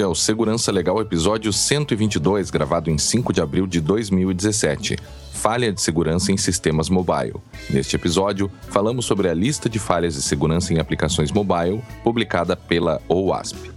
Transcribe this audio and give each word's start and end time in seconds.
Este 0.00 0.06
é 0.06 0.08
o 0.08 0.14
Segurança 0.14 0.72
Legal, 0.72 0.98
episódio 0.98 1.52
122, 1.52 2.48
gravado 2.50 2.90
em 2.90 2.96
5 2.96 3.34
de 3.34 3.42
abril 3.42 3.66
de 3.66 3.82
2017. 3.82 4.96
Falha 5.30 5.70
de 5.70 5.78
segurança 5.78 6.32
em 6.32 6.38
sistemas 6.38 6.88
mobile. 6.88 7.34
Neste 7.68 7.96
episódio, 7.96 8.50
falamos 8.70 9.04
sobre 9.04 9.28
a 9.28 9.34
lista 9.34 9.68
de 9.68 9.78
falhas 9.78 10.14
de 10.14 10.22
segurança 10.22 10.72
em 10.72 10.78
aplicações 10.78 11.30
mobile, 11.30 11.82
publicada 12.02 12.56
pela 12.56 12.98
OWASP. 13.10 13.70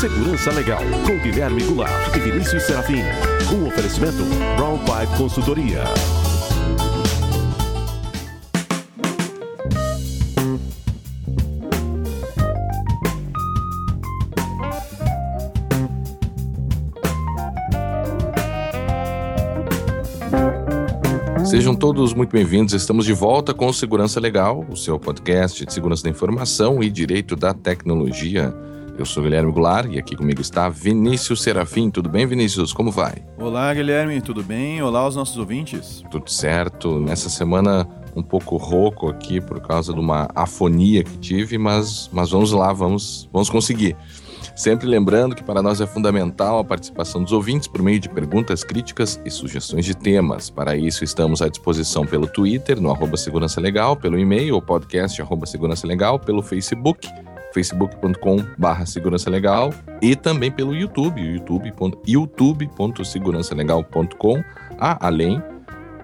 Segurança 0.00 0.50
Legal, 0.50 0.82
com 1.06 1.16
Guilherme 1.20 1.62
Goulart 1.62 2.16
e 2.16 2.18
Vinícius 2.18 2.64
Serafim. 2.64 3.04
Um 3.54 3.68
oferecimento 3.68 4.24
Brown 4.56 4.78
Pipe 4.78 5.16
Consultoria. 5.16 5.84
Sejam 21.50 21.74
todos 21.74 22.14
muito 22.14 22.30
bem-vindos. 22.30 22.72
Estamos 22.74 23.04
de 23.04 23.12
volta 23.12 23.52
com 23.52 23.72
Segurança 23.72 24.20
Legal, 24.20 24.64
o 24.70 24.76
seu 24.76 25.00
podcast 25.00 25.66
de 25.66 25.74
segurança 25.74 26.04
da 26.04 26.08
informação 26.08 26.80
e 26.80 26.88
direito 26.88 27.34
da 27.34 27.52
tecnologia. 27.52 28.54
Eu 28.96 29.04
sou 29.04 29.24
Guilherme 29.24 29.50
Goulart 29.50 29.90
e 29.90 29.98
aqui 29.98 30.14
comigo 30.14 30.40
está 30.40 30.68
Vinícius 30.68 31.42
Serafim. 31.42 31.90
Tudo 31.90 32.08
bem, 32.08 32.24
Vinícius? 32.24 32.72
Como 32.72 32.92
vai? 32.92 33.24
Olá, 33.36 33.74
Guilherme, 33.74 34.20
tudo 34.20 34.44
bem? 34.44 34.80
Olá 34.80 35.00
aos 35.00 35.16
nossos 35.16 35.36
ouvintes. 35.38 36.04
Tudo 36.08 36.30
certo. 36.30 37.00
Nessa 37.00 37.28
semana 37.28 37.84
um 38.14 38.22
pouco 38.22 38.56
rouco 38.56 39.08
aqui 39.08 39.40
por 39.40 39.60
causa 39.60 39.92
de 39.92 39.98
uma 39.98 40.28
afonia 40.36 41.02
que 41.02 41.18
tive, 41.18 41.58
mas, 41.58 42.08
mas 42.12 42.30
vamos 42.30 42.52
lá, 42.52 42.72
vamos, 42.72 43.28
vamos 43.32 43.50
conseguir. 43.50 43.96
Sempre 44.60 44.86
lembrando 44.86 45.34
que 45.34 45.42
para 45.42 45.60
nós 45.62 45.80
é 45.80 45.86
fundamental 45.86 46.58
a 46.58 46.64
participação 46.64 47.22
dos 47.22 47.32
ouvintes 47.32 47.66
por 47.66 47.80
meio 47.80 47.98
de 47.98 48.10
perguntas, 48.10 48.62
críticas 48.62 49.18
e 49.24 49.30
sugestões 49.30 49.86
de 49.86 49.96
temas. 49.96 50.50
Para 50.50 50.76
isso, 50.76 51.02
estamos 51.02 51.40
à 51.40 51.48
disposição 51.48 52.04
pelo 52.04 52.26
Twitter, 52.26 52.78
no 52.78 52.90
arroba 52.90 53.16
Segurança 53.16 53.58
Legal, 53.58 53.96
pelo 53.96 54.18
e-mail, 54.18 54.60
podcast 54.60 55.22
arroba 55.22 55.46
Segurança 55.46 55.86
Legal, 55.86 56.18
pelo 56.18 56.42
Facebook, 56.42 57.08
facebook.com 57.54 58.44
barra 58.58 58.84
segurança 58.84 59.30
legal 59.30 59.72
e 60.02 60.14
também 60.14 60.50
pelo 60.50 60.74
YouTube, 60.74 61.42
youtube.segurançalegal.com, 62.06 64.44
ah, 64.78 64.98
além 65.00 65.42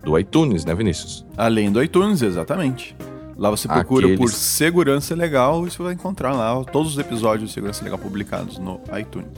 do 0.02 0.18
iTunes, 0.18 0.64
né, 0.64 0.74
Vinícius? 0.74 1.27
Além 1.36 1.70
do 1.70 1.82
iTunes, 1.82 2.22
exatamente. 2.22 2.96
Lá 3.37 3.51
você 3.51 3.69
procura 3.69 4.06
Aqueles- 4.06 4.19
por 4.19 4.31
Segurança 4.31 5.15
Legal 5.15 5.67
e 5.67 5.70
você 5.70 5.83
vai 5.83 5.92
encontrar 5.92 6.33
lá 6.33 6.65
todos 6.65 6.92
os 6.92 6.98
episódios 6.98 7.48
de 7.51 7.55
Segurança 7.55 7.84
Legal 7.84 7.98
publicados 7.98 8.59
no 8.59 8.81
iTunes. 8.98 9.29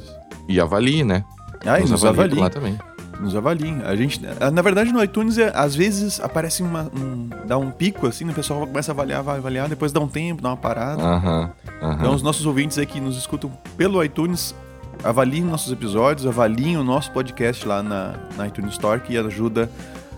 E 0.49 0.61
avalie, 0.61 1.03
né? 1.05 1.25
Ah, 1.67 1.81
e 1.81 1.85
nos 1.85 2.05
avalie 2.05 2.39
lá 2.39 2.49
também. 2.49 2.79
Nos 3.21 3.35
avaliem. 3.35 3.83
A 3.85 3.97
gente, 3.97 4.21
ah, 4.41 4.49
na 4.51 4.63
verdade, 4.63 4.93
no 4.93 5.03
iTunes, 5.03 5.37
é, 5.39 5.51
às 5.53 5.75
vezes 5.75 6.21
aparece 6.21 6.63
uma, 6.63 6.85
um, 6.97 7.29
dá 7.49 7.59
um 7.59 7.73
pico 7.73 8.07
assim, 8.07 8.25
né? 8.25 8.31
o 8.31 8.35
pessoal 8.35 8.61
começa 8.65 8.93
a 8.93 8.95
avaliar, 8.95 9.25
vai 9.25 9.39
avaliar, 9.39 9.69
depois 9.69 9.91
dá 9.91 9.99
um 9.99 10.07
tempo, 10.07 10.41
dá 10.41 10.51
uma 10.51 10.57
parada. 10.57 11.03
Aham, 11.03 11.51
aham. 11.83 11.95
Então, 11.99 12.15
os 12.15 12.23
nossos 12.23 12.47
ouvintes 12.47 12.79
aí 12.79 12.87
que 12.87 13.01
nos 13.01 13.19
escutam 13.19 13.51
pelo 13.77 14.03
iTunes, 14.05 14.55
avaliem 15.03 15.43
nossos 15.43 15.73
episódios, 15.73 16.29
avaliem 16.29 16.77
o 16.77 16.85
nosso 16.85 17.11
podcast 17.11 17.67
lá 17.67 17.83
na, 17.83 18.15
na 18.37 18.47
iTunes 18.47 18.75
Store, 18.75 19.01
que 19.01 19.19
ajuda 19.19 19.69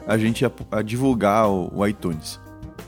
a 0.07 0.19
gente 0.19 0.45
a, 0.45 0.51
a 0.71 0.83
divulgar 0.83 1.49
o, 1.49 1.73
o 1.75 1.87
iTunes. 1.87 2.39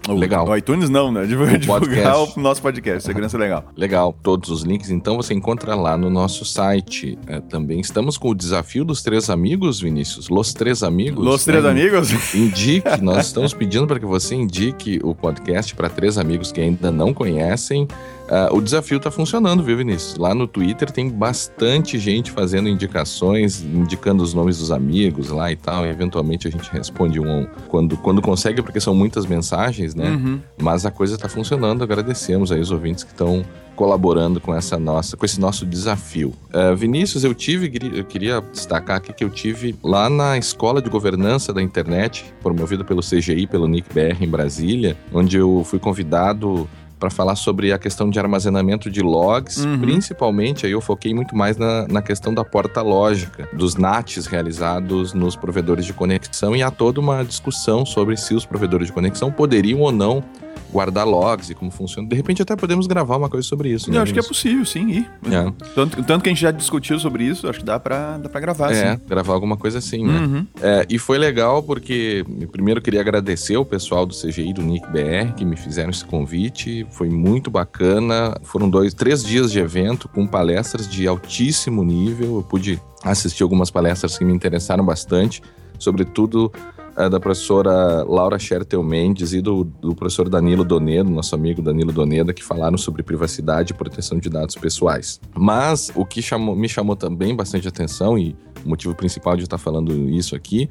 O- 0.09 0.15
Legal. 0.15 0.49
O 0.49 0.57
iTunes 0.57 0.89
não, 0.91 1.13
né? 1.13 1.25
Divulgar, 1.27 1.59
divulgar 1.59 1.81
podcast. 1.81 2.39
o 2.39 2.43
nosso 2.43 2.63
podcast, 2.63 3.05
Segurança 3.05 3.39
Legal. 3.39 3.65
Legal, 3.77 4.17
todos 4.23 4.51
os 4.51 4.63
links 4.63 4.91
então 4.91 5.17
você 5.17 5.33
encontra 5.35 5.75
lá 5.75 5.97
no 5.97 6.11
nosso 6.11 6.45
site. 6.45 7.19
É, 7.27 7.41
também 7.41 7.81
estamos 7.81 8.19
com 8.19 8.31
o 8.31 8.35
desafio 8.35 8.85
dos 8.85 9.03
três 9.03 9.31
amigos, 9.31 9.81
Vinícius. 9.81 10.29
Los 10.29 10.53
três 10.53 10.83
amigos. 10.83 11.25
Los 11.25 11.45
três 11.45 11.63
né? 11.65 11.71
amigos? 11.71 12.11
Indique, 12.35 13.01
nós 13.01 13.27
estamos 13.27 13.55
pedindo 13.55 13.87
para 13.87 14.01
que 14.01 14.07
você 14.07 14.35
indique 14.35 15.01
o 15.03 15.15
podcast 15.15 15.75
para 15.75 15.89
três 15.89 16.19
amigos 16.19 16.51
que 16.51 16.61
ainda 16.61 16.91
não 16.91 17.15
conhecem. 17.15 17.87
Ah, 18.29 18.51
o 18.53 18.61
desafio 18.61 18.99
está 18.99 19.11
funcionando, 19.11 19.63
viu, 19.63 19.77
Vinícius? 19.77 20.17
Lá 20.17 20.35
no 20.35 20.47
Twitter 20.47 20.91
tem 20.91 21.11
bastante 21.11 21.99
gente 21.99 22.31
fazendo 22.31 22.69
indicações, 22.69 23.63
indicando 23.63 24.23
os 24.23 24.33
nomes 24.33 24.59
dos 24.59 24.71
amigos 24.71 25.31
lá 25.31 25.51
e 25.51 25.57
tal. 25.57 25.85
E 25.85 25.89
eventualmente 25.89 26.47
a 26.47 26.51
gente 26.51 26.71
responde 26.71 27.19
um 27.19 27.33
um 27.33 27.47
quando, 27.69 27.97
quando 27.97 28.21
consegue, 28.21 28.63
porque 28.63 28.81
são 28.81 28.95
muitas 28.95 29.27
mensagens, 29.27 29.95
né? 29.95 30.11
Uhum. 30.11 30.41
Mas 30.61 30.85
a 30.85 30.91
coisa 30.91 31.15
está 31.15 31.29
funcionando. 31.29 31.83
Agradecemos 31.83 32.53
aí 32.53 32.61
os 32.61 32.71
ouvintes 32.71 33.05
que 33.05 33.11
estão 33.11 33.45
colaborando 33.75 34.41
com 34.41 34.55
essa 34.55 34.79
nossa, 34.79 35.17
com 35.17 35.25
esse 35.25 35.41
nosso 35.41 35.65
desafio. 35.65 36.35
Eh, 36.53 36.75
Vinícius, 36.75 37.25
eu 37.25 37.35
tive, 37.35 37.73
eu 37.95 38.05
queria 38.05 38.41
destacar 38.41 38.99
aqui 38.99 39.13
que 39.13 39.25
eu 39.25 39.31
tive 39.31 39.75
lá 39.83 40.11
na 40.11 40.37
Escola 40.37 40.83
de 40.83 40.91
Governança 40.91 41.53
da 41.53 41.63
Internet, 41.63 42.25
promovido 42.43 42.85
pelo 42.85 43.01
CGI, 43.01 43.47
pelo 43.47 43.67
NICBR 43.67 44.23
em 44.23 44.29
Brasília, 44.29 44.97
onde 45.13 45.39
eu 45.39 45.65
fui 45.65 45.79
convidado 45.79 46.69
para 47.03 47.11
falar 47.11 47.35
sobre 47.35 47.73
a 47.73 47.79
questão 47.81 48.09
de 48.09 48.17
armazenamento 48.21 48.89
de 48.89 49.03
logs, 49.03 49.65
Uhum. 49.65 49.81
principalmente 49.81 50.67
aí 50.67 50.71
eu 50.73 50.81
foquei 50.81 51.13
muito 51.13 51.37
mais 51.37 51.57
na, 51.57 51.89
na 51.89 52.01
questão 52.01 52.33
da 52.33 52.45
porta 52.45 52.81
lógica, 52.81 53.49
dos 53.53 53.75
NATs 53.75 54.27
realizados 54.27 55.13
nos 55.13 55.35
provedores 55.35 55.85
de 55.85 55.93
conexão 55.93 56.55
e 56.55 56.63
há 56.63 56.71
toda 56.71 57.01
uma 57.01 57.25
discussão 57.25 57.85
sobre 57.85 58.17
se 58.17 58.35
os 58.35 58.47
provedores 58.47 58.87
de 58.87 58.93
conexão 58.93 59.33
poderiam 59.33 59.81
ou 59.81 59.91
não 59.91 60.23
guardar 60.73 61.07
logs 61.07 61.51
e 61.51 61.55
como 61.55 61.71
funciona. 61.71 62.09
De 62.09 62.17
repente 62.17 62.41
até 62.43 62.57
podemos 62.57 62.87
gravar 62.87 63.17
uma 63.17 63.29
coisa 63.29 63.47
sobre 63.47 63.69
isso. 63.71 63.91
né, 63.91 63.99
Eu 63.99 64.03
acho 64.03 64.13
que 64.13 64.19
é 64.19 64.23
possível, 64.23 64.65
sim. 64.65 64.89
Ir. 64.89 65.11
É. 65.31 65.53
Tanto, 65.75 66.03
tanto 66.03 66.23
que 66.23 66.29
a 66.29 66.33
gente 66.33 66.41
já 66.41 66.51
discutiu 66.51 66.99
sobre 66.99 67.25
isso, 67.25 67.49
acho 67.49 67.59
que 67.61 67.65
dá 67.65 67.79
pra, 67.79 68.17
dá 68.19 68.29
pra 68.29 68.41
gravar, 68.41 68.73
É, 68.73 68.95
sim. 68.97 69.01
gravar 69.07 69.35
alguma 69.35 69.57
coisa 69.57 69.79
assim, 69.79 70.05
né? 70.05 70.19
Uhum. 70.19 70.47
É, 70.61 70.87
e 70.89 70.99
foi 70.99 71.19
legal 71.19 71.63
porque, 71.63 72.25
primeiro, 72.51 72.79
eu 72.79 72.83
queria 72.83 73.01
agradecer 73.01 73.57
o 73.57 73.65
pessoal 73.65 74.07
do 74.07 74.15
CGI, 74.15 74.53
do 74.55 74.63
Nick 74.63 74.87
BR, 74.89 75.35
que 75.37 75.45
me 75.45 75.57
fizeram 75.57 75.91
esse 75.91 76.05
convite. 76.05 76.87
Foi 76.91 77.09
muito 77.11 77.51
bacana. 77.51 78.35
Foram 78.43 78.69
dois, 78.71 78.95
três 78.95 79.23
dias 79.23 79.53
de 79.53 79.59
evento 79.59 80.09
com 80.09 80.27
palestras 80.27 80.89
de 80.89 81.07
altíssimo 81.07 81.85
nível. 81.85 82.37
Eu 82.37 82.43
pude 82.43 82.81
assistir 83.05 83.43
algumas 83.43 83.71
palestras 83.71 84.17
que 84.17 84.25
me 84.25 84.33
interessaram 84.33 84.85
bastante, 84.85 85.43
sobretudo 85.79 86.53
é, 86.97 87.09
da 87.09 87.19
professora 87.19 88.05
Laura 88.05 88.39
Schertel 88.39 88.83
Mendes 88.83 89.33
e 89.33 89.41
do, 89.41 89.65
do 89.65 89.95
professor 89.95 90.29
Danilo 90.29 90.65
Donedo, 90.65 91.11
nosso 91.11 91.35
amigo 91.35 91.63
Danilo 91.63 91.93
Doneda, 91.93 92.33
que 92.33 92.43
falaram 92.43 92.77
sobre 92.77 93.03
privacidade 93.03 93.73
e 93.73 93.77
proteção 93.77 94.19
de 94.19 94.29
dados 94.29 94.55
pessoais. 94.55 95.21
Mas 95.35 95.91
o 95.95 96.05
que 96.05 96.21
chamou- 96.21 96.57
me 96.57 96.69
chamou 96.69 96.97
também 96.97 97.35
bastante 97.35 97.67
atenção, 97.67 98.19
e 98.19 98.37
o 98.65 98.69
motivo 98.69 98.95
principal 98.95 99.37
de 99.37 99.45
estar 99.45 99.59
falando 99.59 100.09
isso 100.11 100.35
aqui, 100.35 100.69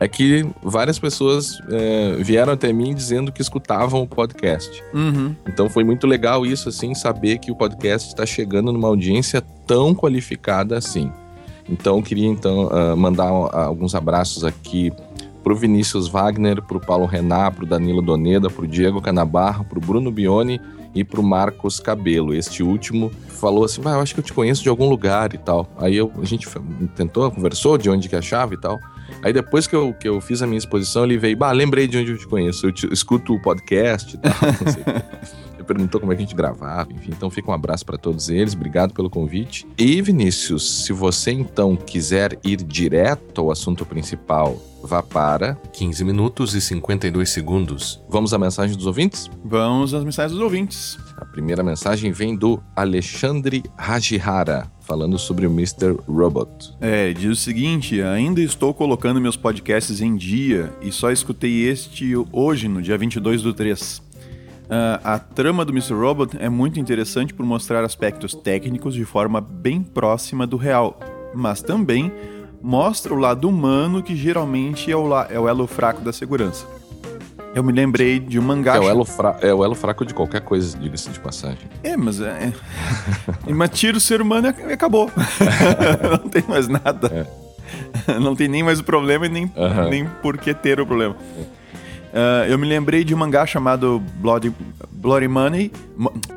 é 0.00 0.06
que 0.06 0.46
várias 0.62 0.98
pessoas 0.98 1.58
é, 1.70 2.16
vieram 2.18 2.52
até 2.52 2.72
mim 2.72 2.94
dizendo 2.94 3.32
que 3.32 3.40
escutavam 3.40 4.02
o 4.02 4.06
podcast. 4.06 4.82
Uhum. 4.92 5.34
Então 5.46 5.68
foi 5.70 5.84
muito 5.84 6.06
legal 6.06 6.44
isso, 6.44 6.68
assim, 6.68 6.94
saber 6.94 7.38
que 7.38 7.50
o 7.50 7.56
podcast 7.56 8.08
está 8.08 8.26
chegando 8.26 8.72
numa 8.72 8.88
audiência 8.88 9.40
tão 9.66 9.94
qualificada 9.94 10.76
assim. 10.76 11.10
Então 11.68 11.96
eu 11.96 12.02
queria 12.02 12.26
então 12.26 12.68
ah, 12.72 12.96
mandar 12.96 13.26
ah, 13.26 13.64
alguns 13.64 13.94
abraços 13.94 14.44
aqui 14.44 14.90
pro 15.48 15.56
Vinícius 15.56 16.08
Wagner, 16.08 16.60
pro 16.60 16.78
Paulo 16.78 17.06
Renan, 17.06 17.50
pro 17.50 17.64
Danilo 17.64 18.02
Doneda, 18.02 18.50
pro 18.50 18.66
Diego 18.68 19.00
Canabarro, 19.00 19.64
pro 19.64 19.80
Bruno 19.80 20.12
Bione 20.12 20.60
e 20.94 21.02
pro 21.02 21.22
Marcos 21.22 21.80
Cabelo. 21.80 22.34
Este 22.34 22.62
último 22.62 23.10
falou 23.28 23.64
assim: 23.64 23.80
"Vai, 23.80 23.94
eu 23.94 24.00
acho 24.02 24.12
que 24.12 24.20
eu 24.20 24.24
te 24.24 24.34
conheço 24.34 24.62
de 24.62 24.68
algum 24.68 24.86
lugar 24.90 25.32
e 25.32 25.38
tal". 25.38 25.66
Aí 25.78 25.96
eu- 25.96 26.12
a 26.20 26.24
gente 26.26 26.46
tentou, 26.94 27.30
conversou 27.30 27.78
de 27.78 27.88
onde 27.88 28.10
que 28.10 28.14
achava 28.16 28.52
e 28.52 28.58
tal. 28.58 28.78
Aí 29.22 29.32
depois 29.32 29.66
que 29.66 29.74
eu, 29.74 29.94
que 29.94 30.06
eu 30.06 30.20
fiz 30.20 30.42
a 30.42 30.46
minha 30.46 30.58
exposição, 30.58 31.04
ele 31.04 31.16
veio, 31.16 31.34
bah, 31.34 31.50
lembrei 31.50 31.88
de 31.88 31.96
onde 31.96 32.10
eu 32.12 32.18
te 32.18 32.26
conheço. 32.28 32.66
Eu 32.66 32.72
te- 32.72 32.92
escuto 32.92 33.32
o 33.32 33.40
podcast 33.40 34.16
e 34.16 34.18
tal. 34.18 34.32
Ele 35.54 35.64
perguntou 35.64 35.98
como 35.98 36.12
é 36.12 36.14
que 36.16 36.22
a 36.22 36.26
gente 36.26 36.36
gravava, 36.36 36.92
enfim. 36.92 37.10
Então 37.16 37.30
fica 37.30 37.50
um 37.50 37.54
abraço 37.54 37.86
para 37.86 37.96
todos 37.96 38.28
eles, 38.28 38.52
obrigado 38.54 38.92
pelo 38.92 39.08
convite. 39.08 39.66
E 39.78 40.02
Vinícius, 40.02 40.84
se 40.84 40.92
você 40.92 41.30
então 41.32 41.74
quiser 41.74 42.38
ir 42.44 42.56
direto 42.62 43.40
ao 43.40 43.50
assunto 43.50 43.86
principal, 43.86 44.58
vá 44.82 45.02
para 45.02 45.54
15 45.72 46.04
minutos 46.04 46.54
e 46.54 46.60
52 46.60 47.30
segundos. 47.30 48.02
Vamos 48.08 48.32
à 48.32 48.38
mensagem 48.38 48.76
dos 48.76 48.86
ouvintes? 48.86 49.30
Vamos 49.44 49.94
às 49.94 50.04
mensagens 50.04 50.32
dos 50.32 50.42
ouvintes. 50.42 50.98
A 51.16 51.24
primeira 51.24 51.62
mensagem 51.62 52.12
vem 52.12 52.36
do 52.36 52.62
Alexandre 52.76 53.62
Hajihara, 53.76 54.70
falando 54.80 55.18
sobre 55.18 55.46
o 55.46 55.50
Mr. 55.50 55.96
Robot. 56.06 56.76
É, 56.80 57.12
diz 57.12 57.30
o 57.30 57.36
seguinte: 57.36 58.00
ainda 58.00 58.40
estou 58.40 58.72
colocando 58.72 59.20
meus 59.20 59.36
podcasts 59.36 60.00
em 60.00 60.16
dia 60.16 60.72
e 60.80 60.92
só 60.92 61.10
escutei 61.10 61.68
este 61.68 62.14
hoje, 62.32 62.68
no 62.68 62.80
dia 62.80 62.96
22 62.96 63.42
do 63.42 63.52
3. 63.52 64.08
Ah, 64.70 65.14
a 65.14 65.18
trama 65.18 65.64
do 65.64 65.72
Mr. 65.72 65.94
Robot 65.94 66.36
é 66.38 66.48
muito 66.48 66.78
interessante 66.78 67.32
por 67.32 67.44
mostrar 67.44 67.84
aspectos 67.84 68.34
técnicos 68.34 68.94
de 68.94 69.04
forma 69.04 69.40
bem 69.40 69.82
próxima 69.82 70.46
do 70.46 70.56
real, 70.58 70.98
mas 71.34 71.62
também 71.62 72.12
mostra 72.62 73.14
o 73.14 73.16
lado 73.16 73.48
humano 73.48 74.02
que 74.02 74.16
geralmente 74.16 74.90
é 74.90 74.96
o, 74.96 75.06
la- 75.06 75.26
é 75.30 75.38
o 75.38 75.48
elo 75.48 75.66
fraco 75.66 76.00
da 76.00 76.12
segurança. 76.12 76.66
Eu 77.54 77.64
me 77.64 77.72
lembrei 77.72 78.20
de 78.20 78.38
um 78.38 78.42
mangá. 78.42 78.76
É 78.76 78.80
o, 78.80 78.88
elo 78.88 79.04
fra... 79.04 79.36
é 79.40 79.52
o 79.52 79.64
elo 79.64 79.74
fraco 79.74 80.04
de 80.04 80.12
qualquer 80.12 80.42
coisa, 80.42 80.76
diga-se 80.78 81.08
de 81.10 81.18
passagem. 81.18 81.68
É, 81.82 81.96
mas 81.96 82.20
é. 82.20 82.52
mas 83.48 83.70
tira 83.70 83.96
o 83.96 84.00
ser 84.00 84.20
humano 84.20 84.54
e 84.68 84.72
acabou. 84.72 85.10
não 86.22 86.28
tem 86.28 86.44
mais 86.46 86.68
nada. 86.68 87.26
É. 88.06 88.18
Não 88.20 88.36
tem 88.36 88.48
nem 88.48 88.62
mais 88.62 88.80
o 88.80 88.84
problema 88.84 89.26
e 89.26 89.28
nem, 89.28 89.44
uhum. 89.44 89.88
nem 89.88 90.06
por 90.22 90.38
que 90.38 90.54
ter 90.54 90.80
o 90.80 90.86
problema. 90.86 91.14
Uh, 91.14 92.48
eu 92.48 92.58
me 92.58 92.66
lembrei 92.66 93.04
de 93.04 93.14
um 93.14 93.18
mangá 93.18 93.44
chamado 93.44 94.02
Bloody, 94.16 94.52
Bloody 94.90 95.28
Money, 95.28 95.70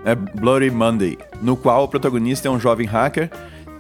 é 0.04 0.16
Bloody 0.16 0.70
Monday, 0.70 1.18
no 1.42 1.56
qual 1.56 1.86
o 1.86 1.88
protagonista 1.88 2.48
é 2.48 2.52
um 2.52 2.60
jovem 2.60 2.86
hacker 2.86 3.30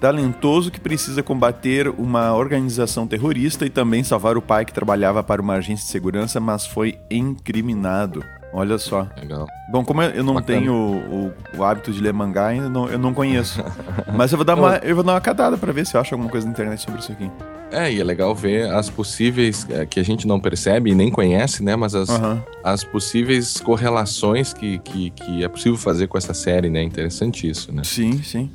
talentoso 0.02 0.72
que 0.72 0.80
precisa 0.80 1.22
combater 1.22 1.88
uma 1.88 2.34
organização 2.34 3.06
terrorista 3.06 3.68
e 3.68 3.70
também 3.70 4.04
salvar 4.04 4.36
o 4.36 4.42
pai 4.42 4.66
que 4.66 4.74
trabalhava 4.74 5.24
para 5.24 5.40
uma 5.40 5.54
agência 5.54 5.86
de 5.86 5.92
segurança, 5.92 6.40
mas 6.40 6.66
foi 6.66 6.98
incriminado. 7.10 8.24
Olha 8.52 8.80
só. 8.80 9.08
Legal. 9.16 9.48
Bom, 9.72 9.86
como 9.86 10.02
eu 10.02 10.24
não 10.24 10.34
Bacana. 10.34 10.60
tenho 10.60 10.74
o, 10.74 11.28
o, 11.28 11.34
o, 11.60 11.64
hábito 11.64 11.92
de 11.94 12.02
ler 12.02 12.12
mangá 12.12 12.48
ainda, 12.48 12.68
não, 12.68 12.90
eu 12.90 12.98
não 12.98 13.14
conheço. 13.14 13.64
Mas 14.14 14.34
eu 14.34 14.38
vou 14.38 14.44
dar 14.44 14.56
uma, 14.56 14.76
eu 14.78 14.94
vou 14.94 15.06
dar 15.06 15.14
uma 15.14 15.22
catada 15.22 15.58
para 15.58 15.72
ver 15.72 15.86
se 15.86 15.96
eu 15.96 16.02
acho 16.02 16.14
alguma 16.14 16.30
coisa 16.30 16.46
na 16.46 16.52
internet 16.52 16.82
sobre 16.82 17.00
isso 17.00 17.14
aqui. 17.14 17.32
É, 17.72 17.90
e 17.90 18.02
é 18.02 18.04
legal 18.04 18.36
ver 18.36 18.70
as 18.70 18.90
possíveis, 18.90 19.66
é, 19.70 19.86
que 19.86 20.02
a 20.02 20.04
gente 20.04 20.28
não 20.28 20.38
percebe 20.38 20.92
e 20.92 20.96
nem 20.96 21.10
conhece, 21.10 21.64
né? 21.64 21.78
Mas 21.78 21.96
as, 21.96 22.10
uhum. 22.10 22.42
as 22.62 22.84
possíveis 22.84 23.62
correlações 23.62 24.54
que, 24.54 24.80
que, 24.80 25.12
que 25.12 25.44
é 25.46 25.48
possível 25.48 25.78
fazer 25.78 26.08
com 26.08 26.18
essa 26.18 26.34
série, 26.34 26.70
né? 26.70 26.84
Interessante 26.84 27.50
isso, 27.50 27.72
né? 27.72 27.86
Sim, 27.86 28.22
sim. 28.22 28.52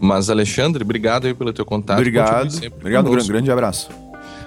Mas, 0.00 0.30
Alexandre, 0.30 0.82
obrigado 0.82 1.26
aí 1.26 1.34
pelo 1.34 1.52
teu 1.52 1.64
contato. 1.64 1.98
Obrigado. 1.98 2.48
Obrigado, 2.78 3.10
grande, 3.10 3.28
grande 3.28 3.50
abraço. 3.50 3.90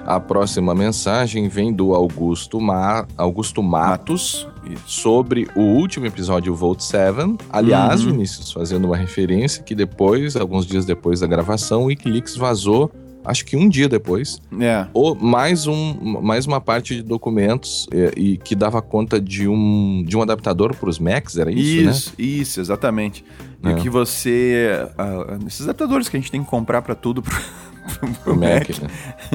A 0.05 0.19
próxima 0.19 0.75
mensagem 0.75 1.47
vem 1.47 1.71
do 1.71 1.93
Augusto, 1.93 2.59
Ma... 2.59 3.05
Augusto 3.17 3.63
Matos, 3.63 4.45
sobre 4.85 5.47
o 5.55 5.61
último 5.61 6.05
episódio 6.05 6.53
Volt 6.53 6.81
7. 6.81 7.37
Aliás, 7.49 8.03
uhum. 8.03 8.11
Vinícius, 8.11 8.51
fazendo 8.51 8.85
uma 8.85 8.97
referência 8.97 9.63
que 9.63 9.73
depois, 9.73 10.35
alguns 10.35 10.65
dias 10.65 10.85
depois 10.85 11.21
da 11.21 11.27
gravação, 11.27 11.83
o 11.83 11.85
Wikileaks 11.85 12.35
vazou 12.35 12.91
acho 13.25 13.45
que 13.45 13.55
um 13.55 13.67
dia 13.69 13.87
depois, 13.87 14.41
é. 14.59 14.87
ou 14.93 15.15
mais, 15.15 15.67
um, 15.67 16.21
mais 16.21 16.45
uma 16.45 16.59
parte 16.59 16.95
de 16.95 17.03
documentos 17.03 17.87
e, 17.91 18.33
e 18.33 18.37
que 18.37 18.55
dava 18.55 18.81
conta 18.81 19.19
de 19.19 19.47
um, 19.47 20.03
de 20.05 20.17
um 20.17 20.21
adaptador 20.21 20.75
para 20.75 20.89
os 20.89 20.99
Macs, 20.99 21.37
era 21.37 21.51
isso, 21.51 21.89
isso 21.89 22.09
né? 22.09 22.15
Isso, 22.17 22.61
exatamente. 22.61 23.23
É. 23.63 23.71
E 23.71 23.75
que 23.75 23.89
você... 23.89 24.87
Uh, 24.97 25.47
esses 25.47 25.61
adaptadores 25.61 26.09
que 26.09 26.17
a 26.17 26.19
gente 26.19 26.31
tem 26.31 26.43
que 26.43 26.49
comprar 26.49 26.81
para 26.81 26.95
tudo 26.95 27.21
pro, 27.21 27.35
pro, 27.99 28.13
pro 28.13 28.35
Mac. 28.35 28.67
Mac. 28.67 28.79
Né? 28.79 28.89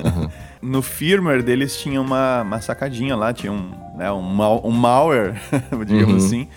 Uhum. 0.04 0.30
no 0.70 0.82
firmware 0.82 1.42
deles 1.42 1.76
tinha 1.76 2.00
uma, 2.00 2.42
uma 2.42 2.60
sacadinha 2.60 3.16
lá, 3.16 3.32
tinha 3.32 3.52
um, 3.52 3.70
né, 3.96 4.10
um, 4.10 4.22
mal, 4.22 4.60
um 4.64 4.70
malware, 4.70 5.34
digamos 5.86 6.22
uhum. 6.22 6.26
assim, 6.26 6.48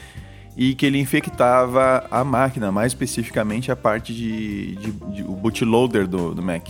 e 0.55 0.75
que 0.75 0.85
ele 0.85 0.99
infectava 0.99 2.05
a 2.11 2.23
máquina, 2.23 2.71
mais 2.71 2.91
especificamente 2.91 3.71
a 3.71 3.75
parte 3.75 4.13
de, 4.13 4.75
de, 4.75 4.91
de 4.91 5.23
o 5.23 5.33
bootloader 5.33 6.07
do, 6.07 6.33
do 6.33 6.41
Mac. 6.41 6.69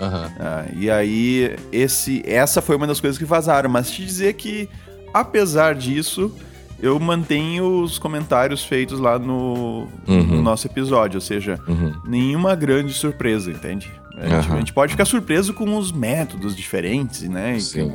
Uhum. 0.00 0.30
Ah, 0.40 0.64
e 0.74 0.90
aí, 0.90 1.56
esse, 1.72 2.22
essa 2.26 2.60
foi 2.60 2.76
uma 2.76 2.86
das 2.86 3.00
coisas 3.00 3.18
que 3.18 3.24
vazaram. 3.24 3.70
Mas 3.70 3.90
te 3.90 4.04
dizer 4.04 4.34
que, 4.34 4.68
apesar 5.12 5.74
disso, 5.74 6.34
eu 6.80 6.98
mantenho 6.98 7.82
os 7.82 7.98
comentários 7.98 8.64
feitos 8.64 8.98
lá 8.98 9.18
no, 9.18 9.88
uhum. 10.06 10.22
no 10.22 10.42
nosso 10.42 10.66
episódio. 10.66 11.18
Ou 11.18 11.22
seja, 11.22 11.58
uhum. 11.66 11.92
nenhuma 12.06 12.54
grande 12.54 12.92
surpresa, 12.92 13.50
entende? 13.50 13.90
A 14.16 14.28
gente, 14.28 14.52
a 14.52 14.56
gente, 14.56 14.72
pode 14.72 14.92
ficar 14.92 15.04
surpreso 15.04 15.52
com 15.52 15.76
os 15.76 15.90
métodos 15.90 16.54
diferentes, 16.54 17.22
né? 17.22 17.58
Sim. 17.58 17.92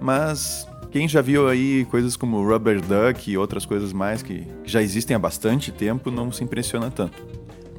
Mas 0.00 0.66
quem 0.92 1.08
já 1.08 1.22
viu 1.22 1.48
aí 1.48 1.86
coisas 1.86 2.16
como 2.16 2.46
Rubber 2.46 2.80
Duck 2.80 3.30
e 3.30 3.36
outras 3.36 3.64
coisas 3.64 3.92
mais 3.92 4.22
que, 4.22 4.46
que 4.62 4.70
já 4.70 4.82
existem 4.82 5.16
há 5.16 5.18
bastante 5.18 5.72
tempo, 5.72 6.10
não 6.10 6.30
se 6.30 6.44
impressiona 6.44 6.90
tanto. 6.90 7.20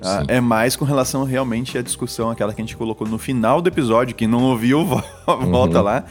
Ah, 0.06 0.24
é 0.28 0.42
mais 0.42 0.76
com 0.76 0.86
relação 0.86 1.24
realmente 1.24 1.78
à 1.78 1.82
discussão, 1.82 2.30
aquela 2.30 2.54
que 2.54 2.62
a 2.62 2.64
gente 2.64 2.76
colocou 2.76 3.08
no 3.08 3.18
final 3.18 3.62
do 3.62 3.68
episódio. 3.68 4.16
Quem 4.16 4.28
não 4.28 4.44
ouviu, 4.44 4.84
volta 5.26 5.80
uhum. 5.80 5.84
lá. 5.84 6.06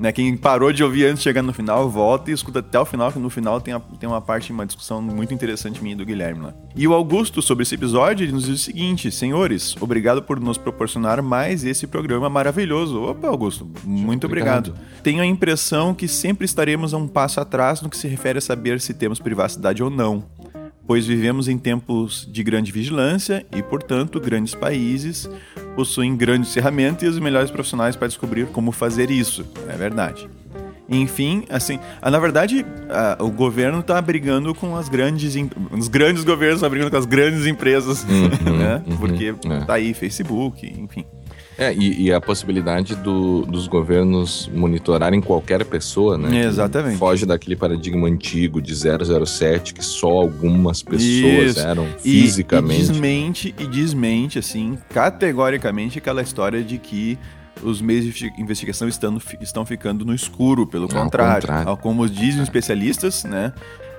Né, 0.00 0.12
quem 0.12 0.34
parou 0.34 0.72
de 0.72 0.82
ouvir 0.82 1.04
antes 1.04 1.18
de 1.18 1.24
chegar 1.24 1.42
no 1.42 1.52
final, 1.52 1.90
volta 1.90 2.30
e 2.30 2.32
escuta 2.32 2.60
até 2.60 2.80
o 2.80 2.86
final, 2.86 3.12
que 3.12 3.18
no 3.18 3.28
final 3.28 3.60
tem, 3.60 3.74
a, 3.74 3.80
tem 3.80 4.08
uma 4.08 4.22
parte, 4.22 4.50
uma 4.50 4.64
discussão 4.64 5.02
muito 5.02 5.34
interessante 5.34 5.82
minha 5.82 5.92
e 5.92 5.96
do 5.96 6.06
Guilherme 6.06 6.40
lá. 6.40 6.54
E 6.74 6.88
o 6.88 6.94
Augusto, 6.94 7.42
sobre 7.42 7.64
esse 7.64 7.74
episódio, 7.74 8.24
ele 8.24 8.32
nos 8.32 8.46
diz 8.46 8.62
o 8.62 8.64
seguinte: 8.64 9.12
Senhores, 9.12 9.76
obrigado 9.78 10.22
por 10.22 10.40
nos 10.40 10.56
proporcionar 10.56 11.22
mais 11.22 11.64
esse 11.64 11.86
programa 11.86 12.30
maravilhoso. 12.30 12.98
Opa, 13.02 13.28
Augusto, 13.28 13.68
muito 13.84 14.26
obrigado. 14.26 14.70
obrigado. 14.70 15.02
Tenho 15.02 15.20
a 15.20 15.26
impressão 15.26 15.92
que 15.92 16.08
sempre 16.08 16.46
estaremos 16.46 16.94
a 16.94 16.96
um 16.96 17.06
passo 17.06 17.38
atrás 17.38 17.82
no 17.82 17.90
que 17.90 17.96
se 17.98 18.08
refere 18.08 18.38
a 18.38 18.40
saber 18.40 18.80
se 18.80 18.94
temos 18.94 19.18
privacidade 19.18 19.82
ou 19.82 19.90
não 19.90 20.24
pois 20.90 21.06
vivemos 21.06 21.46
em 21.46 21.56
tempos 21.56 22.28
de 22.28 22.42
grande 22.42 22.72
vigilância 22.72 23.46
e, 23.54 23.62
portanto, 23.62 24.18
grandes 24.18 24.56
países 24.56 25.30
possuem 25.76 26.16
grandes 26.16 26.52
ferramentas 26.52 27.04
e 27.04 27.06
os 27.06 27.20
melhores 27.20 27.48
profissionais 27.48 27.94
para 27.94 28.08
descobrir 28.08 28.46
como 28.46 28.72
fazer 28.72 29.08
isso. 29.08 29.46
É 29.68 29.76
verdade. 29.76 30.28
Enfim, 30.88 31.44
assim, 31.48 31.78
ah, 32.02 32.10
na 32.10 32.18
verdade, 32.18 32.66
a, 32.88 33.22
o 33.22 33.30
governo 33.30 33.78
está 33.78 34.02
brigando 34.02 34.52
com 34.52 34.74
as 34.74 34.88
grandes, 34.88 35.36
os 35.70 35.86
grandes 35.86 36.24
governos 36.24 36.56
estão 36.56 36.68
brigando 36.68 36.90
com 36.90 36.96
as 36.96 37.06
grandes 37.06 37.46
empresas, 37.46 38.02
uhum, 38.02 38.28
né? 38.58 38.82
Uhum, 38.84 38.96
Porque 38.96 39.32
é. 39.44 39.60
tá 39.64 39.74
aí 39.74 39.94
Facebook, 39.94 40.66
enfim. 40.66 41.04
É, 41.60 41.74
e, 41.74 42.04
e 42.04 42.12
a 42.12 42.18
possibilidade 42.18 42.96
do, 42.96 43.42
dos 43.42 43.68
governos 43.68 44.50
monitorarem 44.54 45.20
qualquer 45.20 45.62
pessoa, 45.66 46.16
né? 46.16 46.46
Exatamente. 46.46 46.96
Foge 46.96 47.26
daquele 47.26 47.54
paradigma 47.54 48.08
antigo 48.08 48.62
de 48.62 48.74
007, 48.74 49.74
que 49.74 49.84
só 49.84 50.08
algumas 50.08 50.82
pessoas 50.82 51.50
Isso. 51.50 51.60
eram 51.60 51.86
fisicamente. 51.98 52.80
E, 52.80 52.84
e 52.84 52.88
desmente, 52.88 53.54
e 53.58 53.66
desmente, 53.66 54.38
assim, 54.38 54.78
categoricamente 54.88 55.98
aquela 55.98 56.22
história 56.22 56.62
de 56.62 56.78
que 56.78 57.18
os 57.62 57.82
meios 57.82 58.06
de 58.06 58.32
investigação 58.38 58.88
estão, 58.88 59.20
estão 59.38 59.66
ficando 59.66 60.02
no 60.02 60.14
escuro, 60.14 60.66
pelo 60.66 60.88
contrário. 60.88 61.42
contrário. 61.42 61.76
Como 61.76 62.08
dizem 62.08 62.40
os 62.40 62.44
especialistas, 62.44 63.24
né? 63.24 63.52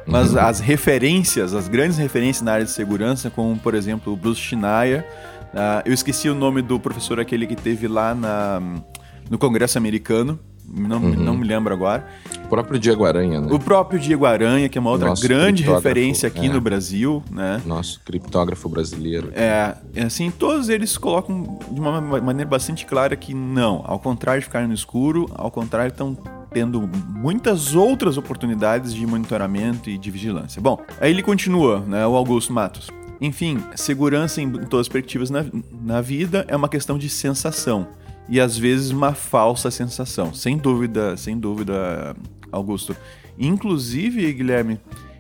Mas 0.06 0.34
uhum. 0.34 0.40
as 0.40 0.60
referências, 0.60 1.54
as 1.54 1.68
grandes 1.68 1.98
referências 1.98 2.42
na 2.42 2.54
área 2.54 2.66
de 2.66 2.72
segurança, 2.72 3.30
como 3.30 3.56
por 3.58 3.76
exemplo 3.76 4.14
o 4.14 4.16
Bruce 4.16 4.42
Schneier, 4.42 5.06
Uh, 5.54 5.84
eu 5.86 5.94
esqueci 5.94 6.30
o 6.30 6.36
nome 6.36 6.62
do 6.62 6.80
professor 6.80 7.20
aquele 7.20 7.46
que 7.46 7.56
teve 7.56 7.88
lá 7.88 8.16
na, 8.16 8.62
no 9.30 9.38
Congresso 9.38 9.78
Americano. 9.78 10.40
Não, 10.74 11.02
uhum. 11.02 11.16
não 11.16 11.34
me 11.36 11.46
lembro 11.46 11.74
agora. 11.74 12.08
O 12.46 12.48
próprio 12.48 12.80
Diego 12.80 13.04
Aranha, 13.04 13.42
né? 13.42 13.48
O 13.52 13.60
próprio 13.60 14.00
Diego 14.00 14.26
Aranha, 14.26 14.70
que 14.70 14.78
é 14.78 14.82
uma 14.82 14.90
outra 14.90 15.10
Nosso 15.10 15.22
grande 15.22 15.64
referência 15.64 16.28
aqui 16.28 16.46
é. 16.46 16.50
no 16.50 16.62
Brasil, 16.62 17.22
né? 17.30 17.62
Nosso 17.66 18.00
criptógrafo 18.06 18.70
brasileiro. 18.70 19.32
É, 19.34 19.76
assim, 20.02 20.32
todos 20.32 20.70
eles 20.70 20.98
colocam 20.98 21.60
de 21.70 21.80
uma 21.80 22.00
maneira 22.00 22.50
bastante 22.50 22.86
clara 22.86 23.16
que 23.18 23.34
não, 23.34 23.84
ao 23.86 24.00
contrário 24.00 24.40
de 24.40 24.46
ficar 24.46 24.66
no 24.66 24.74
escuro, 24.74 25.30
ao 25.34 25.52
contrário, 25.52 25.90
estão 25.90 26.18
tendo 26.54 26.90
muitas 27.10 27.76
outras 27.76 28.18
oportunidades 28.18 28.94
de 28.94 29.06
monitoramento 29.06 29.90
e 29.90 29.98
de 29.98 30.12
vigilância. 30.12 30.62
Bom, 30.62 30.80
aí 31.00 31.12
ele 31.12 31.24
continua, 31.24 31.80
né, 31.80 32.06
o 32.06 32.16
Augusto 32.16 32.54
Matos. 32.54 32.90
Enfim, 33.22 33.60
segurança 33.76 34.42
em 34.42 34.52
todas 34.52 34.88
as 34.88 34.88
perspectivas 34.88 35.30
na, 35.30 35.46
na 35.84 36.02
vida 36.02 36.44
é 36.48 36.56
uma 36.56 36.68
questão 36.68 36.98
de 36.98 37.08
sensação. 37.08 37.88
E 38.28 38.40
às 38.40 38.58
vezes 38.58 38.90
uma 38.90 39.14
falsa 39.14 39.70
sensação. 39.70 40.34
Sem 40.34 40.58
dúvida, 40.58 41.16
sem 41.16 41.38
dúvida, 41.38 42.16
Augusto. 42.52 42.96
Inclusive, 43.38 44.34
Guilherme, 44.34 44.80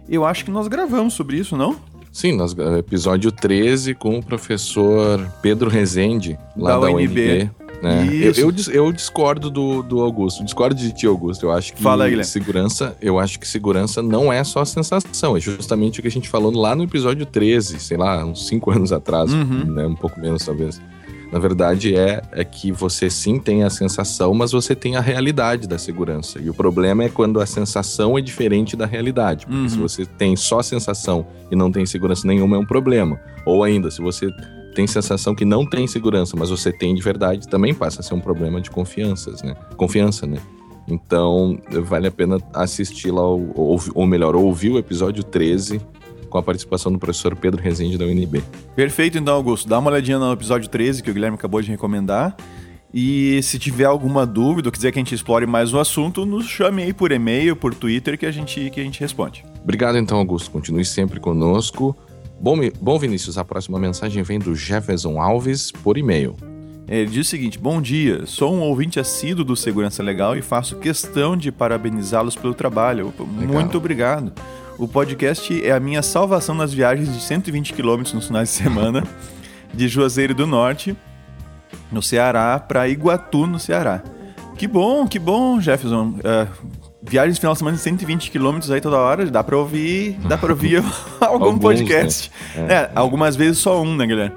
eu 0.09 0.25
acho 0.25 0.43
que 0.43 0.51
nós 0.51 0.67
gravamos 0.67 1.13
sobre 1.13 1.37
isso, 1.37 1.55
não? 1.55 1.77
Sim, 2.11 2.35
nós, 2.35 2.55
episódio 2.77 3.31
13 3.31 3.93
com 3.93 4.17
o 4.17 4.23
professor 4.23 5.25
Pedro 5.41 5.69
Rezende, 5.69 6.37
lá 6.57 6.71
da, 6.71 6.79
da 6.79 6.91
UNB. 6.91 7.43
UNB 7.43 7.51
né? 7.81 8.07
Eu, 8.11 8.33
eu, 8.33 8.53
eu, 8.71 8.91
discordo 8.91 9.49
do, 9.49 9.81
do 9.81 10.01
Augusto, 10.01 10.43
discordo 10.43 10.75
de 10.75 10.91
ti, 10.93 11.07
Augusto. 11.07 11.45
Eu 11.45 11.51
acho 11.51 11.73
que 11.73 11.81
Fala 11.81 12.05
segurança, 12.23 12.95
eu 13.01 13.17
acho 13.17 13.39
que 13.39 13.47
segurança 13.47 14.01
não 14.01 14.31
é 14.31 14.43
só 14.43 14.63
sensação, 14.63 15.35
é 15.35 15.39
justamente 15.39 15.99
o 15.99 16.01
que 16.01 16.07
a 16.07 16.11
gente 16.11 16.29
falou 16.29 16.55
lá 16.55 16.75
no 16.75 16.83
episódio 16.83 17.25
13, 17.25 17.79
sei 17.79 17.97
lá, 17.97 18.23
uns 18.23 18.47
5 18.47 18.69
anos 18.71 18.91
atrás, 18.91 19.33
uhum. 19.33 19.65
né? 19.65 19.87
Um 19.87 19.95
pouco 19.95 20.19
menos, 20.19 20.45
talvez. 20.45 20.79
Na 21.31 21.39
verdade, 21.39 21.95
é, 21.95 22.21
é 22.33 22.43
que 22.43 22.73
você 22.73 23.09
sim 23.09 23.39
tem 23.39 23.63
a 23.63 23.69
sensação, 23.69 24.33
mas 24.33 24.51
você 24.51 24.75
tem 24.75 24.97
a 24.97 25.01
realidade 25.01 25.65
da 25.65 25.77
segurança. 25.77 26.39
E 26.39 26.49
o 26.49 26.53
problema 26.53 27.05
é 27.05 27.09
quando 27.09 27.39
a 27.39 27.45
sensação 27.45 28.17
é 28.17 28.21
diferente 28.21 28.75
da 28.75 28.85
realidade. 28.85 29.45
Porque 29.45 29.61
uhum. 29.61 29.69
se 29.69 29.77
você 29.77 30.05
tem 30.05 30.35
só 30.35 30.61
sensação 30.61 31.25
e 31.49 31.55
não 31.55 31.71
tem 31.71 31.85
segurança 31.85 32.27
nenhuma, 32.27 32.57
é 32.57 32.59
um 32.59 32.65
problema. 32.65 33.17
Ou 33.45 33.63
ainda, 33.63 33.89
se 33.89 34.01
você 34.01 34.29
tem 34.73 34.87
sensação 34.87 35.35
que 35.35 35.45
não 35.45 35.65
tem 35.65 35.87
segurança, 35.87 36.35
mas 36.37 36.49
você 36.49 36.71
tem 36.71 36.95
de 36.95 37.01
verdade, 37.01 37.47
também 37.47 37.73
passa 37.73 38.01
a 38.01 38.03
ser 38.03 38.13
um 38.13 38.19
problema 38.19 38.61
de 38.61 38.69
confianças, 38.71 39.41
né? 39.43 39.55
Confiança, 39.75 40.25
né? 40.25 40.37
Então, 40.87 41.59
vale 41.83 42.07
a 42.07 42.11
pena 42.11 42.37
assistir 42.53 43.11
lá, 43.11 43.21
ou, 43.21 43.79
ou 43.93 44.07
melhor, 44.07 44.35
ouvir 44.35 44.71
o 44.71 44.77
episódio 44.77 45.23
13 45.23 45.79
com 46.29 46.37
a 46.37 46.43
participação 46.43 46.91
do 46.91 46.97
professor 46.97 47.35
Pedro 47.35 47.61
Rezende 47.61 47.97
da 47.97 48.05
UNB. 48.05 48.43
Perfeito, 48.75 49.17
então, 49.17 49.35
Augusto. 49.35 49.67
Dá 49.67 49.77
uma 49.77 49.91
olhadinha 49.91 50.17
no 50.17 50.31
episódio 50.31 50.69
13 50.69 51.03
que 51.03 51.11
o 51.11 51.13
Guilherme 51.13 51.35
acabou 51.35 51.61
de 51.61 51.69
recomendar. 51.69 52.35
E 52.93 53.41
se 53.43 53.57
tiver 53.57 53.85
alguma 53.85 54.25
dúvida 54.25 54.67
ou 54.67 54.71
quiser 54.71 54.91
que 54.91 54.99
a 54.99 55.01
gente 55.01 55.15
explore 55.15 55.45
mais 55.45 55.73
o 55.73 55.79
assunto, 55.79 56.25
nos 56.25 56.45
chame 56.47 56.83
aí 56.83 56.93
por 56.93 57.11
e-mail, 57.11 57.55
por 57.55 57.73
Twitter, 57.73 58.17
que 58.17 58.25
a 58.25 58.31
gente, 58.31 58.69
que 58.69 58.81
a 58.81 58.83
gente 58.83 58.99
responde. 58.99 59.45
Obrigado 59.63 59.97
então, 59.97 60.17
Augusto. 60.17 60.51
Continue 60.51 60.83
sempre 60.83 61.19
conosco. 61.19 61.95
Bom, 62.41 62.57
bom, 62.81 62.97
Vinícius, 62.97 63.37
a 63.37 63.45
próxima 63.45 63.77
mensagem 63.77 64.23
vem 64.23 64.39
do 64.39 64.55
Jefferson 64.55 65.21
Alves 65.21 65.71
por 65.71 65.95
e-mail. 65.95 66.35
Ele 66.87 67.05
diz 67.05 67.27
o 67.27 67.29
seguinte: 67.29 67.59
Bom 67.59 67.79
dia, 67.79 68.25
sou 68.25 68.51
um 68.51 68.61
ouvinte 68.61 68.99
assíduo 68.99 69.45
do 69.45 69.55
Segurança 69.55 70.01
Legal 70.01 70.35
e 70.35 70.41
faço 70.41 70.77
questão 70.77 71.37
de 71.37 71.51
parabenizá-los 71.51 72.35
pelo 72.35 72.55
trabalho. 72.55 73.13
Legal. 73.37 73.53
Muito 73.53 73.77
obrigado. 73.77 74.33
O 74.79 74.87
podcast 74.87 75.63
é 75.63 75.71
a 75.71 75.79
minha 75.79 76.01
salvação 76.01 76.55
nas 76.55 76.73
viagens 76.73 77.13
de 77.13 77.21
120 77.21 77.73
quilômetros 77.73 78.15
nos 78.15 78.25
finais 78.25 78.49
de 78.49 78.55
semana, 78.55 79.03
de 79.71 79.87
Juazeiro 79.87 80.33
do 80.33 80.47
Norte, 80.47 80.97
no 81.91 82.01
Ceará, 82.01 82.57
para 82.57 82.89
Iguatu, 82.89 83.45
no 83.45 83.59
Ceará. 83.59 84.01
Que 84.57 84.67
bom, 84.67 85.07
que 85.07 85.19
bom, 85.19 85.61
Jefferson. 85.61 86.15
Uh, 86.17 86.71
viagens 87.11 87.35
de 87.35 87.41
final 87.41 87.51
de 87.51 87.59
semana 87.59 87.75
de 87.75 87.83
120 87.83 88.31
quilômetros 88.31 88.71
aí 88.71 88.79
toda 88.79 88.97
hora, 88.97 89.25
dá 89.25 89.43
pra 89.43 89.57
ouvir, 89.57 90.17
dá 90.29 90.37
pra 90.37 90.51
ouvir 90.51 90.81
algum 91.19 91.45
Alguns, 91.45 91.59
podcast. 91.59 92.31
Né? 92.55 92.67
É. 92.69 92.73
é. 92.73 92.91
algumas 92.95 93.35
vezes 93.35 93.57
só 93.57 93.81
um, 93.81 93.97
né, 93.97 94.07
Guilherme? 94.07 94.33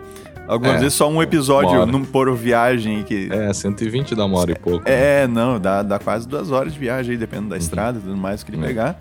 Algumas 0.49 0.77
é, 0.77 0.79
vezes 0.81 0.95
só 0.95 1.09
um 1.09 1.23
episódio 1.23 1.87
num 1.87 2.05
por 2.05 2.35
viagem 2.37 3.05
que. 3.05 3.29
É, 3.31 3.53
120 3.53 4.15
dá 4.15 4.25
uma 4.27 4.39
hora 4.39 4.51
e 4.51 4.59
pouco. 4.59 4.87
É, 4.87 5.27
né? 5.27 5.33
não, 5.33 5.59
dá, 5.59 5.83
dá 5.83 5.99
quase 5.99 6.29
duas 6.29 6.51
horas 6.51 6.75
de 6.75 6.79
viagem 6.79 7.13
aí, 7.13 7.17
dependendo 7.17 7.49
da 7.51 7.55
uhum. 7.55 7.61
estrada 7.61 7.99
e 7.99 8.03
tudo 8.03 8.17
mais 8.17 8.43
que 8.43 8.51
ele 8.51 8.63
é. 8.63 8.67
pegar. 8.67 9.01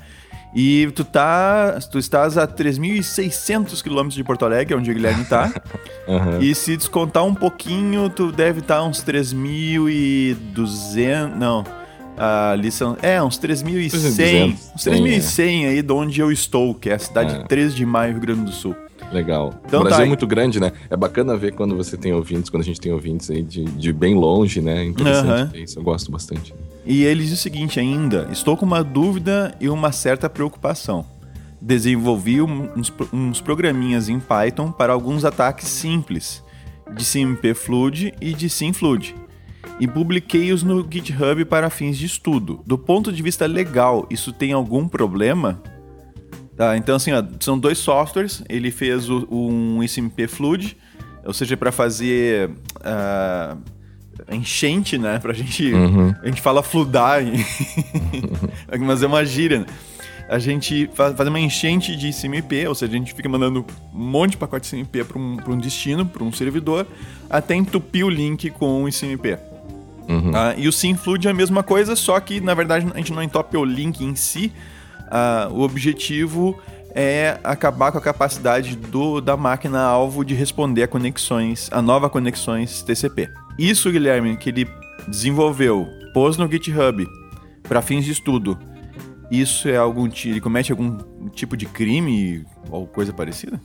E 0.56 0.89
tu 0.96 1.03
tá. 1.03 1.80
Tu 1.92 1.98
estás 1.98 2.38
a 2.38 2.48
3.600 2.48 3.82
quilômetros 3.82 4.15
de 4.15 4.24
Porto 4.24 4.46
Alegre, 4.46 4.75
onde 4.75 4.89
o 4.89 4.94
Guilherme 4.94 5.25
tá. 5.25 5.51
uhum. 6.08 6.39
E 6.39 6.56
se 6.56 6.77
descontar 6.77 7.25
um 7.25 7.34
pouquinho, 7.34 8.10
tu 8.10 8.32
deve 8.32 8.60
estar 8.60 8.77
tá 8.77 8.84
uns 8.84 9.03
3.200. 9.03 11.36
Não. 11.36 11.82
Ali 12.17 12.72
são. 12.72 12.98
É, 13.01 13.22
uns 13.22 13.39
3.100. 13.39 14.53
Uns 14.75 14.86
3.100 14.86 15.63
é. 15.63 15.67
aí 15.70 15.82
de 15.82 15.93
onde 15.93 16.22
eu 16.22 16.32
estou, 16.32 16.74
que 16.74 16.89
é 16.89 16.93
a 16.93 17.00
cidade 17.00 17.36
é. 17.36 17.43
3 17.43 17.75
de 17.75 17.86
Maio, 17.86 18.13
Rio 18.13 18.22
Grande 18.22 18.41
do 18.41 18.51
Sul. 18.51 18.75
Legal. 19.12 19.53
Então, 19.65 19.82
o 19.82 19.84
Brasil 19.84 20.00
tá 20.00 20.05
é 20.05 20.08
muito 20.08 20.25
grande, 20.25 20.60
né? 20.60 20.72
É 20.89 20.98
bacana 20.98 21.38
ver 21.38 21.53
quando 21.53 21.75
você 21.75 21.96
tem 21.96 22.13
ouvintes, 22.13 22.50
quando 22.50 22.62
a 22.62 22.65
gente 22.65 22.82
tem 22.82 22.91
ouvintes 22.91 23.29
aí 23.29 23.43
de, 23.43 23.63
de 23.63 23.93
bem 23.93 24.15
longe, 24.15 24.60
né? 24.60 24.84
Interessante 24.84 25.58
uhum. 25.58 25.63
isso, 25.63 25.79
eu 25.79 25.84
gosto 25.84 26.12
bastante. 26.12 26.53
E 26.86 27.03
ele 27.03 27.24
diz 27.24 27.34
o 27.34 27.38
seguinte 27.38 27.79
ainda: 27.79 28.27
estou 28.32 28.58
com 28.58 28.65
uma 28.65 28.84
dúvida 28.84 29.55
e 29.60 29.70
uma 29.70 29.91
certa 29.91 30.29
preocupação. 30.29 31.05
Desenvolvi 31.62 32.41
uns, 32.41 32.91
uns 33.13 33.39
programinhas 33.39 34.10
em 34.10 34.20
Python 34.20 34.72
para 34.72 34.91
alguns 34.91 35.24
ataques 35.24 35.67
simples, 35.67 36.43
de 36.93 37.05
CMP 37.05 37.53
Flood 37.53 38.13
e 38.20 38.34
de 38.34 38.50
SimFlood, 38.50 39.15
e 39.79 39.88
publiquei-os 39.88 40.63
no 40.63 40.86
GitHub 40.89 41.46
para 41.46 41.70
fins 41.70 41.98
de 41.98 42.05
estudo. 42.05 42.62
Do 42.65 42.77
ponto 42.77 43.12
de 43.12 43.22
vista 43.24 43.46
legal, 43.46 44.05
isso 44.10 44.32
tem 44.32 44.53
algum 44.53 44.88
problema? 44.88 45.62
Tá, 46.55 46.77
então 46.77 46.96
assim, 46.96 47.12
ó, 47.12 47.24
são 47.39 47.58
dois 47.58 47.77
softwares. 47.77 48.43
Ele 48.48 48.72
fez 48.72 49.10
o, 49.10 49.27
um 49.32 49.82
SMP 49.84 50.27
Flood, 50.27 50.77
ou 51.25 51.34
seja, 51.34 51.58
para 51.58 51.72
fazer 51.72 52.50
uh, 52.50 53.58
enchente, 54.32 54.98
né? 54.98 55.20
Pra 55.20 55.34
gente. 55.34 55.74
Uhum. 55.74 56.13
A 56.22 56.27
gente 56.27 56.41
fala 56.41 56.62
fludar, 56.62 57.22
mas 58.79 59.01
é 59.01 59.08
uma 59.08 59.25
gíria. 59.25 59.60
Né? 59.60 59.65
A 60.29 60.39
gente 60.39 60.89
faz, 60.93 61.15
faz 61.15 61.27
uma 61.27 61.39
enchente 61.39 61.96
de 61.96 62.10
SMP, 62.10 62.67
ou 62.67 62.75
seja, 62.75 62.93
a 62.93 62.98
gente 62.98 63.13
fica 63.13 63.27
mandando 63.27 63.65
um 63.93 64.00
monte 64.00 64.32
de 64.32 64.38
pacote 64.38 64.63
de 64.63 64.67
SMP 64.67 65.03
para 65.03 65.17
um, 65.17 65.38
um 65.48 65.58
destino, 65.58 66.05
para 66.05 66.24
um 66.24 66.32
servidor, 66.32 66.88
até 67.29 67.55
entupir 67.55 68.05
o 68.05 68.10
link 68.10 68.50
com 68.51 68.84
o 68.84 68.88
SMP. 68.88 69.38
Uhum. 70.07 70.31
Uh, 70.31 70.53
e 70.57 70.67
o 70.67 70.72
SimFlood 70.72 71.27
é 71.27 71.31
a 71.31 71.33
mesma 71.33 71.63
coisa, 71.63 71.95
só 71.95 72.19
que 72.19 72.41
na 72.41 72.53
verdade 72.53 72.86
a 72.93 72.98
gente 72.98 73.13
não 73.13 73.24
entope 73.24 73.55
o 73.57 73.63
link 73.63 74.03
em 74.03 74.15
si, 74.15 74.51
uh, 75.07 75.53
o 75.53 75.62
objetivo 75.62 76.60
é 76.95 77.39
acabar 77.43 77.91
com 77.91 77.98
a 77.98 78.01
capacidade 78.01 78.75
do, 78.75 79.19
da 79.19 79.36
máquina 79.36 79.81
alvo 79.81 80.24
de 80.24 80.33
responder 80.33 80.83
a 80.83 80.88
conexões, 80.88 81.69
a 81.72 81.81
novas 81.81 82.12
conexões 82.12 82.83
TCP. 82.83 83.29
Isso, 83.57 83.91
Guilherme, 83.91 84.38
que 84.38 84.50
ele 84.50 84.67
desenvolveu, 85.07 85.88
pôs 86.13 86.38
no 86.38 86.50
GitHub 86.50 87.07
para 87.63 87.81
fins 87.81 88.05
de 88.05 88.12
estudo. 88.12 88.57
Isso 89.31 89.67
é 89.67 89.77
algum 89.77 90.07
ele 90.25 90.39
comete 90.39 90.72
algum 90.72 90.98
tipo 91.29 91.57
de 91.57 91.65
crime 91.65 92.45
ou 92.69 92.86
coisa 92.86 93.12
parecida? 93.12 93.60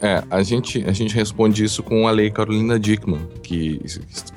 É, 0.00 0.22
a 0.30 0.42
gente, 0.42 0.84
a 0.86 0.92
gente 0.92 1.14
responde 1.14 1.64
isso 1.64 1.82
com 1.82 2.06
a 2.06 2.10
lei 2.12 2.30
Carolina 2.30 2.78
Dickman, 2.78 3.20
que 3.42 3.80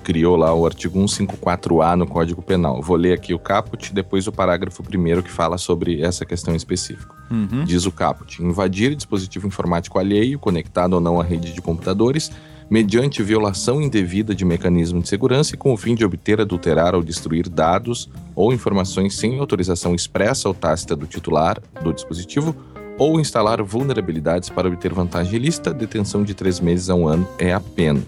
criou 0.03 0.35
lá 0.35 0.53
o 0.53 0.65
artigo 0.65 0.99
154A 0.99 1.95
no 1.95 2.07
Código 2.07 2.41
Penal. 2.41 2.81
Vou 2.81 2.97
ler 2.97 3.13
aqui 3.13 3.33
o 3.33 3.39
caput, 3.39 3.93
depois 3.93 4.25
o 4.25 4.31
parágrafo 4.31 4.81
primeiro 4.83 5.21
que 5.21 5.29
fala 5.29 5.59
sobre 5.59 6.01
essa 6.01 6.25
questão 6.25 6.55
específica. 6.55 7.13
Uhum. 7.29 7.63
Diz 7.63 7.85
o 7.85 7.91
caput: 7.91 8.41
invadir 8.41 8.95
dispositivo 8.95 9.47
informático 9.47 9.99
alheio, 9.99 10.39
conectado 10.39 10.93
ou 10.93 10.99
não 10.99 11.21
à 11.21 11.23
rede 11.23 11.53
de 11.53 11.61
computadores, 11.61 12.31
mediante 12.67 13.21
violação 13.21 13.79
indevida 13.79 14.33
de 14.33 14.43
mecanismo 14.43 14.99
de 14.99 15.09
segurança 15.09 15.53
e 15.53 15.57
com 15.57 15.73
o 15.73 15.77
fim 15.77 15.93
de 15.93 16.03
obter, 16.03 16.41
adulterar 16.41 16.95
ou 16.95 17.03
destruir 17.03 17.47
dados 17.47 18.09
ou 18.35 18.51
informações 18.51 19.15
sem 19.15 19.37
autorização 19.37 19.93
expressa 19.93 20.47
ou 20.47 20.55
tácita 20.55 20.95
do 20.95 21.05
titular 21.05 21.61
do 21.83 21.93
dispositivo 21.93 22.55
ou 22.97 23.19
instalar 23.19 23.61
vulnerabilidades 23.63 24.49
para 24.49 24.67
obter 24.67 24.93
vantagem 24.93 25.35
ilícita, 25.35 25.73
detenção 25.73 26.23
de 26.23 26.33
três 26.33 26.59
meses 26.59 26.89
a 26.89 26.95
um 26.95 27.07
ano 27.07 27.27
é 27.37 27.53
a 27.53 27.59
pena. 27.59 28.01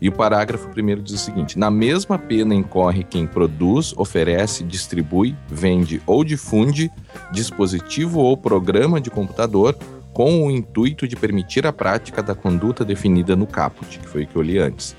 E 0.00 0.08
o 0.08 0.12
parágrafo 0.12 0.68
primeiro 0.68 1.00
diz 1.00 1.14
o 1.14 1.18
seguinte: 1.18 1.58
na 1.58 1.70
mesma 1.70 2.18
pena 2.18 2.54
incorre 2.54 3.04
quem 3.04 3.26
produz, 3.26 3.94
oferece, 3.96 4.64
distribui, 4.64 5.34
vende 5.48 6.02
ou 6.06 6.24
difunde 6.24 6.90
dispositivo 7.32 8.20
ou 8.20 8.36
programa 8.36 9.00
de 9.00 9.10
computador 9.10 9.76
com 10.12 10.46
o 10.46 10.50
intuito 10.50 11.08
de 11.08 11.16
permitir 11.16 11.66
a 11.66 11.72
prática 11.72 12.22
da 12.22 12.34
conduta 12.34 12.84
definida 12.84 13.34
no 13.34 13.46
caput, 13.46 13.98
que 13.98 14.06
foi 14.06 14.24
o 14.24 14.26
que 14.26 14.36
eu 14.36 14.42
li 14.42 14.58
antes. 14.58 14.96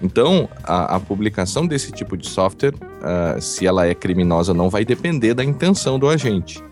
Então, 0.00 0.48
a, 0.62 0.96
a 0.96 1.00
publicação 1.00 1.66
desse 1.66 1.92
tipo 1.92 2.16
de 2.16 2.28
software, 2.28 2.74
uh, 2.74 3.40
se 3.40 3.66
ela 3.66 3.86
é 3.86 3.94
criminosa, 3.94 4.54
não 4.54 4.70
vai 4.70 4.84
depender 4.84 5.34
da 5.34 5.44
intenção 5.44 5.98
do 5.98 6.08
agente. 6.08 6.62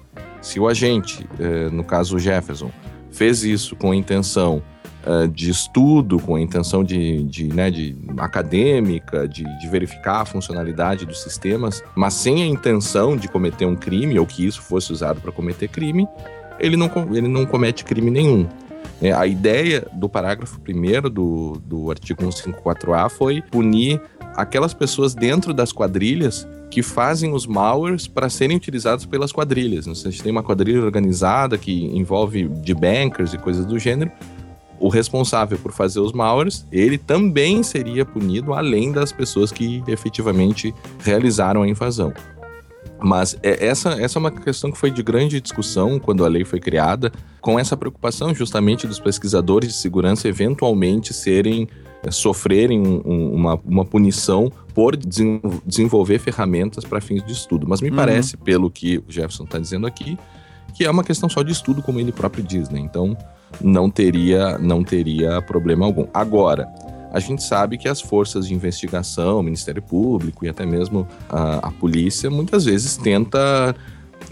Se 0.46 0.60
o 0.60 0.68
agente, 0.68 1.26
eh, 1.40 1.68
no 1.72 1.82
caso 1.82 2.14
o 2.14 2.18
Jefferson, 2.20 2.70
fez 3.10 3.42
isso 3.42 3.74
com 3.74 3.90
a 3.90 3.96
intenção 3.96 4.62
eh, 5.04 5.26
de 5.26 5.50
estudo, 5.50 6.20
com 6.20 6.36
a 6.36 6.40
intenção 6.40 6.84
de, 6.84 7.24
de, 7.24 7.48
né, 7.48 7.68
de 7.68 7.96
acadêmica, 8.16 9.26
de, 9.26 9.42
de, 9.58 9.68
verificar 9.68 10.20
a 10.20 10.24
funcionalidade 10.24 11.04
dos 11.04 11.20
sistemas, 11.20 11.82
mas 11.96 12.14
sem 12.14 12.44
a 12.44 12.46
intenção 12.46 13.16
de 13.16 13.26
cometer 13.26 13.66
um 13.66 13.74
crime 13.74 14.16
ou 14.20 14.24
que 14.24 14.46
isso 14.46 14.62
fosse 14.62 14.92
usado 14.92 15.20
para 15.20 15.32
cometer 15.32 15.66
crime, 15.66 16.06
ele 16.60 16.76
não, 16.76 16.88
ele 17.12 17.26
não 17.26 17.44
comete 17.44 17.84
crime 17.84 18.12
nenhum. 18.12 18.46
É, 19.02 19.12
a 19.12 19.26
ideia 19.26 19.84
do 19.94 20.08
parágrafo 20.08 20.60
1 20.60 21.10
do, 21.10 21.60
do 21.66 21.90
artigo 21.90 22.22
154A 22.22 23.10
foi 23.10 23.42
punir 23.42 24.00
aquelas 24.36 24.72
pessoas 24.72 25.12
dentro 25.12 25.52
das 25.52 25.72
quadrilhas 25.72 26.46
que 26.70 26.82
fazem 26.82 27.32
os 27.32 27.46
malwares 27.46 28.06
para 28.06 28.28
serem 28.28 28.56
utilizados 28.56 29.06
pelas 29.06 29.32
quadrilhas. 29.32 29.85
Se 29.85 30.06
a 30.06 30.11
gente 30.11 30.23
tem 30.23 30.32
uma 30.32 30.42
quadrilha 30.42 30.82
organizada 30.82 31.56
que 31.56 31.87
envolve 31.87 32.49
de 32.49 32.75
bankers 32.75 33.32
e 33.32 33.38
coisas 33.38 33.64
do 33.64 33.78
gênero, 33.78 34.11
o 34.78 34.88
responsável 34.88 35.58
por 35.58 35.73
fazer 35.73 36.00
os 36.00 36.12
malwares, 36.12 36.66
ele 36.70 36.99
também 36.99 37.62
seria 37.62 38.04
punido 38.04 38.52
além 38.52 38.92
das 38.92 39.11
pessoas 39.11 39.50
que 39.50 39.82
efetivamente 39.88 40.75
realizaram 41.02 41.62
a 41.62 41.68
invasão. 41.68 42.12
Mas 42.99 43.37
é, 43.42 43.66
essa, 43.66 43.90
essa 44.00 44.18
é 44.18 44.20
uma 44.20 44.30
questão 44.30 44.70
que 44.70 44.78
foi 44.78 44.90
de 44.90 45.02
grande 45.02 45.40
discussão 45.40 45.99
quando 45.99 46.25
a 46.25 46.28
lei 46.28 46.44
foi 46.44 46.61
criada, 46.61 47.12
com 47.40 47.58
essa 47.58 47.76
preocupação 47.76 48.35
justamente 48.35 48.87
dos 48.87 48.99
pesquisadores 48.99 49.70
de 49.70 49.76
segurança 49.76 50.28
eventualmente 50.28 51.12
serem 51.12 51.68
sofrerem 52.10 52.80
um, 52.80 53.34
uma, 53.34 53.60
uma 53.64 53.84
punição 53.84 54.50
por 54.74 54.96
desenvolver 54.96 56.18
ferramentas 56.18 56.84
para 56.84 57.00
fins 57.00 57.24
de 57.24 57.32
estudo. 57.32 57.66
Mas 57.68 57.80
me 57.80 57.90
uhum. 57.90 57.96
parece, 57.96 58.36
pelo 58.36 58.70
que 58.70 58.98
o 58.98 59.04
Jefferson 59.08 59.44
está 59.44 59.58
dizendo 59.58 59.86
aqui, 59.86 60.18
que 60.74 60.84
é 60.84 60.90
uma 60.90 61.02
questão 61.02 61.28
só 61.28 61.42
de 61.42 61.52
estudo, 61.52 61.82
como 61.82 61.98
ele 61.98 62.12
próprio 62.12 62.44
diz, 62.44 62.68
né? 62.68 62.78
Então 62.78 63.16
não 63.60 63.90
teria, 63.90 64.58
não 64.58 64.84
teria 64.84 65.40
problema 65.40 65.86
algum. 65.86 66.06
Agora, 66.12 66.68
a 67.12 67.20
gente 67.20 67.42
sabe 67.42 67.78
que 67.78 67.88
as 67.88 68.00
forças 68.00 68.46
de 68.46 68.54
investigação, 68.54 69.40
o 69.40 69.42
Ministério 69.42 69.80
Público 69.80 70.44
e 70.44 70.48
até 70.48 70.66
mesmo 70.66 71.08
a, 71.28 71.68
a 71.68 71.70
polícia 71.70 72.28
muitas 72.28 72.66
vezes 72.66 72.96
tenta 72.96 73.74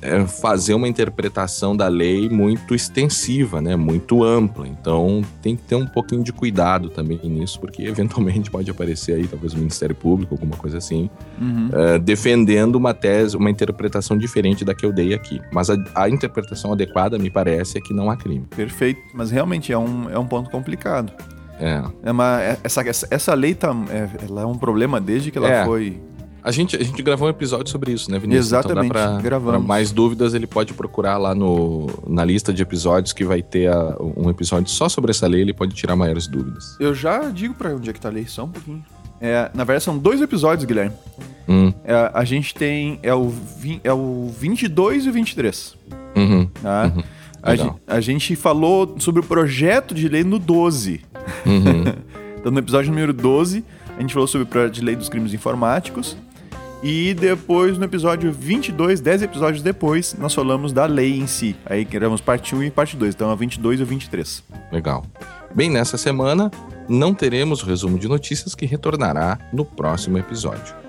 é, 0.03 0.27
fazer 0.27 0.75
uma 0.75 0.89
interpretação 0.89 1.77
da 1.77 1.89
lei 1.89 2.29
muito 2.29 2.75
extensiva, 2.75 3.61
né, 3.61 3.77
muito 3.77 4.23
ampla. 4.23 4.67
Então 4.67 5.23
tem 5.43 5.57
que 5.57 5.63
ter 5.63 5.77
um 5.77 5.87
pouquinho 5.87 6.23
de 6.23 6.33
cuidado 6.33 6.89
também 6.89 7.19
nisso, 7.25 7.61
porque 7.61 7.83
eventualmente 7.87 8.51
pode 8.51 8.71
aparecer 8.71 9.15
aí 9.15 9.27
talvez 9.27 9.53
o 9.55 9.59
Ministério 9.59 9.95
Público, 9.95 10.35
alguma 10.35 10.57
coisa 10.57 10.79
assim, 10.79 11.09
uhum. 11.41 11.71
é, 11.73 11.99
defendendo 11.99 12.77
uma 12.77 12.95
tese, 12.95 13.37
uma 13.37 13.51
interpretação 13.51 14.17
diferente 14.17 14.65
da 14.65 14.75
que 14.75 14.85
eu 14.85 14.93
dei 14.93 15.15
aqui. 15.15 15.41
Mas 15.53 15.71
a, 15.71 15.77
a, 15.95 16.09
interpretação 16.09 16.73
adequada, 16.73 17.19
me 17.19 17.31
parece, 17.31 17.79
é 17.79 17.81
que 17.81 17.93
não 17.93 18.11
há 18.11 18.17
crime. 18.17 18.47
Perfeito, 18.55 19.01
mas 19.15 19.31
realmente 19.31 19.73
é 19.73 19.79
um, 19.79 20.11
é 20.11 20.19
um 20.19 20.27
ponto 20.27 20.51
complicado. 20.51 21.13
É. 21.59 21.83
É 22.03 22.13
uma, 22.13 22.41
é- 22.43 22.59
essa, 22.63 22.83
essa, 22.83 23.07
essa 23.11 23.35
lei 23.35 23.55
tá, 23.55 23.75
é, 23.91 24.09
ela 24.29 24.43
é 24.43 24.47
um 24.47 24.59
problema 24.59 25.01
desde 25.01 25.31
que 25.31 25.39
ela 25.39 25.49
É. 25.49 25.65
foi. 25.65 26.01
A 26.45 26.51
gente, 26.53 26.77
a 26.77 26.85
gente 26.85 27.03
gravou 27.03 27.27
um 27.27 27.31
episódio 27.31 27.71
sobre 27.73 27.91
isso, 27.93 28.11
né, 28.11 28.19
Vinícius? 28.19 28.47
Exatamente, 28.49 28.87
Então 28.89 29.13
pra, 29.15 29.21
gravamos. 29.23 29.59
pra 29.59 29.67
mais 29.67 29.91
dúvidas, 29.91 30.35
ele 30.35 30.47
pode 30.47 30.75
procurar 30.75 31.17
lá 31.17 31.35
no, 31.35 31.87
na 32.07 32.23
lista 32.23 32.53
de 32.53 32.61
episódios 32.63 33.15
que 33.15 33.25
vai 33.25 33.43
ter 33.43 33.71
a- 33.73 33.97
um 34.17 34.29
episódio 34.29 34.69
só 34.71 34.87
sobre 34.89 35.11
essa 35.11 35.27
lei, 35.27 35.41
ele 35.41 35.55
pode 35.55 35.75
tirar 35.75 35.97
maiores 35.97 36.27
dúvidas. 36.27 36.77
Eu 36.79 36.95
já 36.95 37.31
digo 37.31 37.55
pra 37.55 37.71
onde 37.75 37.89
é 37.89 37.93
que 37.95 38.01
tá 38.01 38.11
a 38.11 38.13
lei, 38.13 38.27
só 38.27 38.45
um 38.45 38.51
pouquinho. 38.51 38.85
É, 39.21 39.51
na 39.55 39.65
verdade, 39.65 39.85
são 39.85 39.97
dois 39.97 40.21
episódios, 40.21 40.67
Guilherme. 40.67 40.95
Hum, 41.49 41.73
É, 41.83 42.11
a 42.13 42.25
gente 42.25 42.55
tem. 42.55 42.99
É 43.03 43.15
o, 43.15 43.29
vi- 43.31 43.81
é 43.83 43.93
o 43.93 44.29
22 44.39 45.07
e 45.07 45.09
o 45.09 45.13
23. 45.15 45.75
uhum, 46.15 46.47
Tá? 46.63 46.93
Uhum. 46.95 47.03
A, 47.43 47.51
Legal. 47.53 47.67
gen- 47.67 47.77
a 47.87 48.01
gente 48.01 48.37
falou 48.37 48.97
sobre 48.99 49.21
o 49.21 49.25
projeto 49.25 49.95
de 49.95 50.09
lei 50.09 50.25
no 50.25 50.39
12. 50.39 51.01
uhum. 51.47 51.85
Então, 52.39 52.53
no 52.53 52.59
episódio 52.59 52.91
número 52.91 53.15
12, 53.15 53.65
a 53.97 54.01
gente 54.03 54.13
falou 54.13 54.27
sobre 54.29 54.43
o 54.45 54.47
projeto 54.47 54.75
de 54.75 54.83
lei 54.83 54.95
dos 54.95 55.09
crimes 55.09 55.33
informáticos. 55.33 56.15
E 56.87 57.15
depois, 57.15 57.79
no 57.79 57.85
episódio 57.87 58.31
22, 58.31 59.01
10 59.01 59.23
episódios 59.23 59.63
depois, 59.63 60.15
nós 60.19 60.35
falamos 60.35 60.71
da 60.71 60.85
lei 60.85 61.19
em 61.19 61.27
si. 61.27 61.57
Aí 61.65 61.83
gravamos 61.83 62.21
parte 62.21 62.55
1 62.55 62.65
e 62.65 62.71
parte 62.71 62.95
2. 62.95 63.15
Então, 63.15 63.31
é 63.31 63.33
o 63.33 63.37
22 63.39 63.81
e 63.81 63.83
o 63.83 63.87
23. 63.87 64.45
Legal. 64.71 65.03
Bem, 65.55 65.71
nessa 65.71 65.97
semana 65.97 66.51
não 66.87 67.15
teremos 67.15 67.63
o 67.63 67.67
resumo 67.67 67.99
de 67.99 68.07
notícias 68.07 68.55
que 68.55 68.67
retornará 68.67 69.39
no 69.51 69.65
próximo 69.65 70.19
episódio. 70.19 70.84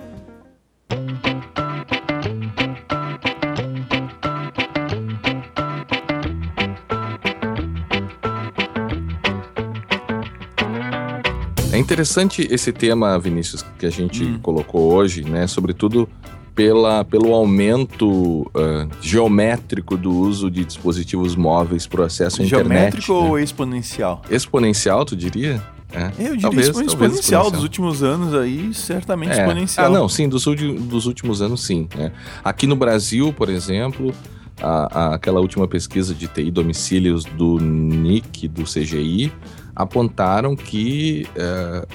É 11.75 11.77
interessante 11.77 12.47
esse 12.49 12.71
tema, 12.71 13.19
Vinícius, 13.19 13.63
que 13.77 13.85
a 13.85 13.89
gente 13.89 14.23
Hum. 14.23 14.39
colocou 14.41 14.93
hoje, 14.93 15.23
né? 15.23 15.45
Sobretudo 15.45 16.07
pela, 16.55 17.03
pelo 17.03 17.33
aumento 17.33 18.49
ah, 18.55 18.87
geométrico 19.01 19.97
do 19.97 20.09
uso 20.09 20.49
de 20.49 20.63
dispositivos 20.63 21.35
móveis 21.35 21.85
para 21.85 22.01
o 22.01 22.03
acesso 22.05 22.41
à 22.41 22.45
Geométrico 22.45 23.03
internet. 23.03 23.11
né? 23.11 23.29
ou 23.29 23.37
exponencial? 23.39 24.21
Exponencial, 24.31 25.03
tu 25.03 25.17
diria? 25.17 25.61
É. 25.91 26.05
Eu 26.07 26.11
diria 26.11 26.41
Talvez- 26.41 26.67
expo- 26.67 26.73
talvez 26.79 26.87
exponencial. 26.87 26.93
exponencial. 26.93 27.51
Dos 27.51 27.63
últimos 27.63 28.03
anos 28.03 28.33
aí, 28.33 28.73
certamente 28.73 29.33
É. 29.33 29.41
exponencial. 29.41 29.85
Ah, 29.87 29.89
não, 29.89 30.07
sim, 30.07 30.29
dos, 30.29 30.45
dos 30.45 31.05
últimos 31.05 31.41
anos, 31.41 31.61
sim. 31.61 31.89
né? 31.95 32.13
Aqui 32.43 32.65
no 32.67 32.75
Brasil, 32.77 33.33
por 33.33 33.49
exemplo, 33.49 34.13
a- 34.61 34.87
a- 35.09 35.15
aquela 35.15 35.41
última 35.41 35.67
pesquisa 35.67 36.13
de 36.15 36.27
TI 36.27 36.51
domicílios 36.51 37.25
do 37.25 37.59
NIC, 37.59 38.47
do 38.47 38.63
CGI, 38.63 39.29
apontaram 39.75 40.55
que 40.55 41.27
a 41.37 41.85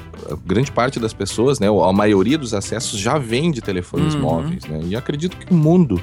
grande 0.44 0.70
parte 0.70 1.00
das 1.00 1.12
pessoas, 1.14 1.58
né, 1.58 1.70
ou 1.70 1.82
a 1.84 1.92
maioria 1.92 2.36
dos 2.36 2.52
acessos 2.52 2.98
já 3.00 3.16
vem 3.18 3.50
de 3.50 3.60
telefones 3.62 4.14
Uhum. 4.14 4.20
móveis. 4.20 4.64
Né? 4.66 4.80
E 4.84 4.94
acredito 4.96 5.36
que 5.36 5.52
o 5.52 5.56
mundo 5.56 6.00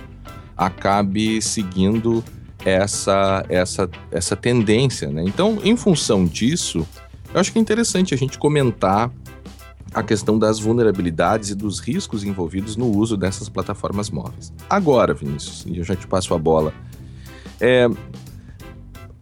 acabe 0.56 1.42
seguindo 1.42 2.24
essa, 2.66 3.46
essa, 3.48 3.90
essa 4.12 4.36
tendência. 4.36 5.08
Né? 5.10 5.24
Então, 5.26 5.60
em 5.64 5.78
função 5.78 6.26
disso, 6.26 6.86
eu 7.34 7.40
acho 7.40 7.52
que 7.52 7.60
é 7.60 7.62
interessante 7.62 8.14
a 8.14 8.18
gente 8.18 8.38
comentar 8.40 9.12
a 9.94 10.04
questão 10.04 10.38
das 10.38 10.60
vulnerabilidades 10.60 11.50
e 11.52 11.56
dos 11.56 11.80
riscos 11.80 12.24
envolvidos 12.24 12.76
no 12.76 12.88
uso 12.88 13.16
dessas 13.16 13.48
plataformas 13.50 14.10
móveis. 14.10 14.52
Agora, 14.70 15.14
Vinícius, 15.14 15.66
e 15.68 15.78
eu 15.78 15.84
já 15.84 15.96
te 15.96 16.06
passo 16.08 16.34
a 16.34 16.38
bola. 16.38 16.74
é, 17.60 17.88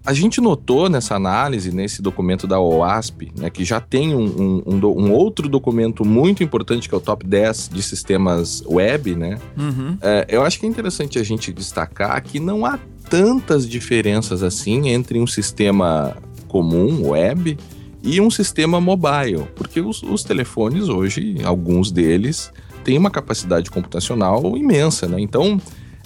a 0.06 0.14
gente 0.14 0.40
notou 0.40 0.88
nessa 0.90 1.16
análise, 1.16 1.72
nesse 1.72 2.02
documento 2.02 2.46
da 2.46 2.60
OASP, 2.60 3.32
né, 3.38 3.50
que 3.50 3.64
já 3.66 3.80
tem 3.80 4.14
um, 4.16 4.62
um- 4.66 4.86
um 4.86 5.12
outro 5.12 5.50
documento 5.50 6.06
muito 6.06 6.44
importante, 6.44 6.88
que 6.88 6.94
é 6.94 6.98
o 6.98 7.02
Top 7.02 7.26
10 7.26 7.70
de 7.74 7.82
sistemas 7.82 8.64
web, 8.68 9.16
né? 9.16 9.40
Uhum. 9.58 9.98
É, 10.02 10.26
eu 10.30 10.44
acho 10.44 10.60
que 10.60 10.66
é 10.66 10.70
interessante 10.70 11.18
a 11.18 11.24
gente 11.24 11.52
destacar 11.52 12.22
que 12.24 12.40
não 12.40 12.66
há 12.66 12.78
tantas 13.10 13.68
diferenças 13.68 14.44
assim 14.44 14.90
entre 14.90 15.20
um 15.20 15.28
sistema 15.28 16.16
comum, 16.48 17.10
web, 17.10 17.58
e 18.04 18.22
um 18.22 18.30
sistema 18.30 18.80
mobile, 18.80 19.46
porque 19.56 19.82
os, 19.82 20.04
os 20.04 20.24
telefones 20.24 20.90
hoje, 20.90 21.38
alguns 21.44 21.92
deles, 21.92 22.52
têm 22.84 23.00
uma 23.00 23.10
capacidade 23.10 23.72
computacional 23.72 24.56
imensa, 24.56 25.08
né? 25.08 25.20
Então, 25.20 25.60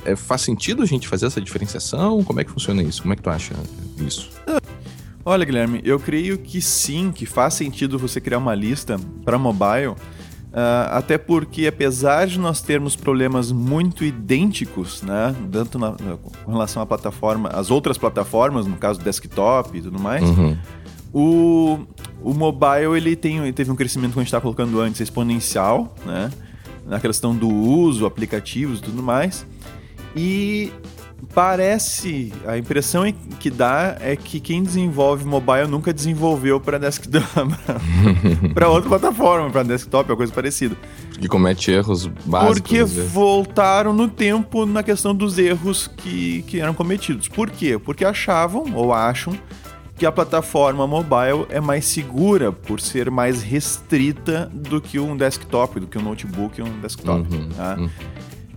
é, 0.06 0.16
faz 0.16 0.42
sentido 0.42 0.82
a 0.82 0.86
gente 0.86 1.08
fazer 1.08 1.26
essa 1.28 1.40
diferenciação? 1.42 2.24
Como 2.24 2.40
é 2.40 2.44
que 2.44 2.52
funciona 2.52 2.82
isso? 2.84 3.02
Como 3.02 3.14
é 3.14 3.16
que 3.16 3.22
tu 3.22 3.30
acha 3.30 3.54
isso? 4.00 4.30
Olha, 5.26 5.46
Guilherme, 5.46 5.82
eu 5.84 6.00
creio 6.00 6.38
que 6.38 6.62
sim, 6.62 7.12
que 7.12 7.26
faz 7.26 7.54
sentido 7.54 8.00
você 8.00 8.20
criar 8.22 8.38
uma 8.38 8.56
lista 8.56 8.98
para 9.24 9.38
mobile, 9.38 9.94
ah, 10.52 10.90
até 10.98 11.18
porque 11.18 11.68
apesar 11.68 12.26
de 12.26 12.40
nós 12.40 12.62
termos 12.62 12.96
problemas 12.96 13.52
muito 13.52 14.04
idênticos, 14.04 15.04
né, 15.04 15.36
tanto 15.52 15.78
na- 15.78 15.92
na- 15.92 16.18
com 16.44 16.52
relação 16.52 16.82
à 16.82 16.86
plataforma, 16.86 17.50
às 17.50 17.70
outras 17.70 17.98
plataformas, 17.98 18.66
no 18.66 18.76
caso 18.78 19.00
desktop 19.02 19.78
e 19.78 19.82
tudo 19.82 20.00
mais, 20.00 20.24
Uhum. 20.24 20.58
o, 21.14 21.80
o 22.24 22.34
mobile 22.34 22.96
ele 22.98 23.16
tem, 23.16 23.38
ele 23.40 23.54
teve 23.54 23.70
um 23.72 23.76
crescimento, 23.76 24.12
como 24.14 24.22
a 24.22 24.24
gente 24.24 24.30
estava 24.30 24.42
colocando 24.42 24.80
antes, 24.80 25.00
exponencial, 25.02 25.94
né? 26.06 26.32
Na 26.88 27.00
questão 27.00 27.36
do 27.36 27.48
uso, 27.48 28.06
aplicativos 28.08 28.80
e 28.80 28.82
tudo 28.82 29.04
mais. 29.04 29.46
E 30.21 30.73
parece, 31.34 32.34
a 32.45 32.58
impressão 32.58 33.05
é- 33.05 33.13
que 33.39 33.49
dá 33.49 33.95
é 34.01 34.17
que 34.17 34.41
quem 34.41 34.62
desenvolve 34.62 35.23
mobile 35.23 35.65
nunca 35.65 35.93
desenvolveu 35.93 36.60
para 36.60 36.77
desktop, 36.77 37.23
para 38.53 38.67
outra 38.67 38.89
plataforma, 38.89 39.49
para 39.49 39.63
desktop, 39.63 40.12
ou 40.12 40.17
coisa 40.17 40.34
parecida. 40.34 40.75
Que 41.17 41.29
comete 41.29 41.71
erros 41.71 42.08
básicos. 42.25 42.60
Porque 42.60 42.84
voltaram 42.84 43.93
no 43.93 44.10
tempo 44.10 44.65
na 44.65 44.84
questão 44.84 45.15
dos 45.15 45.38
erros 45.38 45.88
que, 45.88 46.41
que 46.41 46.60
eram 46.60 46.73
cometidos. 46.73 47.29
Por 47.29 47.49
quê? 47.49 47.79
Porque 47.79 48.03
achavam 48.03 48.73
ou 48.75 48.91
acham 48.93 49.34
que 49.95 50.05
a 50.05 50.12
plataforma 50.12 50.86
mobile 50.86 51.45
é 51.49 51.62
mais 51.62 51.86
segura 51.86 52.51
por 52.51 52.82
ser 52.82 53.10
mais 53.10 53.41
restrita 53.41 54.51
do 54.53 54.82
que 54.82 54.99
um 54.99 55.15
desktop, 55.15 55.79
do 55.79 55.88
que 55.88 55.97
um 55.97 56.01
notebook 56.01 56.60
e 56.60 56.63
um 56.63 56.79
desktop. 56.82 57.34
Uhum, 57.34 57.49
tá? 57.49 57.77
uhum. 57.79 57.89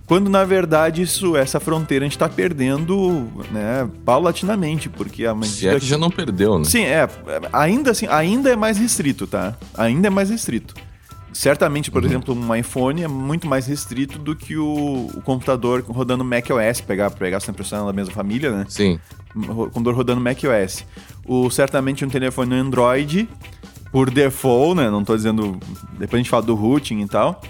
Quando 0.05 0.29
na 0.29 0.43
verdade 0.43 1.01
isso, 1.01 1.35
essa 1.37 1.59
fronteira 1.59 2.03
a 2.03 2.07
gente 2.07 2.15
está 2.17 2.27
perdendo, 2.27 3.27
né, 3.51 3.89
paulatinamente, 4.05 4.89
porque 4.89 5.25
a 5.25 5.31
Se 5.33 5.35
medida 5.39 5.77
é 5.77 5.79
que 5.79 5.85
já 5.85 5.97
não 5.97 6.11
perdeu, 6.11 6.59
né? 6.59 6.65
Sim, 6.65 6.83
é. 6.83 7.07
Ainda 7.53 7.91
assim, 7.91 8.05
ainda 8.07 8.49
é 8.51 8.55
mais 8.55 8.77
restrito, 8.77 9.25
tá? 9.25 9.55
Ainda 9.77 10.07
é 10.07 10.09
mais 10.09 10.29
restrito. 10.29 10.73
Certamente, 11.31 11.89
por 11.89 12.03
Uhum. 12.03 12.09
exemplo, 12.09 12.35
um 12.35 12.53
iPhone 12.55 13.01
é 13.01 13.07
muito 13.07 13.47
mais 13.47 13.65
restrito 13.65 14.19
do 14.19 14.35
que 14.35 14.55
o, 14.55 15.09
o 15.15 15.21
computador 15.21 15.83
rodando 15.87 16.23
macOS, 16.23 16.81
pegar, 16.81 17.09
pegar 17.09 17.39
sempre 17.39 17.67
da 17.67 17.91
mesma 17.93 18.13
família, 18.13 18.51
né? 18.51 18.65
Sim. 18.69 18.99
O 19.35 19.65
computador 19.65 19.95
rodando 19.95 20.21
macOS. 20.21 20.85
O, 21.25 21.49
certamente 21.49 22.05
um 22.05 22.09
telefone 22.09 22.53
Android, 22.53 23.27
por 23.91 24.11
default, 24.11 24.75
né? 24.75 24.91
Não 24.91 25.03
tô 25.03 25.15
dizendo... 25.15 25.57
Depois 25.97 26.13
a 26.13 26.17
gente 26.17 26.29
fala 26.29 26.43
do 26.43 26.53
routing 26.53 26.99
e 27.01 27.07
tal. 27.07 27.41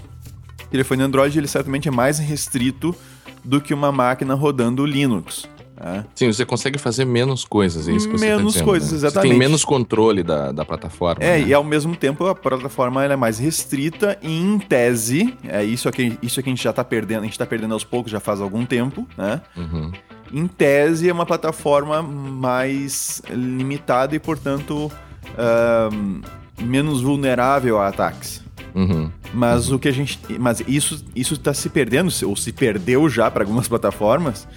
Telefone 0.74 1.04
Android, 1.04 1.38
ele 1.38 1.48
certamente 1.48 1.88
é 1.88 1.92
mais 1.92 2.18
restrito 2.18 2.96
do 3.44 3.62
que 3.62 3.76
uma 3.76 3.92
máquina 3.92 4.34
rodando 4.34 4.84
Linux. 4.84 5.48
Tá? 5.76 6.04
Sim, 6.16 6.34
você 6.34 6.44
consegue 6.44 6.80
fazer 6.80 7.06
menos 7.06 7.46
coisas, 7.46 7.88
é 7.88 7.92
isso 7.92 8.10
que 8.10 8.18
você 8.18 8.26
tá 8.26 8.36
Menos 8.38 8.54
dizendo, 8.54 8.66
coisas, 8.66 8.92
né? 8.92 8.98
exatamente. 8.98 9.28
Você 9.28 9.30
tem 9.30 9.38
menos 9.38 9.64
controle 9.64 10.24
da, 10.24 10.52
da 10.52 10.66
plataforma. 10.66 11.24
É, 11.24 11.38
né? 11.38 11.48
e 11.48 11.54
ao 11.54 11.64
mesmo 11.64 11.96
tempo 11.96 12.26
a 12.26 12.34
plataforma 12.34 13.06
é 13.06 13.16
mais 13.16 13.38
restrita 13.38 14.18
e 14.20 14.36
em 14.36 14.58
tese, 14.58 15.38
é 15.48 15.64
isso 15.64 15.88
aqui, 15.88 16.18
isso 16.24 16.40
aqui 16.40 16.50
a 16.50 16.54
gente 16.54 16.64
já 16.64 16.74
tá 16.74 16.84
perdendo, 16.84 17.22
a 17.22 17.26
gente 17.26 17.38
tá 17.38 17.46
perdendo 17.46 17.76
aos 17.76 17.84
poucos 17.84 18.12
já 18.12 18.20
faz 18.20 18.42
algum 18.42 18.66
tempo, 18.66 19.08
né? 19.16 19.42
Uhum. 19.56 19.92
Em 20.34 20.48
tese 20.48 21.08
é 21.08 21.14
uma 21.14 21.28
plataforma 21.28 22.02
mais 22.02 23.22
limitada 23.30 24.16
e, 24.16 24.20
portanto, 24.20 24.92
ahn, 25.38 26.22
menos 26.60 27.04
vulnerável 27.04 27.80
a 27.80 27.90
ataques. 27.90 28.43
Uhum. 28.76 29.10
Mas 29.34 29.72
o 29.72 29.78
que 29.80 29.88
a 29.88 29.92
gente. 29.92 30.20
Mas 30.40 30.62
isso 30.68 31.04
isso 31.16 31.34
está 31.36 31.54
se 31.54 31.70
perdendo, 31.70 32.12
ou 32.26 32.36
se 32.36 32.52
perdeu 32.52 33.08
já 33.10 33.30
para 33.30 33.44
algumas 33.44 33.68
plataformas. 33.70 34.48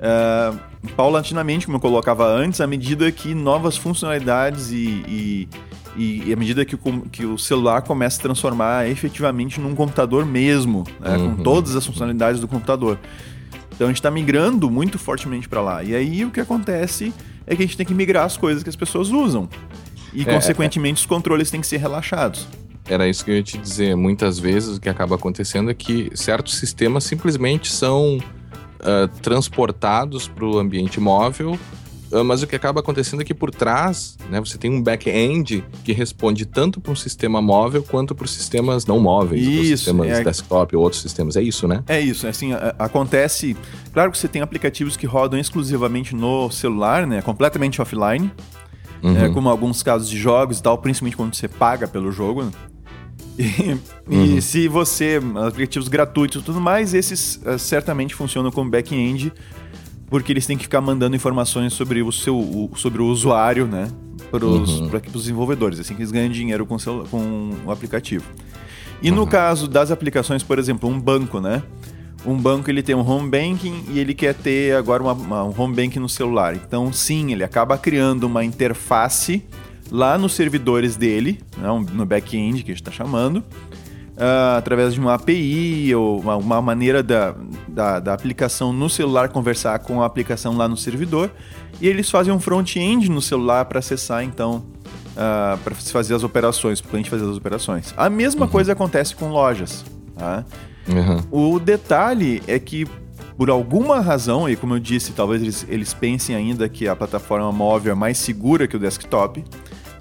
ah, 0.00 0.54
paulatinamente, 0.96 1.66
como 1.66 1.76
eu 1.76 1.80
colocava 1.80 2.26
antes, 2.26 2.60
à 2.60 2.66
medida 2.66 3.10
que 3.10 3.34
novas 3.34 3.76
funcionalidades 3.76 4.70
e, 4.70 5.48
e, 5.96 6.22
e 6.28 6.32
à 6.32 6.36
medida 6.36 6.64
que 6.64 6.76
o, 6.76 6.78
que 7.10 7.26
o 7.26 7.36
celular 7.36 7.82
começa 7.82 8.14
a 8.14 8.16
se 8.18 8.22
transformar 8.22 8.88
efetivamente 8.88 9.60
num 9.60 9.74
computador 9.74 10.24
mesmo, 10.24 10.84
né, 11.00 11.16
Uhum. 11.16 11.36
com 11.36 11.42
todas 11.42 11.74
as 11.74 11.84
funcionalidades 11.84 12.40
do 12.40 12.46
computador. 12.46 12.98
Então 13.74 13.86
a 13.86 13.90
gente 13.90 13.98
está 13.98 14.10
migrando 14.10 14.70
muito 14.70 14.98
fortemente 14.98 15.48
para 15.48 15.60
lá. 15.60 15.82
E 15.82 15.94
aí 15.94 16.24
o 16.24 16.30
que 16.30 16.40
acontece 16.40 17.12
é 17.46 17.56
que 17.56 17.62
a 17.62 17.66
gente 17.66 17.76
tem 17.76 17.84
que 17.86 17.94
migrar 17.94 18.24
as 18.24 18.36
coisas 18.36 18.62
que 18.62 18.68
as 18.68 18.76
pessoas 18.76 19.10
usam. 19.10 19.48
E, 20.12 20.22
É, 20.22 20.24
consequentemente, 20.24 21.00
os 21.00 21.06
controles 21.06 21.50
têm 21.50 21.60
que 21.60 21.66
ser 21.66 21.76
relaxados. 21.78 22.46
Era 22.88 23.08
isso 23.08 23.24
que 23.24 23.30
eu 23.30 23.36
ia 23.36 23.42
te 23.42 23.58
dizer. 23.58 23.96
Muitas 23.96 24.38
vezes 24.38 24.76
o 24.76 24.80
que 24.80 24.88
acaba 24.88 25.14
acontecendo 25.16 25.70
é 25.70 25.74
que 25.74 26.10
certos 26.14 26.56
sistemas 26.56 27.04
simplesmente 27.04 27.70
são 27.70 28.18
ah, 28.80 29.08
transportados 29.22 30.28
para 30.28 30.44
o 30.44 30.58
ambiente 30.58 31.00
móvel 31.00 31.58
uh, 32.12 32.24
mas 32.24 32.42
o 32.44 32.46
que 32.46 32.54
acaba 32.54 32.78
acontecendo 32.78 33.22
é 33.22 33.24
que 33.24 33.34
por 33.34 33.50
trás, 33.50 34.16
né, 34.30 34.38
você 34.38 34.56
tem 34.56 34.70
um 34.70 34.80
back-end 34.80 35.64
que 35.82 35.92
responde 35.92 36.46
tanto 36.46 36.80
para 36.80 36.92
um 36.92 36.96
sistema 36.96 37.42
móvel 37.42 37.82
quanto 37.82 38.14
para 38.14 38.24
os 38.24 38.30
sistemas 38.30 38.86
não 38.86 39.00
móveis, 39.00 39.44
Isso, 39.44 39.78
sistemas 39.78 40.08
é- 40.08 40.22
desktop 40.22 40.76
ou 40.76 40.82
outros 40.84 41.02
sistemas. 41.02 41.36
É 41.36 41.42
isso, 41.42 41.66
né? 41.66 41.82
É 41.88 42.00
isso, 42.00 42.26
assim, 42.26 42.52
a- 42.52 42.74
acontece. 42.78 43.56
Claro 43.92 44.12
que 44.12 44.18
você 44.18 44.28
tem 44.28 44.42
aplicativos 44.42 44.96
que 44.96 45.06
rodam 45.06 45.38
exclusivamente 45.40 46.14
no 46.14 46.48
celular, 46.50 47.04
né? 47.04 47.20
Completamente 47.20 47.82
offline. 47.82 48.30
Uhum. 49.02 49.16
É, 49.16 49.28
como 49.28 49.48
alguns 49.48 49.82
casos 49.82 50.08
de 50.08 50.18
jogos 50.18 50.58
e 50.58 50.62
tal, 50.62 50.78
principalmente 50.78 51.16
quando 51.16 51.34
você 51.34 51.46
paga 51.46 51.86
pelo 51.86 52.10
jogo. 52.10 52.50
E, 53.38 53.76
e 54.10 54.16
Uhum. 54.16 54.40
se 54.40 54.66
você. 54.68 55.20
aplicativos 55.46 55.86
gratuitos 55.88 56.42
e 56.42 56.44
tudo 56.44 56.60
mais, 56.60 56.92
esses 56.94 57.40
eh, 57.46 57.56
certamente 57.58 58.14
funcionam 58.14 58.50
como 58.50 58.68
back-end, 58.68 59.32
porque 60.08 60.32
eles 60.32 60.44
têm 60.46 60.56
que 60.56 60.64
ficar 60.64 60.80
mandando 60.80 61.14
informações 61.14 61.72
sobre 61.72 62.02
o 62.02 62.10
seu 62.10 62.36
o- 62.36 62.70
sobre 62.76 63.00
o 63.00 63.06
usuário, 63.06 63.66
né? 63.66 63.88
Para 64.30 64.44
os 64.44 64.80
Uhum. 64.80 64.90
desenvolvedores, 65.12 65.78
assim 65.80 65.94
que 65.94 66.00
eles 66.00 66.10
ganham 66.10 66.30
dinheiro 66.30 66.66
com, 66.66 66.74
o 66.74 66.78
celu- 66.80 67.06
com 67.10 67.50
o 67.64 67.70
aplicativo. 67.70 68.24
E 69.00 69.10
Uhum. 69.10 69.16
no 69.16 69.26
caso 69.26 69.68
das 69.68 69.90
aplicações, 69.90 70.42
por 70.42 70.58
exemplo, 70.58 70.88
um 70.90 70.98
banco, 71.00 71.40
né? 71.40 71.62
Um 72.26 72.36
banco 72.36 72.68
ele 72.68 72.82
tem 72.82 72.96
um 72.96 73.08
home 73.08 73.30
banking 73.30 73.84
e 73.92 73.98
ele 74.00 74.12
quer 74.12 74.34
ter 74.34 74.74
agora 74.74 75.00
uma- 75.02 75.12
uma- 75.12 75.44
um 75.44 75.54
home 75.56 75.74
banking 75.76 76.00
no 76.00 76.08
celular. 76.08 76.56
Então, 76.56 76.92
sim, 76.92 77.30
ele 77.32 77.44
acaba 77.44 77.78
criando 77.78 78.24
uma 78.24 78.44
interface 78.44 79.44
lá 79.90 80.18
nos 80.18 80.32
servidores 80.32 80.96
dele, 80.96 81.40
né, 81.56 81.68
no 81.92 82.06
back-end 82.06 82.62
que 82.62 82.70
a 82.70 82.74
gente 82.74 82.82
está 82.82 82.92
chamando, 82.92 83.42
ah, 84.16 84.56
através 84.58 84.94
de 84.94 85.00
uma 85.00 85.14
API 85.14 85.94
ou 85.94 86.20
uma, 86.20 86.36
uma 86.36 86.60
maneira 86.60 87.02
da, 87.02 87.34
da, 87.68 88.00
da 88.00 88.12
aplicação 88.12 88.72
no 88.72 88.90
celular 88.90 89.28
conversar 89.28 89.78
com 89.78 90.02
a 90.02 90.06
aplicação 90.06 90.56
lá 90.56 90.66
no 90.66 90.76
servidor. 90.76 91.30
E 91.80 91.86
eles 91.86 92.10
fazem 92.10 92.32
um 92.32 92.40
front-end 92.40 93.08
no 93.08 93.22
celular 93.22 93.64
para 93.66 93.78
acessar, 93.78 94.24
então, 94.24 94.64
para 95.62 95.74
se 95.76 95.92
fazer 95.92 96.14
as 96.14 96.24
operações, 96.24 96.80
para 96.80 96.94
a 96.94 96.96
gente 96.96 97.10
fazer 97.10 97.28
as 97.28 97.36
operações. 97.36 97.94
A 97.96 98.10
mesma 98.10 98.48
coisa 98.48 98.72
acontece 98.72 99.14
com 99.14 99.28
lojas. 99.28 99.84
Tá? 100.16 100.44
Uhum. 100.88 101.54
O 101.54 101.60
detalhe 101.60 102.42
é 102.48 102.58
que, 102.58 102.86
por 103.36 103.50
alguma 103.50 104.00
razão, 104.00 104.48
e 104.48 104.56
como 104.56 104.74
eu 104.74 104.80
disse, 104.80 105.12
talvez 105.12 105.42
eles, 105.42 105.66
eles 105.68 105.94
pensem 105.94 106.34
ainda 106.34 106.68
que 106.68 106.88
a 106.88 106.96
plataforma 106.96 107.52
móvel 107.52 107.92
é 107.92 107.94
mais 107.94 108.18
segura 108.18 108.66
que 108.66 108.76
o 108.76 108.80
desktop. 108.80 109.44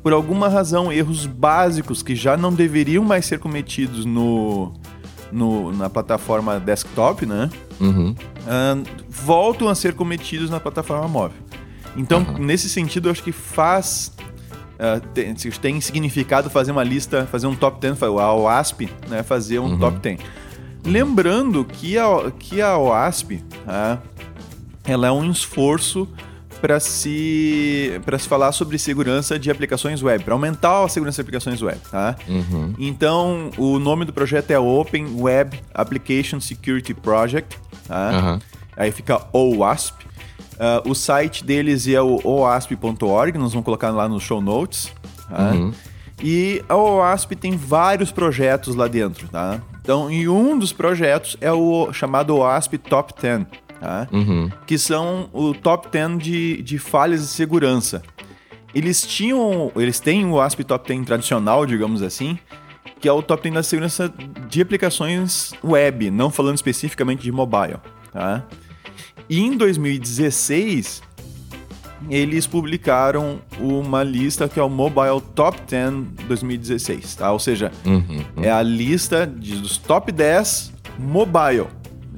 Por 0.03 0.13
alguma 0.13 0.47
razão, 0.47 0.91
erros 0.91 1.25
básicos 1.25 2.01
que 2.01 2.15
já 2.15 2.37
não 2.37 2.53
deveriam 2.53 3.03
mais 3.03 3.25
ser 3.25 3.39
cometidos 3.39 4.05
no, 4.05 4.71
no- 5.31 5.71
na 5.73 5.89
plataforma 5.89 6.59
desktop, 6.59 7.25
né? 7.25 7.49
Uhum. 7.79 8.15
ah, 8.47 8.77
voltam 9.09 9.67
a 9.67 9.75
ser 9.75 9.93
cometidos 9.93 10.49
na 10.49 10.59
plataforma 10.59 11.07
móvel. 11.07 11.37
Então, 11.95 12.19
Aham. 12.19 12.39
nesse 12.39 12.69
sentido, 12.69 13.07
eu 13.07 13.11
acho 13.11 13.23
que 13.23 13.31
faz. 13.31 14.13
ah, 14.79 14.99
tem, 15.13 15.33
tem 15.33 15.81
significado 15.81 16.49
fazer 16.49 16.71
uma 16.71 16.83
lista, 16.83 17.27
fazer 17.29 17.47
um 17.47 17.55
top 17.55 17.79
10, 17.81 17.97
fa- 17.97 18.05
a 18.07 18.33
OASP, 18.33 18.89
né? 19.09 19.23
Fazer 19.23 19.59
um 19.59 19.71
Uhum. 19.71 19.79
top 19.79 19.99
10. 19.99 20.19
Lembrando 20.85 21.65
que 21.65 21.97
a, 21.97 22.05
que 22.39 22.61
a 22.61 22.77
OASP, 22.77 23.43
tá? 23.65 23.99
ela 24.85 25.07
é 25.07 25.11
um 25.11 25.29
esforço 25.29 26.07
para 26.57 26.79
se, 26.79 28.01
pra 28.05 28.17
se 28.17 28.27
falar 28.27 28.51
sobre 28.51 28.77
segurança 28.77 29.37
de 29.39 29.49
aplicações 29.49 30.01
web, 30.01 30.23
para 30.23 30.33
aumentar 30.33 30.83
a 30.83 30.89
segurança 30.89 31.15
de 31.15 31.21
aplicações 31.21 31.61
web. 31.61 31.79
Tá? 31.89 32.15
Uhum. 32.27 32.73
Então, 32.77 33.51
o 33.57 33.79
nome 33.79 34.03
do 34.03 34.11
projeto 34.11 34.51
é 34.51 34.59
Open 34.59 35.21
Web 35.21 35.59
Application 35.73 36.39
Security 36.39 36.93
Project. 36.93 37.57
Tá? 37.87 38.09
Aham. 38.09 38.39
Aí 38.75 38.91
fica 38.91 39.25
OWASP. 39.31 40.07
Ah, 40.59 40.81
o 40.85 40.95
site 40.95 41.43
deles 41.43 41.87
é 41.87 42.01
o 42.01 42.19
oasp.org, 42.23 43.37
nós 43.37 43.51
vamos 43.53 43.65
colocar 43.65 43.89
lá 43.91 44.07
nos 44.09 44.23
show 44.23 44.41
notes. 44.41 44.91
tá? 45.29 45.51
Uhum. 45.51 45.71
E 46.21 46.63
a 46.67 46.75
OASP 46.75 47.35
tem 47.35 47.55
vários 47.55 48.11
projetos 48.11 48.73
lá 48.73 48.87
dentro, 48.87 49.27
tá? 49.27 49.61
Então, 49.81 50.09
e 50.09 50.27
um 50.27 50.57
dos 50.57 50.73
projetos 50.73 51.37
é 51.39 51.51
o 51.51 51.93
chamado 51.93 52.35
OASP 52.37 52.79
Top 52.79 53.13
10, 53.21 53.45
tá? 53.79 54.07
Uhum. 54.11 54.49
que 54.65 54.77
são 54.77 55.29
o 55.33 55.53
top 55.53 55.87
10 55.91 56.17
de, 56.19 56.61
de 56.61 56.77
falhas 56.77 57.21
de 57.21 57.27
segurança. 57.27 58.01
Eles 58.75 59.01
tinham, 59.05 59.71
eles 59.75 59.99
têm 59.99 60.25
o 60.25 60.39
ASP 60.39 60.63
Top 60.63 60.87
10 60.87 61.05
tradicional, 61.05 61.65
digamos 61.65 62.01
assim, 62.01 62.37
que 62.99 63.07
é 63.07 63.11
o 63.11 63.21
top 63.21 63.43
10 63.43 63.55
da 63.55 63.63
segurança 63.63 64.13
de 64.49 64.61
aplicações 64.61 65.53
web, 65.63 66.11
não 66.11 66.29
falando 66.29 66.55
especificamente 66.55 67.21
de 67.23 67.31
mobile, 67.31 67.77
tá? 68.11 68.43
E 69.29 69.39
em 69.41 69.57
2016, 69.57 71.01
eles 72.09 72.45
publicaram 72.45 73.39
uma 73.59 74.03
lista 74.03 74.47
que 74.47 74.59
é 74.59 74.63
o 74.63 74.69
Mobile 74.69 75.21
Top 75.33 75.59
10 75.67 75.93
2016, 76.27 77.15
tá? 77.15 77.31
Ou 77.31 77.39
seja, 77.39 77.71
Uhum. 77.85 78.23
é 78.43 78.51
a 78.51 78.61
lista 78.61 79.25
de- 79.25 79.55
dos 79.59 79.77
top 79.77 80.11
10 80.11 80.71
mobile, 80.99 81.67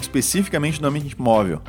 especificamente 0.10 0.82
no 0.82 0.88
ambiente 0.88 1.16
móvel. 1.20 1.62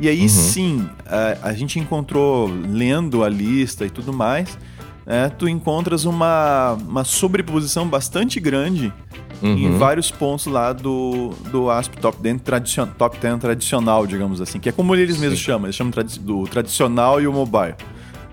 E 0.00 0.08
aí 0.08 0.28
sim, 0.28 0.88
a, 1.06 1.48
a 1.48 1.52
gente 1.54 1.78
encontrou, 1.78 2.48
lendo 2.68 3.24
a 3.24 3.28
lista 3.28 3.84
e 3.84 3.90
tudo 3.90 4.12
mais, 4.12 4.56
né, 5.04 5.30
tu 5.36 5.48
encontras 5.48 6.04
uma, 6.04 6.74
uma 6.74 7.02
sobreposição 7.04 7.88
bastante 7.88 8.38
grande 8.38 8.92
em 9.40 9.66
Uhum. 9.70 9.78
vários 9.78 10.10
pontos 10.10 10.46
lá 10.46 10.72
do, 10.72 11.30
do 11.52 11.70
ASP 11.70 11.96
Top 11.98 12.20
10, 12.20 12.40
tradicion, 12.42 12.86
top 12.98 13.18
10 13.18 13.38
tradicional, 13.38 14.04
digamos 14.06 14.40
assim, 14.40 14.58
que 14.58 14.68
é 14.68 14.72
como 14.72 14.94
eles 14.96 15.16
mesmos 15.16 15.38
Sim. 15.38 15.44
chamam, 15.46 15.66
eles 15.66 15.76
chamam 15.76 15.92
do 16.22 16.44
tradicional 16.48 17.20
e 17.20 17.26
o 17.28 17.32
mobile. 17.32 17.74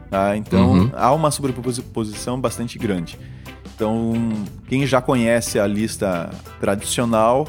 tá? 0.10 0.36
Então 0.36 0.72
Uhum. 0.72 0.92
há 0.96 1.12
uma 1.14 1.30
sobreposição 1.32 2.40
bastante 2.42 2.78
grande. 2.80 3.18
Então, 3.76 4.14
quem 4.70 4.88
já 4.88 5.02
conhece 5.02 5.60
a 5.60 5.68
lista 5.68 6.30
tradicional 6.62 7.46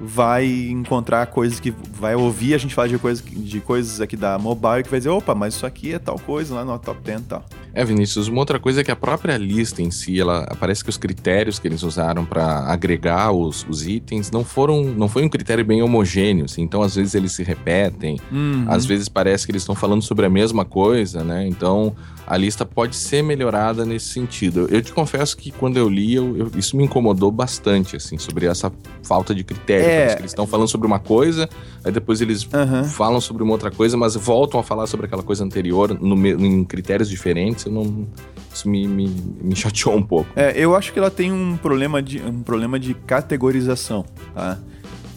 vai 0.00 0.46
encontrar 0.46 1.26
coisas 1.26 1.60
que 1.60 1.70
vai 1.70 2.14
ouvir 2.14 2.54
a 2.54 2.58
gente 2.58 2.74
falar 2.74 2.88
de 2.88 2.98
coisas, 2.98 3.22
de 3.22 3.60
coisas 3.60 4.00
aqui 4.00 4.16
da 4.16 4.38
mobile 4.38 4.82
que 4.82 4.90
vai 4.90 4.98
dizer, 4.98 5.10
opa, 5.10 5.34
mas 5.34 5.54
isso 5.54 5.66
aqui 5.66 5.92
é 5.92 5.98
tal 5.98 6.18
coisa 6.18 6.54
lá 6.54 6.64
no 6.64 6.78
top 6.78 7.00
10 7.02 7.20
e 7.20 7.24
tal. 7.24 7.44
É, 7.72 7.84
Vinícius, 7.84 8.28
uma 8.28 8.38
outra 8.40 8.58
coisa 8.58 8.80
é 8.80 8.84
que 8.84 8.90
a 8.90 8.96
própria 8.96 9.36
lista 9.36 9.80
em 9.82 9.90
si, 9.90 10.18
ela 10.20 10.44
parece 10.58 10.82
que 10.82 10.90
os 10.90 10.96
critérios 10.96 11.58
que 11.58 11.68
eles 11.68 11.82
usaram 11.82 12.24
para 12.24 12.64
agregar 12.70 13.30
os, 13.32 13.64
os 13.68 13.86
itens 13.86 14.30
não 14.30 14.44
foram, 14.44 14.82
não 14.84 15.08
foi 15.08 15.24
um 15.24 15.28
critério 15.28 15.64
bem 15.64 15.82
homogêneo, 15.82 16.46
assim, 16.46 16.62
então 16.62 16.82
às 16.82 16.94
vezes 16.96 17.14
eles 17.14 17.32
se 17.32 17.42
repetem, 17.42 18.18
Uhum. 18.32 18.64
às 18.68 18.84
vezes 18.86 19.08
parece 19.08 19.46
que 19.46 19.52
eles 19.52 19.62
estão 19.62 19.74
falando 19.74 20.02
sobre 20.02 20.26
a 20.26 20.30
mesma 20.30 20.64
coisa, 20.64 21.22
né? 21.22 21.46
Então 21.46 21.94
a 22.26 22.36
lista 22.36 22.64
pode 22.64 22.94
ser 22.94 23.22
melhorada 23.22 23.84
nesse 23.84 24.06
sentido. 24.10 24.68
Eu 24.70 24.80
te 24.82 24.92
confesso 24.92 25.36
que 25.36 25.50
quando 25.50 25.76
eu 25.78 25.88
li, 25.88 26.14
eu- 26.14 26.36
eu- 26.36 26.50
isso 26.56 26.76
me 26.76 26.84
incomodou 26.84 27.30
bastante, 27.32 27.96
assim, 27.96 28.18
sobre 28.18 28.46
essa 28.46 28.70
falta 29.02 29.34
de 29.34 29.42
critério. 29.42 29.84
É. 29.84 30.12
Eles 30.18 30.30
estão 30.30 30.46
falando 30.46 30.68
sobre 30.68 30.86
uma 30.86 31.00
coisa, 31.00 31.48
aí 31.84 31.90
depois 31.90 32.20
eles 32.20 32.46
Aham. 32.52 32.84
falam 32.84 33.20
sobre 33.20 33.42
uma 33.42 33.50
outra 33.52 33.70
coisa, 33.70 33.96
mas 33.96 34.14
voltam 34.14 34.60
a 34.60 34.62
falar 34.62 34.86
sobre 34.86 35.06
aquela 35.06 35.24
coisa 35.24 35.42
anterior 35.44 35.96
no 36.00 36.14
em 36.26 36.64
critérios 36.64 37.08
diferentes. 37.08 37.59
Eu 37.68 37.72
não, 37.72 38.06
isso 38.52 38.68
me, 38.68 38.86
me, 38.86 39.08
me 39.40 39.54
chateou 39.56 39.96
um 39.96 40.02
pouco. 40.02 40.30
É, 40.34 40.52
eu 40.56 40.74
acho 40.74 40.92
que 40.92 40.98
ela 40.98 41.10
tem 41.10 41.32
um 41.32 41.56
problema 41.56 42.02
de, 42.02 42.20
um 42.20 42.42
problema 42.42 42.78
de 42.78 42.94
categorização, 42.94 44.04
tá? 44.34 44.58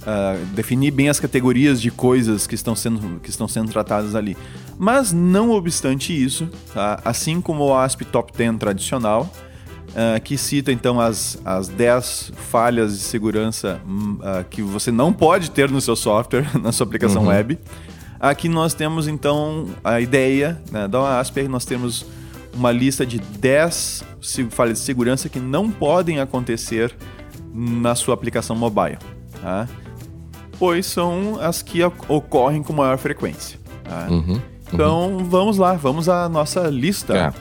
Ah, 0.06 0.36
definir 0.54 0.92
bem 0.92 1.08
as 1.08 1.18
categorias 1.18 1.82
de 1.82 1.90
coisas 1.90 2.46
que 2.46 2.56
estão 2.56 2.76
sendo, 2.76 3.22
que 3.22 3.30
estão 3.30 3.48
sendo 3.48 3.72
tratadas 3.72 4.16
ali. 4.16 4.36
Mas, 4.78 5.14
não 5.14 5.52
obstante 5.52 6.12
isso, 6.12 6.50
tá? 6.74 7.00
assim 7.06 7.40
como 7.40 7.64
o 7.64 7.74
ASP 7.74 8.04
Top 8.04 8.32
10 8.36 8.58
tradicional, 8.58 9.32
ah, 9.96 10.20
que 10.20 10.38
cita 10.38 10.74
então 10.74 11.00
as, 11.00 11.40
as 11.46 11.70
10 11.70 12.34
falhas 12.36 12.98
de 12.98 13.04
segurança 13.04 13.80
ah, 14.22 14.44
que 14.50 14.62
você 14.62 14.92
não 14.92 15.14
pode 15.14 15.52
ter 15.52 15.72
no 15.72 15.80
seu 15.80 15.96
software, 15.96 16.48
na 16.62 16.74
sua 16.74 16.86
aplicação 16.86 17.22
Uhum. 17.24 17.30
web. 17.30 17.58
Aqui 18.20 18.50
nós 18.50 18.74
temos 18.74 19.08
então 19.08 19.68
a 19.84 20.02
ideia 20.02 20.62
né, 20.72 20.88
da 20.88 21.20
ASP, 21.20 21.48
nós 21.48 21.64
temos 21.64 22.06
uma 22.54 22.72
lista 22.72 23.06
de 23.06 23.20
10 23.20 24.04
se- 24.22 24.46
falhas 24.50 24.80
de 24.80 24.84
segurança 24.86 25.28
que 25.30 25.40
não 25.40 25.70
podem 25.72 26.20
acontecer 26.20 26.96
na 27.54 27.96
sua 27.96 28.14
aplicação 28.14 28.56
mobile, 28.56 28.98
tá? 29.42 29.68
pois 30.60 30.86
são 30.86 31.38
as 31.42 31.62
que 31.62 31.84
ocorrem 31.84 32.62
com 32.64 32.74
maior 32.74 32.98
frequência. 32.98 33.60
tá? 33.84 34.08
Uhum. 34.10 34.40
Então 34.72 35.20
vamos 35.30 35.58
lá, 35.58 35.74
vamos 35.74 36.10
à 36.10 36.28
nossa 36.30 36.62
lista. 36.70 37.16
É. 37.18 37.34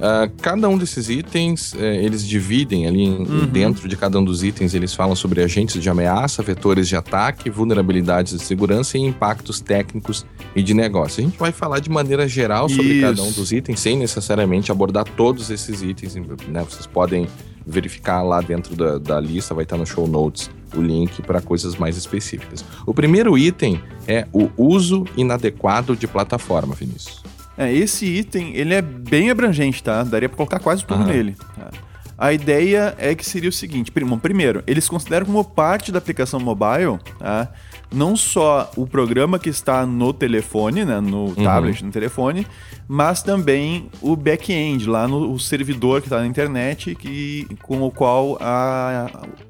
Ah, 0.00 0.28
cada 0.40 0.68
um 0.68 0.78
desses 0.78 1.08
itens, 1.08 1.74
eh, 1.76 2.04
eles 2.04 2.24
dividem 2.26 2.86
ali 2.86 3.02
em- 3.02 3.18
Uhum. 3.18 3.46
dentro 3.46 3.88
de 3.88 3.96
cada 3.96 4.18
um 4.18 4.24
dos 4.24 4.44
itens, 4.44 4.72
eles 4.74 4.94
falam 4.94 5.16
sobre 5.16 5.42
agentes 5.42 5.82
de 5.82 5.90
ameaça, 5.90 6.40
vetores 6.42 6.86
de 6.86 6.94
ataque, 6.94 7.50
vulnerabilidades 7.50 8.38
de 8.38 8.44
segurança 8.44 8.96
e 8.96 9.00
impactos 9.00 9.60
técnicos 9.60 10.24
e 10.54 10.62
de 10.62 10.72
negócio. 10.72 11.20
A 11.22 11.26
gente 11.26 11.38
vai 11.38 11.50
falar 11.50 11.80
de 11.80 11.90
maneira 11.90 12.28
geral 12.28 12.68
sobre 12.68 13.00
cada 13.00 13.20
um 13.22 13.26
Isso. 13.28 13.40
dos 13.40 13.50
itens, 13.50 13.80
sem 13.80 13.96
necessariamente 13.98 14.70
abordar 14.70 15.04
todos 15.04 15.50
esses 15.50 15.82
itens. 15.82 16.14
né? 16.14 16.64
Vocês 16.68 16.86
podem 16.86 17.26
verificar 17.66 18.22
lá 18.22 18.40
dentro 18.40 18.74
da, 18.76 18.98
da 18.98 19.20
lista, 19.20 19.52
vai 19.54 19.64
estar 19.64 19.76
no 19.76 19.84
show 19.84 20.06
notes 20.06 20.48
o 20.76 20.80
link 20.80 21.20
para 21.22 21.40
coisas 21.40 21.76
mais 21.76 21.96
específicas. 21.96 22.64
O 22.86 22.94
primeiro 22.94 23.36
item 23.36 23.80
é 24.06 24.26
o 24.32 24.48
uso 24.56 25.04
inadequado 25.16 25.96
de 25.96 26.06
plataforma, 26.06 26.74
Vinícius. 26.74 27.22
É, 27.58 27.72
esse 27.72 28.06
item, 28.06 28.54
ele 28.54 28.72
é 28.72 28.80
bem 28.80 29.30
abrangente, 29.30 29.82
tá? 29.82 30.02
Daria 30.04 30.28
pra 30.28 30.36
colocar 30.36 30.60
quase 30.60 30.84
tudo 30.84 31.02
Aham. 31.02 31.12
nele. 31.12 31.34
tá? 31.56 31.70
A 32.16 32.32
ideia 32.32 32.94
é 32.98 33.14
que 33.14 33.24
seria 33.24 33.48
o 33.48 33.52
seguinte: 33.52 33.90
prim- 33.92 34.06
bom, 34.06 34.18
primeiro, 34.18 34.62
eles 34.66 34.88
consideram 34.88 35.26
como 35.26 35.44
parte 35.44 35.92
da 35.92 35.98
aplicação 35.98 36.40
mobile, 36.40 36.98
tá? 37.18 37.48
Não 37.92 38.16
só 38.16 38.70
o 38.76 38.86
programa 38.86 39.38
que 39.38 39.48
está 39.48 39.86
no 39.86 40.12
telefone, 40.12 40.84
né, 40.84 41.00
no 41.00 41.34
tablet, 41.34 41.82
no 41.84 41.90
telefone, 41.90 42.46
mas 42.86 43.22
também 43.22 43.88
o 44.02 44.14
back-end, 44.14 44.86
lá 44.88 45.08
no 45.08 45.32
o 45.32 45.38
servidor 45.40 46.00
que 46.02 46.06
está 46.08 46.18
na 46.20 46.26
internet, 46.26 46.94
que, 46.94 47.46
com 47.62 47.82
o 47.82 47.90
qual 47.90 48.36
a, 48.40 49.08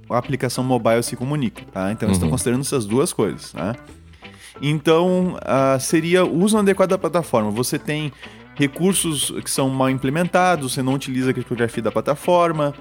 a 0.08 0.18
aplicação 0.18 0.62
mobile 0.62 1.02
se 1.02 1.16
comunica. 1.16 1.62
Tá? 1.72 1.90
Então, 1.90 2.06
eles 2.06 2.16
estão 2.16 2.28
Uhum. 2.28 2.32
considerando 2.32 2.60
essas 2.60 2.84
duas 2.86 3.12
coisas. 3.12 3.50
Tá? 3.52 3.74
Então, 4.60 5.36
ah, 5.42 5.78
seria 5.80 6.24
o 6.24 6.42
uso 6.42 6.58
adequado 6.58 6.90
da 6.90 6.98
plataforma. 6.98 7.50
Você 7.50 7.78
tem 7.78 8.12
recursos 8.54 9.32
que 9.44 9.50
são 9.50 9.68
mal 9.70 9.88
implementados, 9.88 10.72
você 10.72 10.82
não 10.82 10.94
utiliza 10.94 11.30
a 11.30 11.32
criptografia 11.32 11.82
da 11.82 11.92
plataforma, 11.92 12.74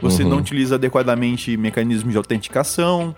você 0.00 0.22
Uhum. 0.22 0.28
não 0.30 0.36
utiliza 0.38 0.76
adequadamente 0.76 1.56
mecanismos 1.56 2.12
de 2.12 2.16
autenticação, 2.16 3.14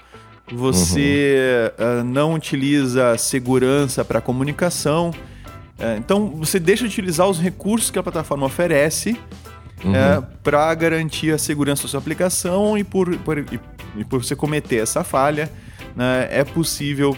você 0.51 1.73
ah, 1.79 2.03
não 2.05 2.35
utiliza 2.35 3.17
segurança 3.19 4.05
para 4.05 4.21
comunicação. 4.21 5.13
Ah, 5.79 5.97
então, 5.99 6.29
você 6.31 6.59
deixa 6.59 6.85
de 6.85 6.91
utilizar 6.91 7.29
os 7.29 7.39
recursos 7.39 7.91
que 7.91 7.99
a 7.99 8.03
plataforma 8.03 8.47
oferece 8.47 9.17
Uhum. 9.85 9.93
para 10.43 10.75
garantir 10.75 11.33
a 11.33 11.39
segurança 11.39 11.83
da 11.83 11.89
sua 11.91 12.01
aplicação 12.01 12.79
e 12.79 12.83
por, 12.83 13.15
por- 13.19 13.37
e, 13.39 13.61
e 13.99 14.05
por 14.07 14.25
você 14.25 14.35
cometer 14.35 14.77
essa 14.77 15.05
falha, 15.05 15.53
né, 15.95 16.29
é 16.31 16.43
possível, 16.45 17.15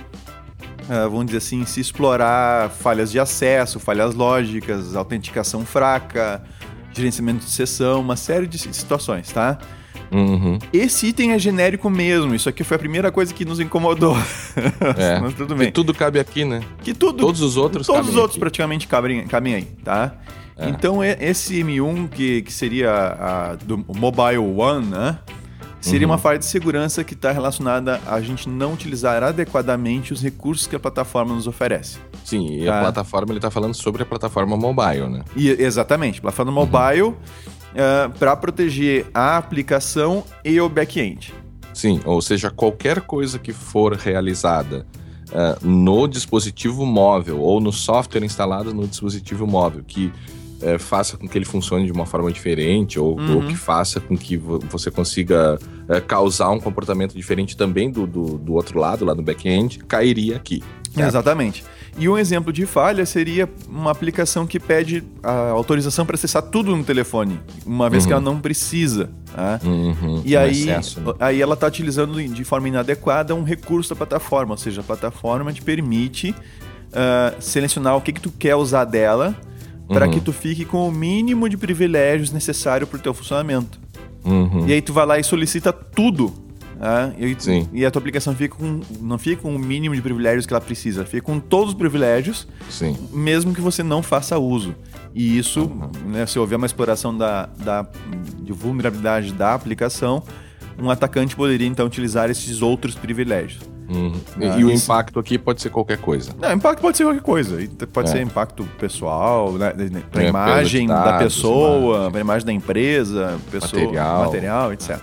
vamos 0.88 1.27
dizer 1.27 1.38
assim, 1.38 1.64
se 1.64 1.81
explorar 1.81 2.70
falhas 2.70 3.11
de 3.11 3.18
acesso, 3.20 3.79
falhas 3.79 4.14
lógicas, 4.14 4.96
autenticação 4.96 5.64
fraca, 5.64 6.42
gerenciamento 6.92 7.44
de 7.44 7.51
sessão, 7.51 8.01
uma 8.01 8.16
série 8.16 8.46
de 8.46 8.59
situações, 8.59 9.31
tá? 9.31 9.59
Uhum. 10.11 10.59
Esse 10.72 11.09
item 11.09 11.33
é 11.33 11.38
genérico 11.38 11.90
mesmo, 11.90 12.35
isso 12.35 12.48
aqui 12.48 12.64
foi 12.64 12.77
a 12.77 12.79
primeira 12.79 13.12
coisa 13.12 13.33
que 13.35 13.44
nos 13.44 13.61
incomodou. 13.61 14.16
É. 14.96 15.20
Mas 15.20 15.35
tudo 15.35 15.55
bem. 15.55 15.70
tudo 15.70 15.92
cabe 15.94 16.18
aqui, 16.18 16.44
né? 16.44 16.62
Que 16.83 16.92
tudo, 16.94 17.18
Todos 17.18 17.40
os 17.42 17.57
outros 17.57 17.87
Todos 17.87 18.09
os 18.09 18.16
outros 18.16 18.33
aqui. 18.33 18.40
praticamente 18.40 18.87
cabem, 18.88 19.27
cabem 19.27 19.55
aí, 19.55 19.64
tá? 19.85 20.14
É. 20.57 20.68
Então, 20.68 21.05
e- 21.05 21.16
esse 21.20 21.62
M1, 21.62 22.09
que, 22.09 22.42
que 22.42 22.53
seria 22.53 22.90
a, 22.90 23.55
do 23.55 23.79
Mobile 23.79 24.38
One, 24.38 24.87
né? 24.87 25.18
Seria 25.81 26.07
Uhum. 26.07 26.12
uma 26.12 26.19
falha 26.19 26.38
de 26.38 26.45
segurança 26.45 27.05
que 27.05 27.14
está 27.14 27.31
relacionada 27.31 28.01
a 28.07 28.21
gente 28.21 28.49
não 28.49 28.73
utilizar 28.73 29.23
adequadamente 29.23 30.12
os 30.12 30.21
recursos 30.23 30.67
que 30.67 30.75
a 30.75 30.79
plataforma 30.81 31.35
nos 31.35 31.47
oferece. 31.47 31.99
Sim, 32.25 32.61
e 32.61 32.67
Tá. 32.67 32.79
a 32.79 32.83
plataforma, 32.83 33.33
ele 33.33 33.41
tá 33.41 33.51
falando 33.51 33.75
sobre 33.75 34.03
a 34.03 34.07
plataforma 34.07 34.57
mobile, 34.57 35.09
né? 35.09 35.23
E, 35.37 35.49
exatamente, 35.51 36.21
plataforma 36.21 36.51
mobile 36.53 37.14
para 38.19 38.35
proteger 38.37 39.07
a 39.14 39.37
aplicação 39.37 40.25
e 40.45 40.61
o 40.61 40.69
back-end. 40.69 41.33
Sim, 41.73 42.01
ou 42.05 42.21
seja, 42.21 42.51
qualquer 42.51 43.03
coisa 43.03 43.38
que 43.38 43.53
for 43.53 43.95
realizada 43.95 44.85
ah, 45.33 45.57
no 45.62 46.09
dispositivo 46.09 46.85
móvel 46.85 47.38
ou 47.41 47.61
no 47.61 47.73
software 47.73 48.25
instalado 48.25 48.75
no 48.75 48.87
dispositivo 48.88 49.47
móvel 49.47 49.85
que 49.87 50.11
eh, 50.62 50.79
faça 50.79 51.16
com 51.16 51.29
que 51.29 51.37
ele 51.38 51.44
funcione 51.44 51.87
de 51.87 51.92
uma 51.92 52.07
forma 52.07 52.31
diferente 52.33 52.99
ou, 52.99 53.18
Uhum. 53.18 53.37
ou 53.37 53.42
que 53.47 53.57
faça 53.57 54.01
com 54.01 54.16
que 54.16 54.37
vo- 54.37 54.59
você 54.71 54.90
consiga 54.90 55.59
eh, 55.88 56.01
causar 56.01 56.51
um 56.51 56.61
comportamento 56.61 57.14
diferente 57.14 57.57
também 57.57 57.90
do, 57.90 58.07
do, 58.07 58.38
do 58.38 58.55
outro 58.55 58.79
lado, 58.79 59.05
lá 59.05 59.14
no 59.14 59.23
back-end, 59.23 59.79
cairia 59.87 60.37
aqui. 60.37 60.62
Exatamente. 60.97 61.64
E 61.97 62.09
um 62.09 62.16
exemplo 62.16 62.53
de 62.53 62.64
falha 62.64 63.05
seria 63.05 63.49
uma 63.68 63.90
aplicação 63.90 64.47
que 64.47 64.61
pede 64.61 65.03
a 65.23 65.51
autorização 65.51 66.07
para 66.07 66.14
acessar 66.14 66.42
tudo 66.42 66.75
no 66.77 66.85
telefone, 66.85 67.40
uma 67.66 67.90
vez 67.90 68.07
que 68.07 68.12
ela 68.12 68.21
não 68.21 68.38
precisa. 68.40 69.11
tá? 69.35 69.59
Uhum, 69.64 70.23
E 70.25 70.37
um 70.37 70.40
aí, 70.40 70.51
excesso, 70.53 71.01
né? 71.01 71.12
aí 71.18 71.42
ela 71.42 71.55
está 71.55 71.66
utilizando 71.66 72.23
de 72.23 72.44
forma 72.44 72.68
inadequada 72.68 73.35
um 73.35 73.42
recurso 73.42 73.90
da 73.90 73.97
plataforma, 73.97 74.53
ou 74.53 74.59
seja, 74.59 74.81
a 74.81 74.85
plataforma 74.85 75.53
te 75.53 75.61
permite 75.61 76.35
ah, 76.92 77.35
selecionar 77.40 77.97
o 77.97 78.01
que, 78.01 78.12
que 78.12 78.21
tu 78.21 78.31
quer 78.31 78.55
usar 78.55 78.85
dela 78.85 79.35
para 79.88 80.07
Uhum. 80.07 80.12
que 80.12 80.20
tu 80.20 80.33
fique 80.33 80.64
com 80.64 80.87
o 80.88 80.92
mínimo 80.92 81.48
de 81.48 81.57
privilégios 81.57 82.31
necessário 82.31 82.87
para 82.87 82.98
o 82.98 83.01
teu 83.01 83.14
funcionamento. 83.14 83.81
Uhum. 84.24 84.66
E 84.68 84.72
aí 84.74 84.83
tu 84.83 84.92
vai 84.92 85.07
lá 85.07 85.18
e 85.18 85.24
solicita 85.24 85.72
tudo. 85.72 86.33
tá? 86.79 87.12
E, 87.18 87.35
tu- 87.35 87.68
e 87.72 87.85
a 87.85 87.90
tua 87.90 87.98
aplicação 87.98 88.37
fica 88.37 88.55
com, 88.55 88.81
não 89.01 89.18
fica 89.18 89.42
com 89.42 89.53
o 89.57 89.59
mínimo 89.59 89.96
de 89.96 90.01
privilégios 90.01 90.46
que 90.46 90.53
ela 90.53 90.61
precisa, 90.61 91.05
fica 91.05 91.22
com 91.22 91.40
todos 91.40 91.70
os 91.70 91.74
privilégios, 91.74 92.46
Sim. 92.70 92.96
mesmo 93.12 93.53
que 93.53 93.61
você 93.61 93.83
não 93.83 94.01
faça 94.01 94.38
uso. 94.38 94.77
E 95.12 95.37
isso, 95.37 95.62
Uhum. 95.62 96.11
né, 96.12 96.24
se 96.24 96.38
houver 96.38 96.55
uma 96.55 96.66
exploração 96.66 97.16
da, 97.18 97.46
da, 97.46 97.85
de 98.40 98.53
vulnerabilidade 98.53 99.33
da 99.33 99.55
aplicação, 99.55 100.22
um 100.81 100.91
atacante 100.91 101.35
poderia 101.37 101.67
então 101.67 101.87
utilizar 101.87 102.31
esses 102.31 102.62
outros 102.62 102.95
privilégios. 102.95 103.62
Uhum. 103.88 104.12
E- 104.38 104.45
Ah, 104.45 104.59
e 104.59 104.64
o 104.64 104.71
isso- 104.71 104.85
impacto 104.85 105.19
aqui 105.19 105.38
pode 105.38 105.62
ser 105.62 105.71
qualquer 105.71 105.97
coisa. 105.99 106.33
Não, 106.41 106.53
impacto 106.53 106.81
pode 106.83 106.97
ser 106.97 107.05
qualquer 107.05 107.23
coisa. 107.23 107.59
Pode 107.93 108.09
É. 108.09 108.12
ser 108.12 108.21
impacto 108.23 108.64
pessoal, 108.79 109.53
né, 109.53 109.73
para 110.11 110.25
É, 110.25 110.29
imagem 110.29 110.83
de 110.83 110.88
da 110.93 111.05
dados, 111.05 111.35
pessoa, 111.35 112.11
para 112.11 112.21
imagem 112.21 112.47
da 112.47 112.53
empresa, 112.53 113.38
pessoa, 113.51 113.83
Material. 113.83 114.25
material 114.27 114.73
etc. 114.75 114.99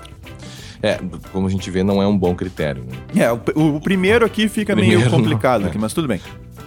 É, 0.84 1.00
como 1.32 1.48
a 1.48 1.50
gente 1.50 1.72
vê, 1.72 1.82
não 1.82 2.00
é 2.00 2.06
um 2.08 2.16
bom 2.16 2.36
critério. 2.36 2.84
Né? 3.12 3.24
É, 3.24 3.32
o, 3.32 3.76
o 3.78 3.82
primeiro 3.82 4.24
aqui 4.24 4.48
fica 4.48 4.76
meio 4.76 4.88
Primeiro 4.90 5.12
não, 5.12 5.18
complicado, 5.20 5.64
é. 5.64 5.68
aqui, 5.68 5.80
mas 5.80 5.94
tudo 5.94 6.08
bem. 6.08 6.22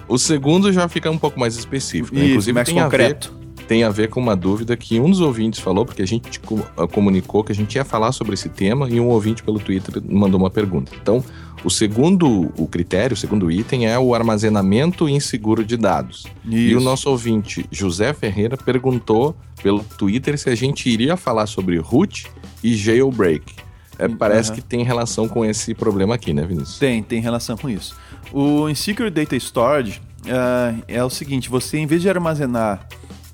O 0.09 0.18
segundo 0.18 0.73
já 0.73 0.88
fica 0.88 1.09
um 1.11 1.18
pouco 1.18 1.38
mais 1.38 1.57
específico. 1.57 2.16
né? 2.16 2.27
Inclusive, 2.27 2.53
mais 2.53 2.66
tem 2.66 2.81
a, 2.81 2.88
ver, 2.88 2.90
concreto. 2.90 3.33
Tem 3.68 3.85
a 3.85 3.90
ver 3.90 4.09
com 4.09 4.18
uma 4.18 4.35
dúvida 4.35 4.74
que 4.78 4.98
um 4.98 5.11
dos 5.11 5.20
ouvintes 5.20 5.61
falou, 5.61 5.85
porque 5.85 6.00
a 6.00 6.07
gente 6.07 6.40
ah, 6.74 6.87
comunicou 6.87 7.44
que 7.44 7.52
a 7.52 7.54
gente 7.54 7.74
ia 7.74 7.85
falar 7.85 8.12
sobre 8.12 8.33
esse 8.33 8.48
tema 8.48 8.88
e 8.88 8.98
um 8.98 9.09
ouvinte 9.09 9.42
pelo 9.42 9.61
Twitter 9.61 10.02
mandou 10.09 10.40
uma 10.40 10.48
pergunta. 10.48 10.90
Então, 11.00 11.22
o 11.62 11.68
segundo 11.70 12.50
o 12.57 12.66
critério, 12.66 13.12
o 13.12 13.16
segundo 13.16 13.50
item 13.52 13.87
é 13.87 13.98
o 13.98 14.14
armazenamento 14.14 15.07
inseguro 15.07 15.62
de 15.62 15.76
dados. 15.76 16.26
E 16.46 16.74
o 16.74 16.78
Isso. 16.78 16.81
nosso 16.81 17.11
ouvinte, 17.11 17.66
José 17.70 18.14
Ferreira, 18.14 18.57
perguntou 18.57 19.37
pelo 19.62 19.85
Twitter 19.85 20.38
se 20.38 20.48
a 20.48 20.54
gente 20.54 20.88
iria 20.88 21.14
falar 21.14 21.46
sobre 21.46 21.76
root 21.76 22.26
e 22.64 22.74
jailbreak. 22.74 23.54
É, 23.98 24.09
parece 24.09 24.50
Aham. 24.50 24.61
que 24.61 24.66
tem 24.66 24.83
relação 24.83 25.28
com 25.28 25.44
esse 25.44 25.74
problema 25.74 26.14
aqui, 26.14 26.33
né, 26.33 26.46
Vinícius? 26.46 26.78
Tem, 26.78 27.02
tem 27.02 27.20
relação 27.20 27.57
com 27.57 27.68
isso. 27.68 27.94
O 28.33 28.66
Insecure 28.68 29.11
Data 29.11 29.37
Storage 29.37 30.00
ah, 30.26 30.74
é 30.87 31.04
o 31.04 31.11
seguinte: 31.11 31.50
você, 31.50 31.76
em 31.76 31.87
vez 31.87 32.00
de 32.00 32.09
armazenar 32.09 32.87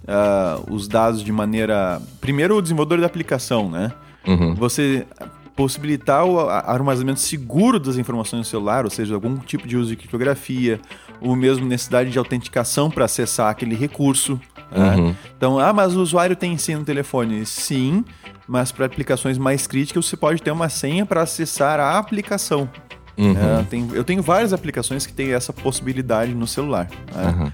ah, 0.07 0.61
os 0.71 0.87
dados 0.89 1.23
de 1.23 1.33
maneira. 1.33 2.01
Primeiro, 2.21 2.57
o 2.57 2.63
desenvolvedor 2.63 3.01
da 3.01 3.07
aplicação, 3.07 3.71
né? 3.71 3.93
Uhum. 4.27 4.55
Você 4.55 5.07
possibilitar 5.55 6.25
o 6.25 6.41
armazenamento 6.49 7.21
seguro 7.21 7.79
das 7.79 7.97
informações 7.97 8.41
no 8.41 8.45
celular, 8.45 8.85
ou 8.85 8.91
seja, 8.91 9.15
algum 9.15 9.37
tipo 9.37 9.69
de 9.69 9.77
uso 9.77 9.91
de 9.91 9.97
criptografia, 9.97 10.81
ou 11.21 11.37
mesmo 11.37 11.65
necessidade 11.65 12.11
de 12.11 12.19
autenticação 12.19 12.91
para 12.91 13.05
acessar 13.05 13.51
aquele 13.51 13.77
recurso. 13.77 14.41
né? 14.73 14.97
Uhum. 14.97 15.15
Então, 15.37 15.59
ah, 15.61 15.73
mas 15.73 15.95
o 15.95 16.01
usuário 16.03 16.35
tem 16.35 16.59
senha 16.59 16.79
no 16.79 16.85
telefone? 16.85 17.47
Sim, 17.47 18.05
mas 18.49 18.73
para 18.73 18.87
aplicações 18.87 19.39
mais 19.39 19.65
críticas 19.67 20.05
você 20.07 20.17
pode 20.17 20.43
ter 20.43 20.51
uma 20.51 20.69
senha 20.69 21.07
para 21.07 21.23
acessar 21.23 21.79
a 21.79 21.99
aplicação. 21.99 22.69
Uhum. 23.17 23.33
né? 23.35 23.67
Tem- 23.71 23.89
eu 23.93 24.03
tenho 24.03 24.23
várias 24.23 24.53
aplicações 24.53 25.07
que 25.07 25.13
têm 25.13 25.33
essa 25.33 25.53
possibilidade 25.53 26.35
no 26.35 26.49
celular. 26.49 26.89
né? 27.15 27.29
Uhum. 27.31 27.53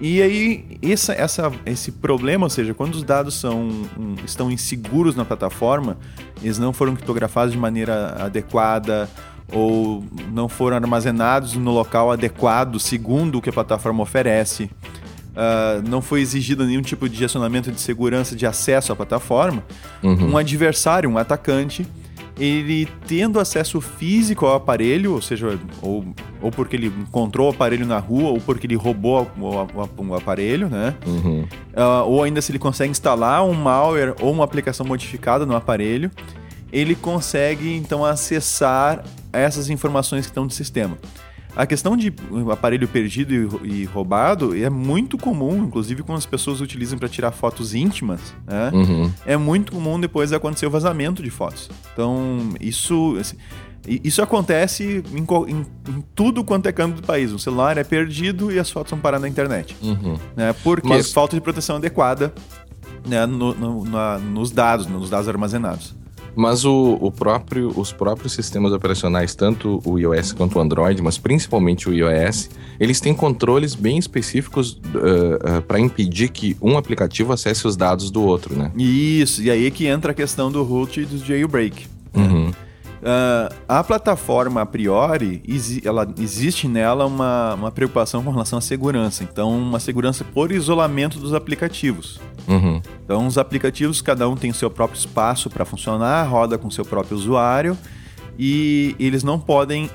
E 0.00 0.22
aí, 0.22 0.78
essa, 0.82 1.12
essa, 1.12 1.50
esse 1.66 1.90
problema, 1.90 2.46
ou 2.46 2.50
seja, 2.50 2.72
quando 2.72 2.94
os 2.94 3.02
dados 3.02 3.34
são, 3.34 3.62
um, 3.98 4.14
estão 4.24 4.50
inseguros 4.50 5.16
na 5.16 5.24
plataforma, 5.24 5.96
eles 6.42 6.58
não 6.58 6.72
foram 6.72 6.94
criptografados 6.94 7.52
de 7.52 7.58
maneira 7.58 8.14
adequada 8.20 9.08
ou 9.52 10.04
não 10.30 10.48
foram 10.48 10.76
armazenados 10.76 11.54
no 11.54 11.72
local 11.72 12.12
adequado, 12.12 12.78
segundo 12.78 13.38
o 13.38 13.42
que 13.42 13.48
a 13.50 13.52
plataforma 13.52 14.02
oferece, 14.02 14.70
ah, 15.34 15.80
não 15.88 16.02
foi 16.02 16.20
exigido 16.20 16.64
nenhum 16.66 16.82
tipo 16.82 17.08
de 17.08 17.16
gestionamento 17.16 17.72
de 17.72 17.80
segurança 17.80 18.36
de 18.36 18.44
acesso 18.44 18.92
à 18.92 18.96
plataforma, 18.96 19.62
Uhum. 20.02 20.32
um 20.32 20.36
adversário, 20.36 21.08
um 21.08 21.16
atacante, 21.16 21.86
ele 22.38 22.86
tendo 23.06 23.40
acesso 23.40 23.80
físico 23.80 24.46
ao 24.46 24.54
aparelho, 24.56 25.12
ou 25.14 25.20
seja, 25.22 25.58
ou, 25.82 26.04
ou 26.40 26.50
porque 26.50 26.76
ele 26.76 26.86
encontrou 26.86 27.48
o 27.48 27.50
aparelho 27.50 27.84
na 27.86 27.98
rua, 27.98 28.30
ou 28.30 28.40
porque 28.40 28.66
ele 28.66 28.76
roubou 28.76 29.28
o, 29.38 29.44
o- 29.46 30.06
o 30.08 30.14
aparelho, 30.14 30.68
né? 30.68 30.94
Uhum. 31.06 31.44
Ah, 31.74 32.02
ou 32.04 32.22
ainda 32.22 32.40
se 32.40 32.52
ele 32.52 32.58
consegue 32.58 32.90
instalar 32.90 33.44
um 33.44 33.52
malware 33.54 34.14
ou 34.20 34.32
uma 34.32 34.44
aplicação 34.44 34.86
modificada 34.86 35.44
no 35.44 35.56
aparelho, 35.56 36.10
ele 36.72 36.94
consegue 36.94 37.74
então 37.74 38.04
acessar 38.04 39.02
essas 39.32 39.68
informações 39.70 40.26
que 40.26 40.30
estão 40.30 40.44
no 40.44 40.50
sistema. 40.50 40.96
A 41.56 41.66
questão 41.66 41.96
de 41.96 42.12
aparelho 42.52 42.86
perdido 42.86 43.34
e 43.64 43.84
rou- 43.84 43.94
roubado 43.94 44.56
é 44.56 44.70
muito 44.70 45.18
comum, 45.18 45.64
inclusive 45.64 46.02
quando 46.02 46.18
as 46.18 46.26
pessoas 46.26 46.60
utilizam 46.60 46.98
para 46.98 47.08
tirar 47.08 47.32
fotos 47.32 47.74
íntimas, 47.74 48.20
né? 48.46 48.70
Uhum. 48.72 49.12
é 49.26 49.36
muito 49.36 49.72
comum 49.72 49.98
depois 49.98 50.32
acontecer 50.32 50.66
o 50.66 50.70
vazamento 50.70 51.22
de 51.22 51.30
fotos. 51.30 51.68
Então, 51.92 52.54
isso. 52.60 53.16
assim, 53.18 53.36
isso 53.86 54.20
acontece 54.22 55.02
em, 55.12 55.18
em, 55.18 55.66
em, 55.90 56.04
tudo 56.14 56.44
quanto 56.44 56.66
é 56.66 56.72
canto 56.72 56.96
do 56.96 57.02
país. 57.02 57.32
O 57.32 57.38
celular 57.38 57.78
é 57.78 57.84
perdido 57.84 58.52
e 58.52 58.58
as 58.58 58.70
fotos 58.70 58.90
são 58.90 58.98
parar 58.98 59.18
na 59.18 59.28
internet. 59.28 59.74
Uhum. 59.82 60.18
Né? 60.36 60.52
Porque 60.62 60.88
Mas... 60.88 61.12
falta 61.12 61.34
de 61.34 61.40
proteção 61.40 61.76
adequada 61.76 62.32
né, 63.06 63.24
no, 63.26 63.54
no, 63.54 63.84
na, 63.84 64.18
nos 64.18 64.50
dados, 64.50 64.86
nos 64.86 65.08
dados 65.10 65.28
armazenados. 65.28 65.94
Mas 66.36 66.64
o, 66.64 66.98
o, 67.00 67.10
próprio, 67.10 67.72
os 67.76 67.92
próprios 67.92 68.32
sistemas 68.32 68.72
operacionais, 68.72 69.34
tanto 69.34 69.82
o 69.84 69.98
iOS 69.98 70.32
quanto 70.32 70.58
o 70.58 70.60
Android, 70.60 71.02
mas 71.02 71.18
principalmente 71.18 71.88
o 71.88 71.92
iOS, 71.92 72.50
eles 72.78 73.00
têm 73.00 73.12
controles 73.12 73.74
bem 73.74 73.98
específicos 73.98 74.72
uh, 74.94 75.58
uh, 75.58 75.62
para 75.62 75.80
impedir 75.80 76.28
que 76.28 76.56
um 76.62 76.78
aplicativo 76.78 77.32
acesse 77.32 77.66
os 77.66 77.76
dados 77.76 78.10
do 78.10 78.22
outro, 78.22 78.56
né? 78.56 78.70
Isso, 78.76 79.42
e 79.42 79.50
aí 79.50 79.70
que 79.70 79.86
entra 79.86 80.12
a 80.12 80.14
questão 80.14 80.50
do 80.50 80.62
root 80.62 81.00
e 81.00 81.04
do 81.04 81.18
jailbreak. 81.18 81.86
Uhum. 82.14 82.46
Né? 82.46 82.52
Uh, 82.98 83.54
a 83.68 83.84
plataforma, 83.84 84.60
a 84.60 84.66
priori, 84.66 85.42
ela, 85.84 86.06
existe 86.18 86.66
nela 86.66 87.06
uma, 87.06 87.54
uma 87.54 87.70
preocupação 87.70 88.22
com 88.22 88.30
relação 88.30 88.58
à 88.58 88.62
segurança. 88.62 89.22
Então, 89.22 89.56
uma 89.56 89.78
segurança 89.78 90.24
por 90.24 90.50
isolamento 90.50 91.18
dos 91.18 91.32
aplicativos. 91.32 92.20
Uhum. 92.46 92.82
Então, 93.04 93.26
os 93.26 93.38
aplicativos, 93.38 94.00
cada 94.00 94.28
um 94.28 94.34
tem 94.34 94.52
seu 94.52 94.70
próprio 94.70 94.98
espaço 94.98 95.48
para 95.48 95.64
funcionar, 95.64 96.24
roda 96.24 96.58
com 96.58 96.70
seu 96.70 96.84
próprio 96.84 97.16
usuário 97.16 97.76
e 98.38 98.94
eles 99.00 99.24
não 99.24 99.38
podem 99.38 99.90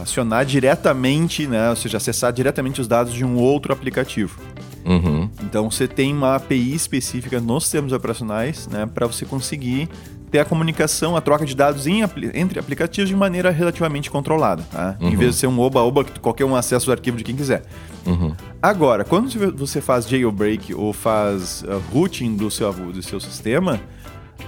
acionar 0.00 0.46
diretamente, 0.46 1.46
né, 1.46 1.70
ou 1.70 1.76
seja, 1.76 1.96
acessar 1.96 2.32
diretamente 2.32 2.80
os 2.80 2.86
dados 2.86 3.12
de 3.12 3.24
um 3.24 3.36
outro 3.36 3.72
aplicativo. 3.72 4.40
Uhum. 4.84 5.28
Então 5.42 5.68
você 5.68 5.88
tem 5.88 6.14
uma 6.14 6.36
API 6.36 6.72
específica 6.72 7.40
nos 7.40 7.64
sistemas 7.64 7.90
operacionais 7.90 8.68
né, 8.68 8.86
para 8.86 9.08
você 9.08 9.26
conseguir 9.26 9.88
ter 10.30 10.40
a 10.40 10.44
comunicação, 10.44 11.16
a 11.16 11.20
troca 11.20 11.44
de 11.44 11.54
dados 11.54 11.86
em, 11.86 12.02
entre 12.34 12.58
aplicativos 12.58 13.08
de 13.08 13.16
maneira 13.16 13.50
relativamente 13.50 14.10
controlada, 14.10 14.64
tá? 14.70 14.96
Uhum. 15.00 15.08
Em 15.08 15.16
vez 15.16 15.34
de 15.34 15.40
ser 15.40 15.46
um 15.46 15.58
oba-oba 15.58 16.04
que 16.04 16.18
qualquer 16.18 16.44
um 16.44 16.56
acessa 16.56 16.90
o 16.90 16.92
arquivo 16.92 17.16
de 17.16 17.24
quem 17.24 17.36
quiser. 17.36 17.62
Uhum. 18.04 18.34
Agora, 18.60 19.04
quando 19.04 19.28
você 19.56 19.80
faz 19.80 20.08
jailbreak 20.08 20.74
ou 20.74 20.92
faz 20.92 21.62
uh, 21.62 21.80
routing 21.92 22.36
do 22.36 22.50
seu, 22.50 22.72
do 22.72 23.02
seu 23.02 23.20
sistema, 23.20 23.80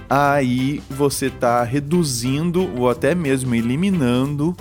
aí 0.09 0.81
você 0.89 1.27
está 1.27 1.63
reduzindo 1.63 2.69
ou 2.77 2.89
até 2.89 3.15
mesmo 3.15 3.55
eliminando 3.55 4.55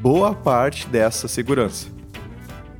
boa 0.00 0.34
parte 0.34 0.86
dessa 0.88 1.28
segurança. 1.28 1.88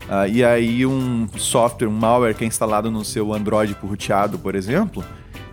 Uh, 0.08 0.26
e 0.30 0.42
aí 0.42 0.86
um 0.86 1.28
software, 1.36 1.88
um 1.88 1.92
malware 1.92 2.34
que 2.34 2.44
é 2.44 2.46
instalado 2.46 2.90
no 2.90 3.04
seu 3.04 3.34
Android 3.34 3.74
por 3.74 3.90
roteado, 3.90 4.38
por 4.38 4.54
exemplo, 4.54 5.04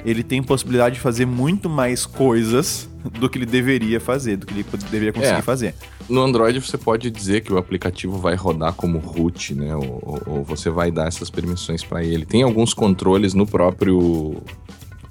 ele 0.06 0.24
tem 0.24 0.42
possibilidade 0.42 0.96
de 0.96 1.02
fazer 1.02 1.26
muito 1.26 1.70
mais 1.70 2.06
coisas 2.06 2.88
do 3.20 3.28
que 3.28 3.38
ele 3.38 3.46
deveria 3.46 4.00
fazer, 4.00 4.38
do 4.38 4.46
que 4.46 4.54
ele 4.54 4.66
deveria 4.92 5.12
conseguir 5.12 5.40
é. 5.40 5.42
fazer. 5.42 5.76
No 6.08 6.22
Android 6.22 6.60
você 6.60 6.78
pode 6.78 7.10
dizer 7.10 7.42
que 7.42 7.52
o 7.52 7.58
aplicativo 7.58 8.18
vai 8.18 8.36
rodar 8.36 8.74
como 8.74 9.00
root, 9.00 9.56
né? 9.56 9.76
Ou, 9.76 10.22
ou 10.28 10.44
você 10.44 10.70
vai 10.70 10.92
dar 10.92 11.08
essas 11.08 11.30
permissões 11.30 11.84
para 11.84 12.04
ele. 12.04 12.26
Tem 12.26 12.44
alguns 12.44 12.74
controles 12.74 13.34
no 13.34 13.48
próprio 13.48 14.42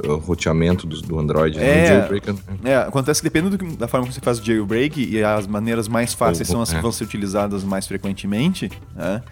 roteamento 0.02 0.87
do, 0.87 1.00
do 1.02 1.18
Android, 1.18 1.57
né? 1.57 1.85
é, 1.85 1.87
jailbreak. 1.87 2.33
Né? 2.33 2.38
É, 2.64 2.76
acontece 2.76 3.20
que 3.20 3.28
dependendo 3.28 3.57
do, 3.57 3.76
da 3.76 3.88
forma 3.88 4.07
que 4.07 4.14
você 4.14 4.20
faz 4.20 4.38
o 4.38 4.44
jailbreak 4.44 5.02
e 5.02 5.22
as 5.22 5.46
maneiras 5.46 5.88
mais 5.88 6.12
fáceis 6.14 6.48
são 6.48 6.61
as 6.61 6.70
que 6.70 6.76
é. 6.76 6.80
vão 6.80 6.92
ser 6.92 7.04
utilizadas 7.04 7.64
mais 7.64 7.87
frequentemente, 7.87 8.70
né? 8.94 9.22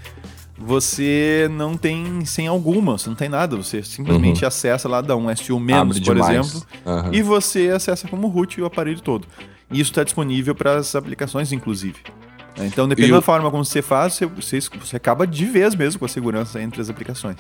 Você 0.57 1.49
não 1.51 1.77
tem 1.77 2.25
sem 2.25 2.47
alguma, 2.47 2.99
você 2.99 3.09
não 3.09 3.17
tem 3.17 3.29
nada, 3.29 3.57
você 3.57 3.83
simplesmente 3.83 4.43
uhum. 4.43 4.49
acessa 4.49 4.89
lá, 4.89 5.01
dá 5.01 5.17
um 5.17 5.35
SU 5.35 5.59
menos, 5.59 5.99
por 5.99 6.17
exemplo, 6.17 6.63
uhum. 6.85 7.13
e 7.13 7.23
você 7.23 7.71
acessa 7.71 8.07
como 8.07 8.29
root 8.29 8.61
o 8.61 8.67
aparelho 8.67 9.01
todo. 9.01 9.27
E 9.71 9.81
isso 9.81 9.91
está 9.91 10.05
disponível 10.05 10.55
para 10.55 10.77
as 10.77 10.95
aplicações, 10.95 11.53
inclusive. 11.53 11.97
Então, 12.59 12.87
dependendo 12.87 13.15
da 13.15 13.23
forma 13.23 13.51
como 13.51 13.65
você 13.65 13.81
faz, 13.81 14.15
você, 14.15 14.27
você, 14.27 14.61
você, 14.61 14.97
acaba 14.97 15.27
de 15.27 15.47
vez 15.47 15.75
mesmo 15.75 15.99
com 15.99 16.05
a 16.05 16.09
segurança 16.09 16.61
entre 16.61 16.83
as 16.83 16.91
aplicações. 16.91 17.39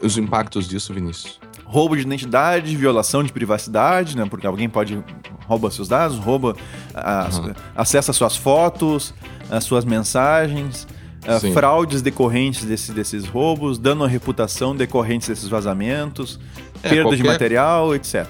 Os 0.00 0.16
impactos 0.16 0.68
disso, 0.68 0.94
Vinícius? 0.94 1.40
Roubo 1.64 1.96
de 1.96 2.02
identidade, 2.02 2.76
violação 2.76 3.24
de 3.24 3.32
privacidade, 3.32 4.16
né? 4.16 4.24
Porque 4.30 4.46
alguém 4.46 4.68
pode 4.68 5.02
rouba 5.48 5.70
seus 5.70 5.88
dados, 5.88 6.18
rouba, 6.18 6.54
as, 6.94 7.38
uhum. 7.38 7.52
acessa 7.74 8.12
suas 8.12 8.36
fotos, 8.36 9.14
as 9.50 9.64
suas 9.64 9.84
mensagens, 9.84 10.86
uh, 11.26 11.52
fraudes 11.52 12.02
decorrentes 12.02 12.64
desse, 12.64 12.92
desses 12.92 13.26
roubos, 13.26 13.78
dano 13.78 14.04
à 14.04 14.08
reputação 14.08 14.74
decorrentes 14.74 15.28
desses 15.28 15.48
vazamentos, 15.48 16.38
é, 16.82 16.88
perda 16.88 17.04
qualquer, 17.04 17.16
de 17.16 17.22
material, 17.24 17.94
etc. 17.94 18.26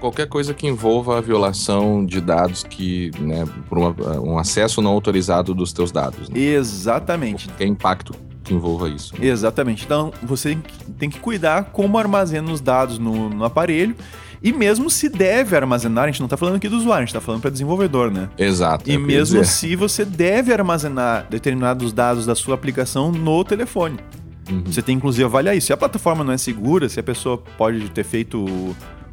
Qualquer 0.00 0.26
coisa 0.26 0.52
que 0.52 0.66
envolva 0.66 1.18
a 1.18 1.20
violação 1.20 2.04
de 2.04 2.20
dados 2.20 2.64
que, 2.64 3.10
né, 3.20 3.46
por 3.68 3.78
uma, 3.78 4.20
um 4.20 4.38
acesso 4.38 4.82
não 4.82 4.90
autorizado 4.90 5.54
dos 5.54 5.72
teus 5.72 5.92
dados. 5.92 6.28
Né? 6.28 6.40
Exatamente. 6.40 7.46
Qualquer 7.48 7.66
impacto 7.66 8.14
que 8.42 8.52
envolva 8.52 8.88
isso. 8.88 9.14
Né? 9.16 9.26
Exatamente. 9.26 9.84
Então, 9.84 10.12
você 10.22 10.58
tem 10.98 11.08
que 11.08 11.20
cuidar 11.20 11.66
como 11.66 11.96
armazena 11.98 12.50
os 12.50 12.60
dados 12.60 12.98
no, 12.98 13.30
no 13.30 13.44
aparelho 13.44 13.94
e 14.42 14.52
mesmo 14.52 14.90
se 14.90 15.08
deve 15.08 15.54
armazenar, 15.54 16.04
a 16.04 16.06
gente 16.08 16.20
não 16.20 16.26
está 16.26 16.36
falando 16.36 16.56
aqui 16.56 16.68
do 16.68 16.76
usuário, 16.76 17.02
a 17.02 17.06
gente 17.06 17.10
está 17.10 17.20
falando 17.20 17.40
para 17.40 17.50
desenvolvedor, 17.50 18.10
né? 18.10 18.28
Exato. 18.36 18.90
E 18.90 18.98
mesmo 18.98 19.44
se 19.44 19.76
você 19.76 20.04
deve 20.04 20.52
armazenar 20.52 21.26
determinados 21.30 21.92
dados 21.92 22.26
da 22.26 22.34
sua 22.34 22.54
aplicação 22.54 23.12
no 23.12 23.44
telefone. 23.44 23.98
Uhum. 24.50 24.64
Você 24.66 24.82
tem 24.82 24.96
inclusive 24.96 25.24
avaliar 25.24 25.56
isso. 25.56 25.68
Se 25.68 25.72
a 25.72 25.76
plataforma 25.76 26.24
não 26.24 26.32
é 26.32 26.38
segura, 26.38 26.88
se 26.88 26.98
a 26.98 27.02
pessoa 27.02 27.38
pode 27.38 27.88
ter 27.90 28.04
feito 28.04 28.44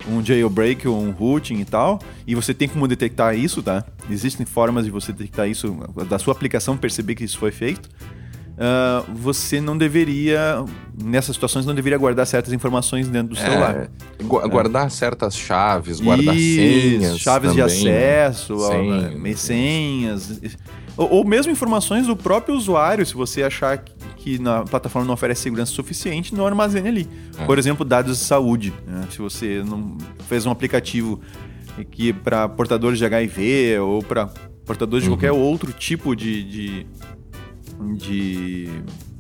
um 0.08 0.24
jailbreak 0.24 0.88
ou 0.88 1.00
um 1.00 1.12
routing 1.12 1.60
e 1.60 1.66
tal, 1.66 2.00
e 2.26 2.34
você 2.34 2.54
tem 2.54 2.68
como 2.68 2.88
detectar 2.88 3.38
isso, 3.38 3.62
tá? 3.62 3.86
Existem 4.10 4.46
formas 4.46 4.86
de 4.86 4.92
você 4.92 5.12
detectar 5.12 5.48
isso, 5.48 5.78
da 6.10 6.18
sua 6.18 6.34
aplicação 6.34 6.76
perceber 6.76 7.16
que 7.16 7.24
isso 7.24 7.38
foi 7.38 7.52
feito 7.52 7.90
uh, 8.60 9.12
você 9.14 9.62
não 9.62 9.78
deveria, 9.78 10.64
nessas 11.02 11.36
situações, 11.36 11.66
não 11.66 11.74
deveria 11.74 11.98
guardar 11.98 12.28
certas 12.28 12.52
informações 12.54 13.08
dentro 13.08 13.34
do 13.34 13.40
é, 13.40 13.42
celular. 13.42 13.90
guardar 14.50 14.88
é. 14.88 14.90
certas 14.90 15.36
chaves, 15.36 16.00
guardar 16.02 16.36
senhas. 16.36 17.18
Chaves 17.20 17.52
também, 17.52 17.66
de 17.66 17.86
né? 17.86 18.26
acesso, 18.26 18.58
senhas, 18.60 19.40
senhas. 19.40 20.42
Ou, 20.98 21.10
ou, 21.12 21.26
mesmo 21.26 21.52
informações 21.52 22.08
do 22.08 22.16
próprio 22.16 22.56
usuário, 22.56 23.06
se 23.06 23.14
você 23.14 23.42
achar 23.42 23.78
que, 23.78 23.94
que 24.18 24.40
na 24.40 24.64
plataforma 24.64 25.08
não 25.08 25.14
oferece 25.14 25.42
segurança 25.44 25.72
suficiente, 25.72 26.36
não 26.36 26.46
armazene 26.46 26.90
ali. 26.90 27.10
É. 27.38 27.46
Por 27.46 27.58
exemplo, 27.58 27.86
dados 27.86 28.20
de 28.20 28.26
saúde. 28.26 28.74
Né? 28.86 29.08
Se 29.10 29.20
você 29.20 29.64
não 29.66 29.98
fez 30.28 30.46
um 30.46 30.52
aplicativo 30.52 31.22
que 31.90 32.12
para 32.12 32.50
portadores 32.50 32.98
de 32.98 33.06
HIV 33.06 33.80
ou 33.80 34.04
para 34.04 34.30
portadores 34.66 35.06
uhum. 35.06 35.14
de 35.14 35.18
qualquer 35.18 35.32
outro 35.32 35.72
tipo 35.72 36.16
de, 36.16 36.44
de, 36.44 36.88
de 37.96 38.70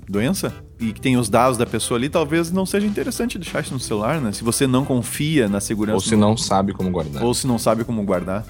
doença 0.08 0.54
e 0.80 0.91
que 0.91 1.00
tem 1.00 1.17
os 1.17 1.30
dados 1.30 1.58
da 1.58 1.65
pessoa 1.65 1.98
ali, 1.98 2.10
talvez 2.10 2.52
não 2.52 2.65
seja 2.65 2.88
interessante 2.88 3.38
deixar 3.38 3.62
isso 3.62 3.74
no 3.74 3.80
celular, 3.80 4.19
né? 4.19 4.32
Se 4.32 4.43
você 4.43 4.65
não 4.65 4.84
confia 4.84 5.48
na 5.48 5.60
segurança. 5.60 5.95
Ou 5.95 6.02
se 6.02 6.15
não 6.15 6.36
sabe 6.36 6.74
como 6.74 6.89
guardar. 6.89 7.24
Ou 7.24 7.34
se 7.34 7.45
não 7.45 7.60
sabe 7.60 7.84
como 7.84 8.04
guardar. 8.04 8.45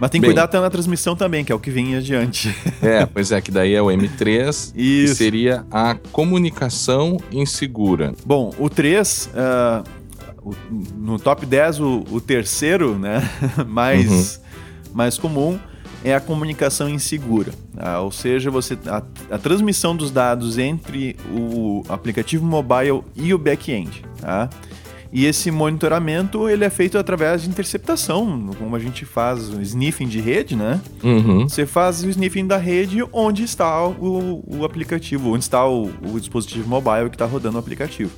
Mas 0.00 0.10
tem 0.10 0.20
que 0.20 0.26
Bem, 0.26 0.34
cuidar 0.34 0.44
até 0.44 0.58
na 0.58 0.68
transmissão 0.68 1.14
também, 1.14 1.44
que 1.44 1.52
é 1.52 1.54
o 1.54 1.60
que 1.60 1.70
vem 1.70 1.94
adiante. 1.94 2.54
É, 2.82 3.06
pois 3.06 3.32
é, 3.32 3.40
que 3.40 3.50
daí 3.50 3.74
é 3.74 3.80
o 3.80 3.86
M3, 3.86 4.72
Isso. 4.76 5.12
que 5.12 5.14
seria 5.14 5.64
a 5.70 5.94
comunicação 6.12 7.16
insegura. 7.32 8.12
Bom, 8.26 8.52
o 8.58 8.68
3, 8.68 9.26
uh, 9.26 9.30
ah, 9.36 9.84
no 10.96 11.18
top 11.18 11.46
10, 11.46 11.80
o, 11.80 12.04
o 12.10 12.20
terceiro, 12.20 12.98
né, 12.98 13.22
mais, 13.66 14.36
uhum. 14.36 14.92
mais 14.92 15.16
comum, 15.16 15.58
é 16.04 16.14
a 16.14 16.20
comunicação 16.20 16.88
insegura. 16.88 17.52
Tá? 17.74 18.00
Ou 18.00 18.12
seja, 18.12 18.50
você 18.50 18.78
a, 18.86 19.02
a, 19.34 19.38
transmissão 19.38 19.96
dos 19.96 20.10
dados 20.10 20.58
entre 20.58 21.16
o 21.32 21.82
aplicativo 21.88 22.44
mobile 22.44 23.02
e 23.16 23.32
o 23.32 23.38
back-end. 23.38 24.04
Tá? 24.20 24.50
E 25.10 25.26
esse 25.26 25.50
monitoramento 25.50 26.48
ele 26.48 26.64
é 26.64 26.70
feito 26.70 26.98
através 26.98 27.42
de 27.42 27.48
interceptação, 27.48 28.50
como 28.58 28.74
a 28.74 28.80
gente 28.80 29.04
faz 29.04 29.48
o 29.48 29.62
sniffing 29.62 30.08
de 30.08 30.20
rede, 30.20 30.56
né? 30.56 30.80
Uhum. 31.04 31.48
Você 31.48 31.64
faz 31.64 32.02
o 32.02 32.10
sniffing 32.10 32.48
da 32.48 32.56
rede 32.56 32.98
onde 33.12 33.44
está 33.44 33.86
o, 33.86 34.42
o 34.44 34.64
aplicativo, 34.64 35.32
onde 35.32 35.44
está 35.44 35.64
o, 35.64 35.84
o 35.84 36.18
dispositivo 36.18 36.68
mobile 36.68 37.08
que 37.10 37.14
está 37.14 37.26
rodando 37.26 37.56
o 37.56 37.60
aplicativo. 37.60 38.10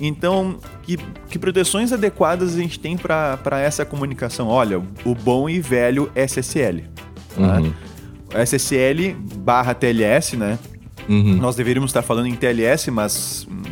Então, 0.00 0.56
que, 0.82 0.96
que 1.28 1.38
proteções 1.38 1.92
adequadas 1.92 2.54
a 2.54 2.58
gente 2.58 2.78
tem 2.78 2.96
para 2.96 3.60
essa 3.60 3.84
comunicação? 3.84 4.48
Olha, 4.48 4.82
o 5.04 5.14
bom 5.14 5.48
e 5.48 5.60
velho 5.60 6.10
SSL. 6.14 6.82
Uhum. 7.38 7.72
SSL 8.42 9.14
barra 9.36 9.74
TLS, 9.74 10.36
né? 10.36 10.58
Uhum. 11.08 11.36
Nós 11.36 11.56
deveríamos 11.56 11.90
estar 11.90 12.02
falando 12.02 12.26
em 12.26 12.34
TLS, 12.34 12.90
mas 12.90 13.46
hum, 13.50 13.62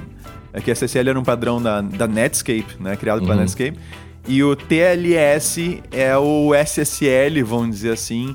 é 0.53 0.61
que 0.61 0.71
SSL 0.71 1.11
era 1.11 1.19
um 1.19 1.25
padrão 1.25 1.61
da, 1.61 1.81
da 1.81 2.07
Netscape, 2.07 2.77
né? 2.81 2.97
Criado 2.97 3.21
pela 3.23 3.35
uhum. 3.35 3.41
Netscape. 3.41 3.79
E 4.27 4.43
o 4.43 4.57
TLS 4.57 5.83
é 5.91 6.17
o 6.17 6.55
SSL, 6.55 7.45
vamos 7.45 7.77
dizer 7.77 7.93
assim, 7.93 8.35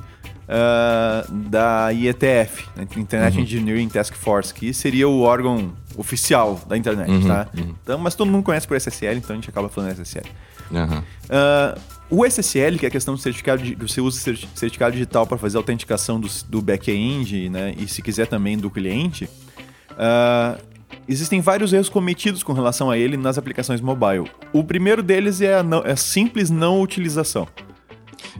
uh, 0.49 1.31
da 1.31 1.91
IETF, 1.91 2.67
né? 2.75 2.87
Internet 2.97 3.37
uhum. 3.37 3.43
Engineering 3.43 3.89
Task 3.89 4.13
Force, 4.13 4.53
que 4.53 4.73
seria 4.73 5.07
o 5.07 5.21
órgão 5.21 5.71
oficial 5.97 6.59
da 6.67 6.77
internet, 6.77 7.09
uhum. 7.09 7.27
tá? 7.27 7.47
Uhum. 7.57 7.73
Então, 7.83 7.97
mas 7.97 8.15
todo 8.15 8.29
mundo 8.29 8.43
conhece 8.43 8.67
por 8.67 8.75
SSL, 8.77 9.17
então 9.17 9.33
a 9.33 9.35
gente 9.35 9.49
acaba 9.49 9.69
falando 9.69 9.91
SSL. 9.91 10.27
Uh, 10.71 11.79
o 12.09 12.25
SSL, 12.25 12.77
que 12.77 12.85
é 12.85 12.89
a 12.89 12.91
questão 12.91 13.13
do 13.13 13.19
certificado, 13.19 13.61
de, 13.61 13.75
você 13.75 14.01
usa 14.01 14.19
certificado 14.55 14.93
digital 14.93 15.27
para 15.27 15.37
fazer 15.37 15.57
a 15.57 15.59
autenticação 15.59 16.19
do, 16.19 16.27
do 16.47 16.61
back-end, 16.61 17.49
né? 17.49 17.75
E 17.77 17.87
se 17.87 18.01
quiser 18.01 18.27
também 18.27 18.57
do 18.57 18.69
cliente. 18.69 19.25
Uh, 19.91 20.59
existem 21.07 21.39
vários 21.39 21.71
erros 21.71 21.89
cometidos 21.89 22.41
com 22.41 22.53
relação 22.53 22.89
a 22.89 22.97
ele 22.97 23.15
nas 23.15 23.37
aplicações 23.37 23.79
mobile. 23.79 24.29
O 24.51 24.63
primeiro 24.63 25.03
deles 25.03 25.39
é 25.41 25.55
a, 25.55 25.63
não, 25.63 25.83
é 25.83 25.91
a 25.91 25.95
simples 25.95 26.49
não 26.49 26.81
utilização. 26.81 27.47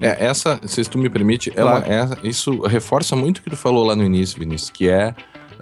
É, 0.02 0.26
essa, 0.26 0.60
se 0.66 0.84
tu 0.86 0.98
me 0.98 1.10
permite, 1.10 1.52
claro. 1.52 1.86
uma, 1.86 1.94
é, 1.94 2.08
isso 2.24 2.62
reforça 2.62 3.16
muito 3.16 3.40
o 3.40 3.42
que 3.42 3.50
tu 3.50 3.58
falou 3.58 3.86
lá 3.86 3.96
no 3.96 4.04
início, 4.04 4.40
Vinícius, 4.40 4.70
que 4.70 4.90
é 4.90 5.14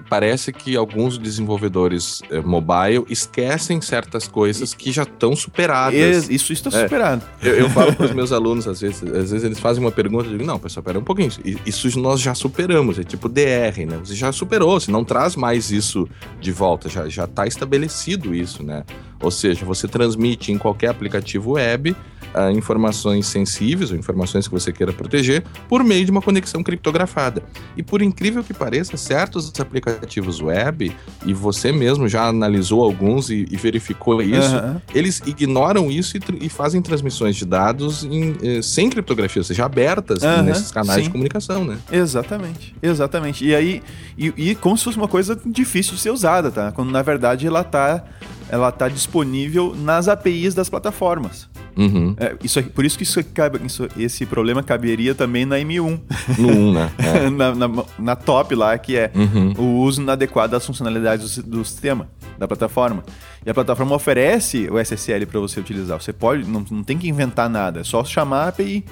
parece 0.10 0.52
que 0.52 0.76
alguns 0.76 1.18
desenvolvedores 1.18 2.22
eh, 2.30 2.40
mobile 2.42 3.06
esquecem 3.10 3.82
certas 3.82 4.28
coisas 4.28 4.74
que 4.74 4.92
já 4.92 5.04
estão 5.04 5.36
superadas. 5.36 6.30
Isso 6.30 6.54
está 6.54 6.70
é, 6.70 6.84
superado. 6.84 7.24
Eu, 7.42 7.56
eu 7.56 7.70
falo 7.70 7.94
para 7.96 8.06
os 8.06 8.14
meus 8.14 8.32
alunos, 8.32 8.68
às 8.68 8.82
vezes, 8.82 9.04
às 9.04 9.32
vezes 9.32 9.44
eles 9.44 9.60
fazem 9.60 9.84
uma 9.84 9.92
pergunta, 9.92 10.26
eu 10.26 10.32
digo, 10.32 10.46
não, 10.46 10.60
pessoal, 10.60 10.84
pera 10.84 11.00
um 11.00 11.04
pouquinho, 11.04 11.32
isso 11.66 12.00
nós 12.00 12.20
já 12.22 12.34
superamos, 12.34 13.00
é 13.00 13.04
tipo 13.04 13.28
DR, 13.28 13.86
né? 13.88 13.98
Você 14.04 14.16
já 14.16 14.32
superou, 14.32 14.80
você 14.80 14.92
não 14.92 15.04
traz 15.04 15.36
mais 15.36 15.72
isso 15.72 16.08
de 16.40 16.52
volta, 16.52 16.90
já 16.90 17.26
está 17.26 17.46
estabelecido 17.46 18.34
isso, 18.34 18.64
né? 18.64 18.84
Ou 19.22 19.32
seja, 19.32 19.66
você 19.66 19.88
transmite 19.88 20.52
em 20.52 20.58
qualquer 20.58 20.90
aplicativo 20.90 21.54
web 21.54 21.96
uh, 22.38 22.52
informações 22.52 23.26
sensíveis 23.28 23.92
ou 23.92 23.98
informações 23.98 24.48
que 24.48 24.54
você 24.54 24.72
queira 24.72 24.94
proteger 24.94 25.44
por 25.68 25.84
meio 25.84 26.06
de 26.06 26.12
uma 26.12 26.22
conexão 26.22 26.64
criptografada. 26.64 27.44
E 27.76 27.84
por 27.84 28.02
incrível 28.02 28.44
que 28.44 28.54
pareça, 28.54 28.96
certos 28.98 29.52
aplicativos 29.60 30.42
web, 30.42 30.96
e 31.26 31.34
você 31.34 31.72
mesmo 31.72 32.08
já 32.08 32.28
analisou 32.28 32.84
alguns 32.84 33.30
e, 33.30 33.48
e 33.50 33.58
verificou 33.58 34.22
isso, 34.22 34.56
uhum. 34.56 34.82
eles 34.94 35.22
ignoram 35.26 35.92
isso 35.92 36.18
e, 36.18 36.22
e, 36.46 36.50
fazem 36.50 36.82
transmissões 36.82 37.36
de 37.36 37.46
dados 37.46 38.04
em, 38.04 38.36
eh, 38.42 38.62
sem 38.62 38.90
criptografia, 38.90 39.40
ou 39.40 39.44
seja, 39.44 39.66
abertas 39.66 40.24
uhum. 40.24 40.44
nesses 40.44 40.72
canais 40.72 41.00
Sim. 41.00 41.04
de 41.06 41.10
comunicação, 41.10 41.64
né? 41.64 41.78
Exatamente, 41.92 42.76
exatamente. 42.82 43.46
E 43.46 43.56
aí, 43.56 43.82
e, 44.18 44.34
e 44.38 44.56
como 44.56 44.78
se 44.78 44.84
fosse 44.84 44.98
uma 44.98 45.08
coisa 45.08 45.40
difícil 45.46 45.96
de 45.96 46.02
ser 46.02 46.12
usada, 46.12 46.52
tá? 46.52 46.72
Quando 46.72 46.92
na 46.92 47.02
verdade 47.02 47.46
ela 47.48 47.64
tá 47.64 48.04
ela 48.50 48.70
está 48.70 48.88
disponível 48.88 49.76
nas 49.76 50.08
APIs 50.08 50.54
das 50.54 50.70
plataformas. 50.70 51.50
Uhum. 51.78 52.16
É, 52.18 52.36
isso, 52.44 52.62
por 52.64 52.84
isso 52.84 52.98
que 52.98 53.04
isso, 53.04 53.20
isso, 53.64 53.88
esse 53.96 54.26
problema 54.26 54.64
caberia 54.64 55.14
também 55.14 55.46
na 55.46 55.58
M1. 55.58 56.00
No 56.40 56.50
1, 56.50 56.74
né? 56.74 56.92
É. 56.98 57.30
na, 57.30 57.54
na, 57.54 57.86
na, 58.00 58.16
top 58.16 58.56
lá, 58.56 58.78
que 58.78 58.98
é 58.98 59.12
uhum. 59.14 59.54
o 59.58 59.82
uso 59.84 60.02
inadequado 60.02 60.52
das 60.52 60.66
funcionalidades 60.66 61.38
do, 61.38 61.44
do, 61.44 61.66
sistema, 61.66 62.10
da 62.38 62.48
plataforma. 62.48 63.04
E 63.46 63.50
a 63.50 63.54
plataforma 63.54 63.96
oferece 63.96 64.68
o 64.70 64.80
SSL 64.80 65.26
para 65.28 65.40
você 65.40 65.60
utilizar. 65.60 66.02
Você 66.02 66.12
pode, 66.12 66.50
não, 66.50 66.66
não 66.70 66.84
tem 66.84 66.98
que 66.98 67.08
inventar 67.08 67.50
nada, 67.50 67.82
é 67.82 67.84
só 67.84 68.04
chamar 68.04 68.46
a 68.46 68.48
API. 68.48 68.84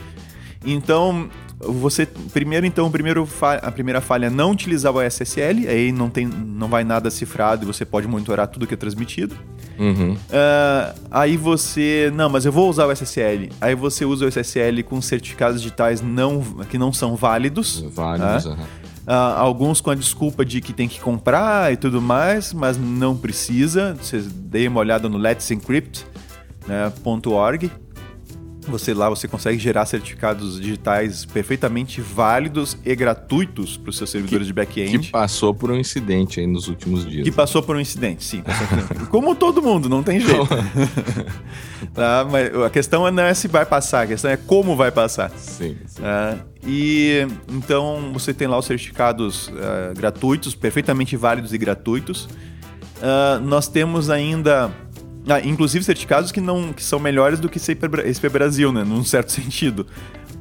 Então, 0.65 1.29
você 1.67 2.05
primeiro 2.05 2.65
então 2.65 2.89
primeiro 2.91 3.27
a 3.61 3.71
primeira 3.71 4.01
falha 4.01 4.27
é 4.27 4.29
não 4.29 4.51
utilizar 4.51 4.93
o 4.93 5.01
SSL 5.01 5.67
aí 5.67 5.91
não 5.91 6.09
tem 6.09 6.25
não 6.25 6.67
vai 6.67 6.83
nada 6.83 7.09
cifrado 7.09 7.63
e 7.63 7.65
você 7.65 7.85
pode 7.85 8.07
monitorar 8.07 8.47
tudo 8.47 8.67
que 8.67 8.73
é 8.73 8.77
transmitido 8.77 9.35
uhum. 9.77 10.13
uh, 10.13 10.99
aí 11.11 11.37
você 11.37 12.11
não 12.15 12.29
mas 12.29 12.45
eu 12.45 12.51
vou 12.51 12.69
usar 12.69 12.85
o 12.85 12.91
SSL 12.91 13.49
aí 13.59 13.75
você 13.75 14.05
usa 14.05 14.25
o 14.25 14.27
SSL 14.27 14.83
com 14.83 15.01
certificados 15.01 15.61
digitais 15.61 16.01
não 16.01 16.41
que 16.69 16.77
não 16.77 16.93
são 16.93 17.15
válidos 17.15 17.81
válidos 17.93 18.45
uhum. 18.45 18.57
Uh, 19.05 19.37
alguns 19.37 19.81
com 19.81 19.91
a 19.91 19.95
desculpa 19.95 20.43
de 20.43 20.59
que 20.59 20.73
tem 20.73 20.87
que 20.87 20.99
comprar 20.99 21.71
e 21.71 21.77
tudo 21.77 22.01
mais, 22.01 22.51
mas 22.51 22.75
não 22.75 23.15
precisa. 23.15 23.93
Vocês 23.93 24.25
deem 24.25 24.67
uma 24.67 24.79
olhada 24.79 25.07
no 25.07 25.15
Let's 25.15 25.51
Encrypt, 25.51 26.03
né. 26.67 26.91
Você 28.67 28.93
lá 28.93 29.09
você 29.09 29.27
consegue 29.27 29.59
gerar 29.59 29.85
certificados 29.85 30.59
digitais 30.59 31.25
perfeitamente 31.25 32.01
válidos 32.01 32.77
e 32.83 32.95
gratuitos 32.95 33.77
para 33.77 33.89
os 33.89 33.97
seus 33.97 34.09
servidores 34.09 34.47
que, 34.47 34.47
de 34.47 34.53
back-end. 34.53 34.99
Que 34.99 35.11
passou 35.11 35.53
por 35.53 35.71
um 35.71 35.77
incidente 35.77 36.39
aí 36.39 36.47
nos 36.47 36.67
últimos 36.67 37.05
dias. 37.05 37.23
Que 37.23 37.29
né? 37.29 37.35
passou 37.35 37.61
por 37.61 37.75
um 37.75 37.79
incidente, 37.79 38.23
sim. 38.23 38.43
Como 39.09 39.35
todo 39.35 39.61
mundo, 39.61 39.87
não 39.87 40.01
tem 40.01 40.19
jeito. 40.19 40.47
tá, 41.93 42.27
mas 42.29 42.55
a 42.63 42.69
questão 42.69 43.09
não 43.11 43.23
é 43.23 43.33
se 43.33 43.47
vai 43.47 43.65
passar, 43.65 44.03
a 44.03 44.07
questão 44.07 44.31
é 44.31 44.37
como 44.37 44.75
vai 44.75 44.91
passar. 44.91 45.29
Sim. 45.31 45.77
sim. 45.85 46.01
Tá? 46.01 46.37
E 46.65 47.27
então 47.47 48.11
você 48.11 48.33
tem 48.33 48.47
lá 48.47 48.57
os 48.57 48.65
certificados 48.65 49.47
uh, 49.49 49.93
gratuitos, 49.95 50.55
perfeitamente 50.55 51.15
válidos 51.15 51.53
e 51.53 51.57
gratuitos. 51.57 52.27
Uh, 52.95 53.39
nós 53.43 53.67
temos 53.67 54.09
ainda 54.09 54.71
ah, 55.27 55.39
inclusive 55.39 55.83
certificados 55.83 56.31
que 56.31 56.39
não 56.39 56.71
que 56.71 56.83
são 56.83 56.99
melhores 56.99 57.39
do 57.39 57.49
que 57.49 57.59
CP 57.59 58.29
Brasil, 58.29 58.71
né? 58.71 58.83
Num 58.83 59.03
certo 59.03 59.31
sentido. 59.33 59.87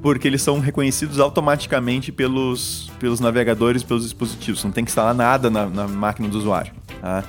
Porque 0.02 0.28
eles 0.28 0.42
são 0.42 0.60
reconhecidos 0.60 1.18
automaticamente 1.18 2.12
pelos, 2.12 2.90
pelos 2.98 3.20
navegadores, 3.20 3.82
pelos 3.82 4.04
dispositivos. 4.04 4.62
Não 4.62 4.70
tem 4.70 4.84
que 4.84 4.90
instalar 4.90 5.14
nada 5.14 5.48
na, 5.48 5.66
na 5.66 5.88
máquina 5.88 6.28
do 6.28 6.36
usuário. 6.36 6.72
Tá? 7.00 7.24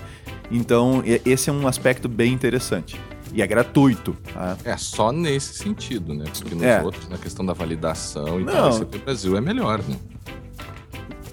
Então, 0.51 1.01
esse 1.25 1.49
é 1.49 1.53
um 1.53 1.67
aspecto 1.67 2.09
bem 2.09 2.33
interessante. 2.33 2.99
E 3.33 3.41
é 3.41 3.47
gratuito. 3.47 4.15
Tá? 4.33 4.57
É, 4.65 4.75
só 4.75 5.13
nesse 5.13 5.53
sentido, 5.53 6.13
né? 6.13 6.25
Porque 6.37 6.53
nos 6.53 6.63
é. 6.63 6.81
outros, 6.81 7.07
na 7.07 7.17
questão 7.17 7.45
da 7.45 7.53
validação 7.53 8.41
e 8.41 8.43
não. 8.43 8.53
tal, 8.53 8.73
CP 8.73 8.97
Brasil 8.97 9.37
é 9.37 9.41
melhor, 9.41 9.79
né? 9.79 9.95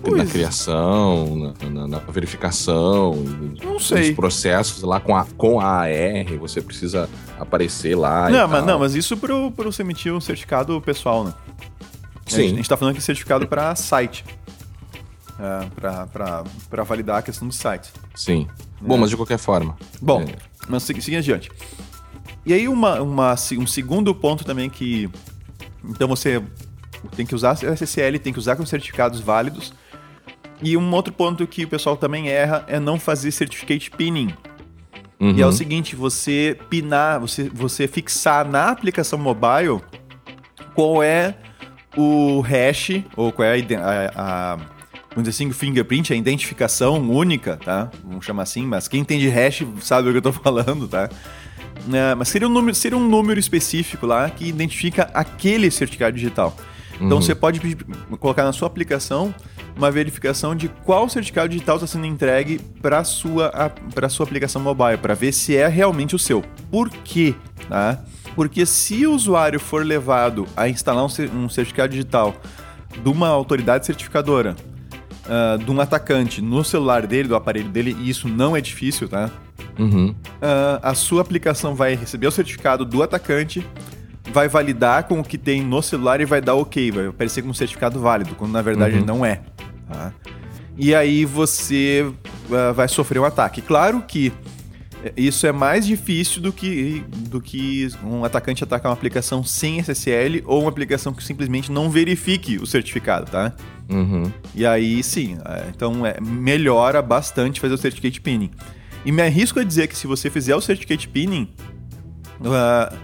Pois. 0.02 0.16
Na 0.16 0.26
criação, 0.26 1.54
na, 1.62 1.70
na, 1.70 1.88
na, 1.88 1.98
verificação, 1.98 3.14
não 3.62 3.78
sei. 3.78 4.08
nos 4.08 4.16
processos 4.16 4.82
lá 4.82 4.98
com 4.98 5.16
a, 5.16 5.24
com 5.36 5.60
a 5.60 5.82
AR, 5.82 6.38
você 6.40 6.60
precisa 6.60 7.08
aparecer 7.38 7.96
lá. 7.96 8.28
Não, 8.28 8.48
mas, 8.48 8.66
não 8.66 8.78
mas 8.80 8.94
isso 8.96 9.16
para 9.16 9.64
você 9.64 9.82
emitir 9.82 10.12
um 10.12 10.20
certificado 10.20 10.80
pessoal, 10.80 11.24
né? 11.24 11.32
Sim. 12.26 12.46
A 12.46 12.48
gente 12.48 12.60
está 12.62 12.76
falando 12.76 12.94
aqui 12.94 13.02
certificado 13.02 13.46
para 13.46 13.74
site. 13.76 14.24
É, 15.38 15.66
para 16.68 16.82
validar 16.84 17.18
a 17.18 17.22
questão 17.22 17.46
do 17.46 17.54
site. 17.54 17.90
Sim. 18.14 18.46
É. 18.82 18.86
Bom, 18.86 18.98
mas 18.98 19.10
de 19.10 19.16
qualquer 19.16 19.38
forma. 19.38 19.76
Bom, 20.00 20.22
é. 20.22 20.34
mas 20.68 20.82
seguindo 20.82 21.18
adiante. 21.18 21.50
E 22.44 22.52
aí, 22.52 22.68
uma, 22.68 23.00
uma, 23.00 23.34
um 23.34 23.66
segundo 23.66 24.14
ponto 24.14 24.44
também 24.44 24.68
que. 24.68 25.08
Então 25.84 26.08
você 26.08 26.42
tem 27.16 27.26
que 27.26 27.34
usar 27.34 27.54
SSL, 27.54 28.18
tem 28.18 28.32
que 28.32 28.38
usar 28.38 28.56
com 28.56 28.66
certificados 28.66 29.20
válidos. 29.20 29.72
E 30.62 30.76
um 30.76 30.94
outro 30.94 31.12
ponto 31.12 31.46
que 31.46 31.64
o 31.64 31.68
pessoal 31.68 31.96
também 31.96 32.28
erra 32.28 32.64
é 32.68 32.78
não 32.78 32.98
fazer 32.98 33.32
certificate 33.32 33.90
pinning. 33.90 34.32
Uhum. 35.18 35.32
E 35.36 35.42
é 35.42 35.44
o 35.44 35.48
uhum. 35.48 35.52
seguinte, 35.52 35.96
você 35.96 36.56
pinar, 36.70 37.18
você, 37.18 37.50
você 37.52 37.86
fixar 37.88 38.48
na 38.48 38.70
aplicação 38.70 39.18
mobile 39.18 39.80
qual 40.74 41.02
é 41.02 41.34
o 41.96 42.40
hash, 42.40 43.02
ou 43.16 43.30
qual 43.32 43.46
é 43.46 43.60
a, 43.60 44.10
a, 44.14 44.52
a 44.54 44.56
vamos 45.10 45.28
dizer 45.28 45.30
assim, 45.30 45.48
o 45.48 45.54
fingerprint, 45.54 46.12
a 46.12 46.16
identificação 46.16 46.98
única, 47.10 47.56
tá? 47.56 47.90
Vamos 48.04 48.24
chamar 48.24 48.44
assim, 48.44 48.66
mas 48.66 48.88
quem 48.88 49.00
entende 49.00 49.28
hash 49.28 49.62
sabe 49.80 50.08
o 50.08 50.12
que 50.12 50.18
eu 50.18 50.22
tô 50.22 50.32
falando, 50.32 50.88
tá? 50.88 51.08
É, 51.92 52.14
mas 52.14 52.28
seria 52.28 52.48
um, 52.48 52.50
número, 52.50 52.74
seria 52.74 52.96
um 52.96 53.08
número 53.08 53.38
específico 53.38 54.06
lá 54.06 54.30
que 54.30 54.48
identifica 54.48 55.10
aquele 55.12 55.70
certificado 55.70 56.16
digital. 56.16 56.56
Então 56.96 57.16
uhum. 57.16 57.22
você 57.22 57.34
pode 57.34 57.60
colocar 58.20 58.44
na 58.44 58.52
sua 58.52 58.68
aplicação 58.68 59.34
uma 59.76 59.90
verificação 59.90 60.54
de 60.54 60.68
qual 60.68 61.08
certificado 61.08 61.48
digital 61.48 61.76
está 61.76 61.86
sendo 61.86 62.06
entregue 62.06 62.58
para 62.80 62.98
a 62.98 63.04
sua, 63.04 63.72
para 63.94 64.08
sua 64.08 64.24
aplicação 64.24 64.60
mobile, 64.60 64.98
para 64.98 65.14
ver 65.14 65.32
se 65.32 65.56
é 65.56 65.66
realmente 65.66 66.14
o 66.14 66.18
seu. 66.18 66.42
Por 66.70 66.90
quê? 66.90 67.34
Tá? 67.68 67.98
Porque 68.34 68.64
se 68.66 69.06
o 69.06 69.12
usuário 69.12 69.60
for 69.60 69.84
levado 69.84 70.46
a 70.56 70.68
instalar 70.68 71.04
um 71.04 71.48
certificado 71.48 71.90
digital 71.92 72.34
de 73.02 73.08
uma 73.08 73.28
autoridade 73.28 73.86
certificadora, 73.86 74.56
uh, 75.26 75.58
de 75.62 75.70
um 75.70 75.80
atacante 75.80 76.40
no 76.40 76.62
celular 76.64 77.06
dele, 77.06 77.28
do 77.28 77.36
aparelho 77.36 77.68
dele, 77.68 77.96
e 78.00 78.08
isso 78.08 78.28
não 78.28 78.56
é 78.56 78.60
difícil, 78.60 79.08
tá? 79.08 79.30
Uhum. 79.78 80.10
Uh, 80.10 80.80
a 80.82 80.94
sua 80.94 81.22
aplicação 81.22 81.74
vai 81.74 81.94
receber 81.94 82.26
o 82.26 82.30
certificado 82.30 82.84
do 82.84 83.02
atacante, 83.02 83.66
vai 84.30 84.48
validar 84.48 85.04
com 85.04 85.20
o 85.20 85.24
que 85.24 85.36
tem 85.36 85.62
no 85.62 85.82
celular 85.82 86.20
e 86.20 86.24
vai 86.24 86.40
dar 86.40 86.54
ok, 86.54 86.90
vai 86.90 87.06
aparecer 87.06 87.42
como 87.42 87.54
certificado 87.54 88.00
válido, 88.00 88.34
quando 88.34 88.52
na 88.52 88.62
verdade 88.62 88.98
uhum. 88.98 89.04
não 89.04 89.24
é. 89.24 89.40
Tá? 89.88 90.12
E 90.76 90.94
aí 90.94 91.24
você 91.24 92.04
uh, 92.48 92.72
vai 92.74 92.88
sofrer 92.88 93.18
um 93.18 93.24
ataque. 93.24 93.60
Claro 93.60 94.02
que 94.02 94.32
isso 95.16 95.46
é 95.46 95.52
mais 95.52 95.84
difícil 95.86 96.40
do 96.40 96.52
que, 96.52 97.04
do 97.28 97.40
que 97.40 97.88
um 98.04 98.24
atacante 98.24 98.62
atacar 98.62 98.90
uma 98.90 98.94
aplicação 98.94 99.42
sem 99.42 99.78
SSL 99.80 100.42
ou 100.46 100.60
uma 100.60 100.68
aplicação 100.68 101.12
que 101.12 101.24
simplesmente 101.24 101.72
não 101.72 101.90
verifique 101.90 102.56
o 102.58 102.66
certificado, 102.66 103.30
tá? 103.30 103.52
Uhum. 103.88 104.30
E 104.54 104.64
aí 104.64 105.02
sim, 105.02 105.38
é, 105.44 105.66
então 105.74 106.06
é, 106.06 106.20
melhora 106.20 107.02
bastante 107.02 107.60
fazer 107.60 107.74
o 107.74 107.78
certificate 107.78 108.20
pinning. 108.20 108.50
E 109.04 109.10
me 109.10 109.22
arrisco 109.22 109.58
a 109.58 109.64
dizer 109.64 109.88
que 109.88 109.96
se 109.96 110.06
você 110.06 110.30
fizer 110.30 110.54
o 110.54 110.60
certificate 110.60 111.08
pinning, 111.08 111.48
uh, 112.40 112.96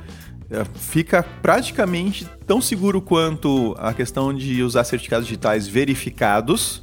fica 0.75 1.23
praticamente 1.43 2.27
tão 2.47 2.61
seguro 2.61 3.01
quanto 3.03 3.75
a 3.79 3.93
questão 3.93 4.33
de 4.33 4.63
usar 4.63 4.85
certificados 4.85 5.27
digitais 5.27 5.69
verificados 5.69 6.83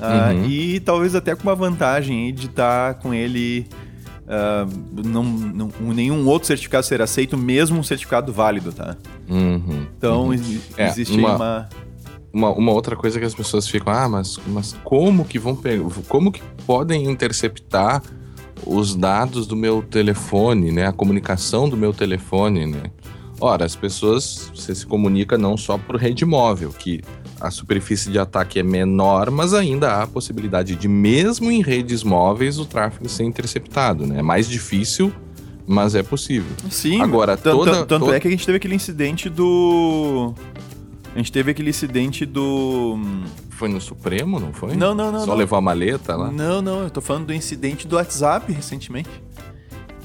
uh, 0.00 0.34
uhum. 0.34 0.44
e 0.46 0.80
talvez 0.80 1.14
até 1.14 1.34
com 1.34 1.44
uma 1.44 1.54
vantagem 1.54 2.32
de 2.34 2.46
estar 2.46 2.94
com 2.94 3.14
ele 3.14 3.68
uh, 4.24 5.06
não, 5.06 5.22
não, 5.22 5.70
nenhum 5.80 6.26
outro 6.26 6.48
certificado 6.48 6.84
ser 6.84 7.00
aceito, 7.00 7.36
mesmo 7.36 7.78
um 7.78 7.82
certificado 7.84 8.32
válido, 8.32 8.72
tá? 8.72 8.96
Uhum, 9.28 9.86
então, 9.96 10.26
uhum. 10.26 10.32
existe 10.32 11.16
é, 11.16 11.18
uma, 11.18 11.36
uma... 11.36 11.68
uma... 12.32 12.50
Uma, 12.50 12.72
outra 12.72 12.96
coisa 12.96 13.18
que 13.18 13.24
as 13.24 13.34
pessoas 13.34 13.68
ficam, 13.68 13.92
ah, 13.92 14.08
mas, 14.08 14.38
mas 14.48 14.76
como 14.84 15.24
que 15.24 15.38
vão 15.38 15.54
pegar, 15.54 15.84
como 16.08 16.32
que 16.32 16.42
podem 16.66 17.04
interceptar 17.04 18.02
os 18.66 18.94
dados 18.94 19.46
do 19.46 19.56
meu 19.56 19.82
telefone, 19.82 20.72
né? 20.72 20.86
A 20.86 20.92
comunicação 20.92 21.68
do 21.68 21.76
meu 21.76 21.92
telefone, 21.92 22.66
né? 22.66 22.84
Ora, 23.40 23.64
as 23.64 23.76
pessoas, 23.76 24.50
você 24.54 24.74
se 24.74 24.84
comunica 24.84 25.38
não 25.38 25.56
só 25.56 25.78
por 25.78 25.96
rede 25.96 26.24
móvel, 26.24 26.72
que 26.76 27.00
a 27.40 27.50
superfície 27.50 28.10
de 28.10 28.18
ataque 28.18 28.58
é 28.58 28.62
menor, 28.64 29.30
mas 29.30 29.54
ainda 29.54 29.92
há 29.92 30.02
a 30.02 30.06
possibilidade 30.06 30.74
de, 30.74 30.88
mesmo 30.88 31.50
em 31.50 31.62
redes 31.62 32.02
móveis, 32.02 32.58
o 32.58 32.64
tráfego 32.64 33.08
ser 33.08 33.24
interceptado, 33.24 34.06
né? 34.06 34.18
É 34.18 34.22
mais 34.22 34.48
difícil, 34.48 35.12
mas 35.64 35.94
é 35.94 36.02
possível. 36.02 36.50
Sim, 36.68 37.00
agora 37.00 37.36
toda, 37.36 37.86
tanto 37.86 38.06
toda... 38.06 38.16
é 38.16 38.20
que 38.20 38.26
a 38.26 38.30
gente 38.30 38.44
teve 38.44 38.56
aquele 38.56 38.74
incidente 38.74 39.28
do 39.28 40.34
a 41.18 41.22
gente 41.22 41.32
teve 41.32 41.50
aquele 41.50 41.70
incidente 41.70 42.24
do 42.24 42.96
foi 43.50 43.68
no 43.68 43.80
Supremo, 43.80 44.38
não 44.38 44.52
foi? 44.52 44.76
Não, 44.76 44.94
não, 44.94 45.10
não. 45.10 45.20
Só 45.20 45.26
não. 45.26 45.34
levou 45.34 45.58
a 45.58 45.60
maleta 45.60 46.14
lá? 46.14 46.30
Não, 46.30 46.62
não, 46.62 46.82
eu 46.84 46.90
tô 46.90 47.00
falando 47.00 47.26
do 47.26 47.34
incidente 47.34 47.88
do 47.88 47.96
WhatsApp 47.96 48.52
recentemente 48.52 49.10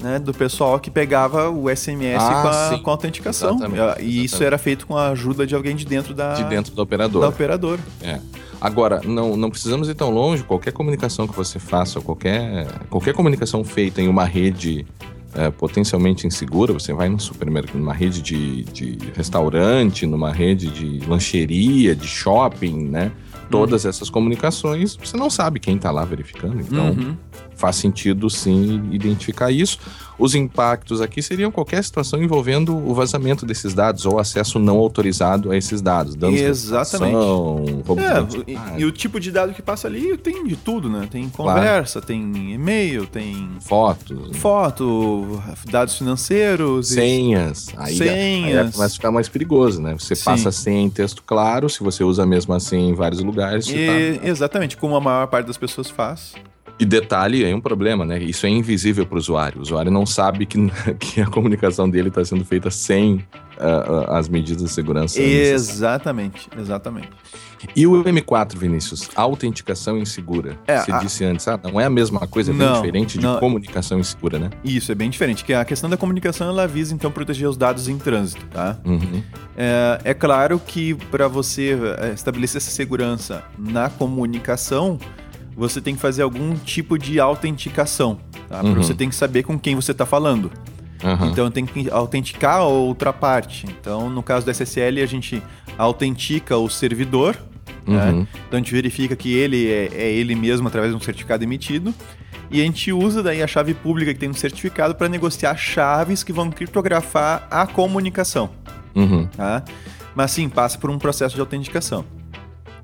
né, 0.00 0.18
do 0.18 0.34
pessoal 0.34 0.80
que 0.80 0.90
pegava 0.90 1.48
o 1.48 1.74
SMS 1.74 2.18
ah, 2.20 2.42
com, 2.42 2.48
a, 2.48 2.78
com, 2.80 2.90
a, 2.90 2.92
autenticação. 2.92 3.50
Exatamente, 3.50 3.78
e 3.78 3.82
exatamente. 3.82 4.24
isso 4.24 4.44
era 4.44 4.58
feito 4.58 4.86
com 4.86 4.96
a 4.96 5.10
ajuda 5.10 5.46
de 5.46 5.54
alguém 5.54 5.76
de 5.76 5.84
dentro 5.84 6.12
da 6.12 6.34
de 6.34 6.44
dentro 6.44 6.74
da 6.74 6.82
operadora. 6.82 7.26
Da 7.26 7.28
operadora. 7.28 7.80
É. 8.02 8.18
Agora, 8.60 9.00
não, 9.04 9.36
não 9.36 9.50
precisamos 9.50 9.88
ir 9.88 9.94
tão 9.94 10.10
longe. 10.10 10.42
Qualquer 10.42 10.72
comunicação 10.72 11.28
que 11.28 11.36
você 11.36 11.58
faça, 11.58 12.00
qualquer, 12.00 12.66
qualquer 12.90 13.14
comunicação 13.14 13.62
feita 13.62 14.02
em 14.02 14.08
uma 14.08 14.24
rede 14.24 14.86
é, 15.34 15.50
potencialmente 15.50 16.26
insegura, 16.26 16.72
você 16.72 16.92
vai 16.92 17.08
no 17.08 17.18
supermercado, 17.18 17.76
numa 17.76 17.92
rede 17.92 18.22
de, 18.22 18.64
de 18.64 18.98
restaurante, 19.14 20.06
numa 20.06 20.32
rede 20.32 20.68
de 20.68 21.06
lancheria, 21.06 21.94
de 21.94 22.06
shopping, 22.06 22.88
né? 22.88 23.12
Todas 23.50 23.84
uhum. 23.84 23.90
essas 23.90 24.08
comunicações, 24.08 24.96
você 24.96 25.16
não 25.16 25.28
sabe 25.28 25.60
quem 25.60 25.76
está 25.76 25.90
lá 25.90 26.04
verificando. 26.04 26.60
Então, 26.60 26.90
uhum 26.90 27.16
faz 27.56 27.76
sentido 27.76 28.28
sim 28.30 28.88
identificar 28.92 29.50
isso. 29.50 29.78
Os 30.18 30.34
impactos 30.34 31.00
aqui 31.00 31.20
seriam 31.20 31.50
qualquer 31.50 31.82
situação 31.82 32.22
envolvendo 32.22 32.76
o 32.76 32.94
vazamento 32.94 33.44
desses 33.44 33.74
dados 33.74 34.06
ou 34.06 34.18
acesso 34.18 34.58
não 34.58 34.78
autorizado 34.78 35.50
a 35.50 35.56
esses 35.56 35.82
dados. 35.82 36.14
Danos 36.14 36.40
Exatamente. 36.40 37.16
É, 37.16 38.78
e, 38.78 38.80
e, 38.82 38.84
o 38.84 38.92
tipo 38.92 39.18
de 39.18 39.30
dado 39.32 39.52
que 39.52 39.60
passa 39.60 39.88
ali 39.88 40.16
tem 40.16 40.46
de 40.46 40.56
tudo, 40.56 40.88
né? 40.88 41.08
Tem 41.10 41.28
conversa, 41.28 42.00
claro. 42.00 42.06
tem 42.06 42.52
e-mail, 42.52 43.06
tem 43.06 43.50
fotos, 43.60 44.36
foto, 44.36 45.42
dados 45.68 45.96
financeiros, 45.98 46.88
senhas. 46.88 47.68
Aí, 47.76 47.96
senhas. 47.96 48.66
Aí 48.66 48.72
começa 48.72 48.94
a 48.94 48.96
ficar 48.96 49.10
mais 49.10 49.28
perigoso, 49.28 49.82
né? 49.82 49.94
Você 49.98 50.14
Sim. 50.14 50.24
passa 50.24 50.52
senha 50.52 50.82
em 50.82 50.90
texto 50.90 51.22
claro, 51.26 51.68
se 51.68 51.82
você 51.82 52.04
usa 52.04 52.22
a 52.22 52.26
mesma 52.26 52.60
senha 52.60 52.88
em 52.88 52.94
vários 52.94 53.20
lugares. 53.20 53.66
E, 53.68 54.18
tá... 54.20 54.28
Exatamente, 54.28 54.76
como 54.76 54.94
a 54.94 55.00
maior 55.00 55.26
parte 55.26 55.46
das 55.46 55.56
pessoas 55.56 55.90
faz. 55.90 56.34
E 56.78 56.84
detalhe, 56.84 57.44
é 57.44 57.54
um 57.54 57.60
problema, 57.60 58.04
né? 58.04 58.18
Isso 58.18 58.46
é 58.46 58.48
invisível 58.48 59.06
para 59.06 59.14
o 59.14 59.18
usuário. 59.18 59.58
O 59.58 59.62
usuário 59.62 59.90
não 59.90 60.04
sabe 60.04 60.44
que, 60.44 60.58
que 60.98 61.20
a 61.20 61.26
comunicação 61.26 61.88
dele 61.88 62.08
está 62.08 62.24
sendo 62.24 62.44
feita 62.44 62.70
sem 62.70 63.24
uh, 63.58 64.10
as 64.10 64.28
medidas 64.28 64.62
de 64.62 64.70
segurança. 64.70 65.20
Exatamente, 65.20 66.48
exatamente. 66.58 67.10
E 67.74 67.86
o 67.86 68.04
M4, 68.04 68.56
Vinícius? 68.56 69.08
Autenticação 69.14 69.96
insegura. 69.96 70.58
É, 70.66 70.80
Você 70.80 70.92
a... 70.92 70.98
disse 70.98 71.24
antes, 71.24 71.46
ah, 71.48 71.58
não 71.62 71.80
é 71.80 71.84
a 71.84 71.90
mesma 71.90 72.26
coisa, 72.26 72.50
é 72.50 72.54
bem 72.54 72.66
não, 72.66 72.74
diferente 72.74 73.18
de 73.18 73.24
não. 73.24 73.38
comunicação 73.38 73.98
insegura, 73.98 74.38
né? 74.38 74.50
Isso, 74.62 74.92
é 74.92 74.94
bem 74.94 75.08
diferente. 75.08 75.44
Que 75.44 75.54
a 75.54 75.64
questão 75.64 75.88
da 75.88 75.96
comunicação, 75.96 76.48
ela 76.48 76.66
visa, 76.66 76.94
então, 76.94 77.10
proteger 77.10 77.48
os 77.48 77.56
dados 77.56 77.88
em 77.88 77.96
trânsito, 77.96 78.44
tá? 78.46 78.78
Uhum. 78.84 79.22
É, 79.56 80.00
é 80.04 80.14
claro 80.14 80.58
que 80.58 80.94
para 81.10 81.28
você 81.28 81.78
é, 82.00 82.12
estabelecer 82.12 82.58
essa 82.58 82.70
segurança 82.70 83.44
na 83.58 83.88
comunicação, 83.88 84.98
você 85.56 85.80
tem 85.80 85.94
que 85.94 86.00
fazer 86.00 86.22
algum 86.22 86.54
tipo 86.56 86.98
de 86.98 87.20
autenticação. 87.20 88.18
Tá? 88.48 88.62
Uhum. 88.62 88.74
Você 88.74 88.94
tem 88.94 89.08
que 89.08 89.14
saber 89.14 89.42
com 89.42 89.58
quem 89.58 89.74
você 89.74 89.92
está 89.92 90.04
falando. 90.06 90.50
Uhum. 91.02 91.30
Então 91.30 91.50
tem 91.50 91.66
que 91.66 91.90
autenticar 91.90 92.58
a 92.58 92.64
outra 92.64 93.12
parte. 93.12 93.66
Então, 93.68 94.08
no 94.08 94.22
caso 94.22 94.46
do 94.46 94.50
SSL, 94.50 95.02
a 95.02 95.06
gente 95.06 95.42
autentica 95.76 96.56
o 96.56 96.68
servidor. 96.68 97.36
Né? 97.86 98.10
Uhum. 98.10 98.20
Né? 98.20 98.28
Então 98.48 98.58
a 98.58 98.62
gente 98.62 98.72
verifica 98.72 99.14
que 99.14 99.32
ele 99.32 99.70
é, 99.70 99.88
é, 99.92 100.12
ele 100.12 100.34
mesmo 100.34 100.66
através 100.66 100.92
de 100.92 100.96
um 100.96 101.00
certificado 101.00 101.44
emitido. 101.44 101.94
E 102.50 102.60
a 102.60 102.64
gente 102.64 102.92
usa 102.92 103.22
daí 103.22 103.42
a 103.42 103.46
chave 103.46 103.74
pública 103.74 104.12
que 104.12 104.20
tem 104.20 104.28
no 104.28 104.34
certificado 104.34 104.94
para 104.94 105.08
negociar 105.08 105.56
chaves 105.56 106.22
que 106.22 106.32
vão 106.32 106.50
criptografar 106.50 107.46
a 107.50 107.66
comunicação. 107.66 108.50
Uhum. 108.94 109.26
Tá? 109.26 109.64
Mas 110.14 110.30
sim, 110.30 110.48
passa 110.48 110.78
por 110.78 110.90
um 110.90 110.98
processo 110.98 111.34
de 111.34 111.40
autenticação. 111.40 112.04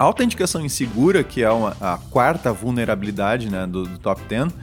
A 0.01 0.05
autenticação 0.05 0.64
insegura, 0.64 1.22
que 1.22 1.42
é 1.42 1.51
uma, 1.51 1.76
a 1.78 1.98
quarta 1.98 2.55
vulnerabilidade 2.55 3.51
né, 3.51 3.66
do, 3.66 3.84
do 3.84 3.98
top 3.98 4.22
10, 4.26 4.46
uh, 4.48 4.55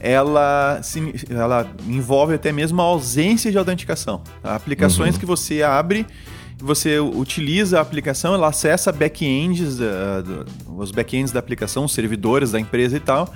ela, 0.00 0.80
se, 0.82 1.14
ela 1.30 1.64
envolve 1.86 2.34
até 2.34 2.50
mesmo 2.50 2.82
a 2.82 2.84
ausência 2.86 3.52
de 3.52 3.56
autenticação. 3.56 4.20
Tá? 4.42 4.56
Aplicações 4.56 5.14
uhum. 5.14 5.20
que 5.20 5.26
você 5.26 5.62
abre 5.62 6.04
você 6.58 6.98
utiliza 6.98 7.78
a 7.78 7.80
aplicação, 7.80 8.34
ela 8.34 8.48
acessa 8.48 8.90
back-ends, 8.90 9.78
uh, 9.78 10.44
os 10.76 10.90
back-ends 10.90 11.32
da 11.32 11.38
aplicação, 11.38 11.84
os 11.84 11.92
servidores 11.94 12.50
da 12.50 12.60
empresa 12.60 12.96
e 12.96 13.00
tal, 13.00 13.32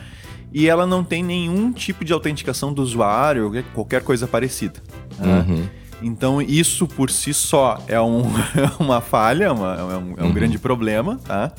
e 0.53 0.69
ela 0.69 0.87
não 0.87 1.03
tem 1.03 1.23
nenhum 1.23 1.73
tipo 1.73 2.05
de 2.05 2.13
autenticação 2.13 2.73
do 2.73 2.83
usuário, 2.83 3.65
qualquer 3.73 4.03
coisa 4.03 4.27
parecida. 4.27 4.83
Né? 5.19 5.45
Uhum. 5.49 5.69
Então, 6.05 6.43
isso 6.43 6.87
por 6.87 7.11
si 7.11 7.33
só 7.33 7.83
é, 7.89 8.01
um, 8.01 8.23
é 8.55 8.83
uma 8.83 9.01
falha, 9.01 9.53
uma, 9.53 9.75
é 9.75 9.83
um, 9.83 10.15
é 10.19 10.23
um 10.23 10.27
uhum. 10.27 10.33
grande 10.33 10.59
problema, 10.59 11.19
tá? 11.25 11.53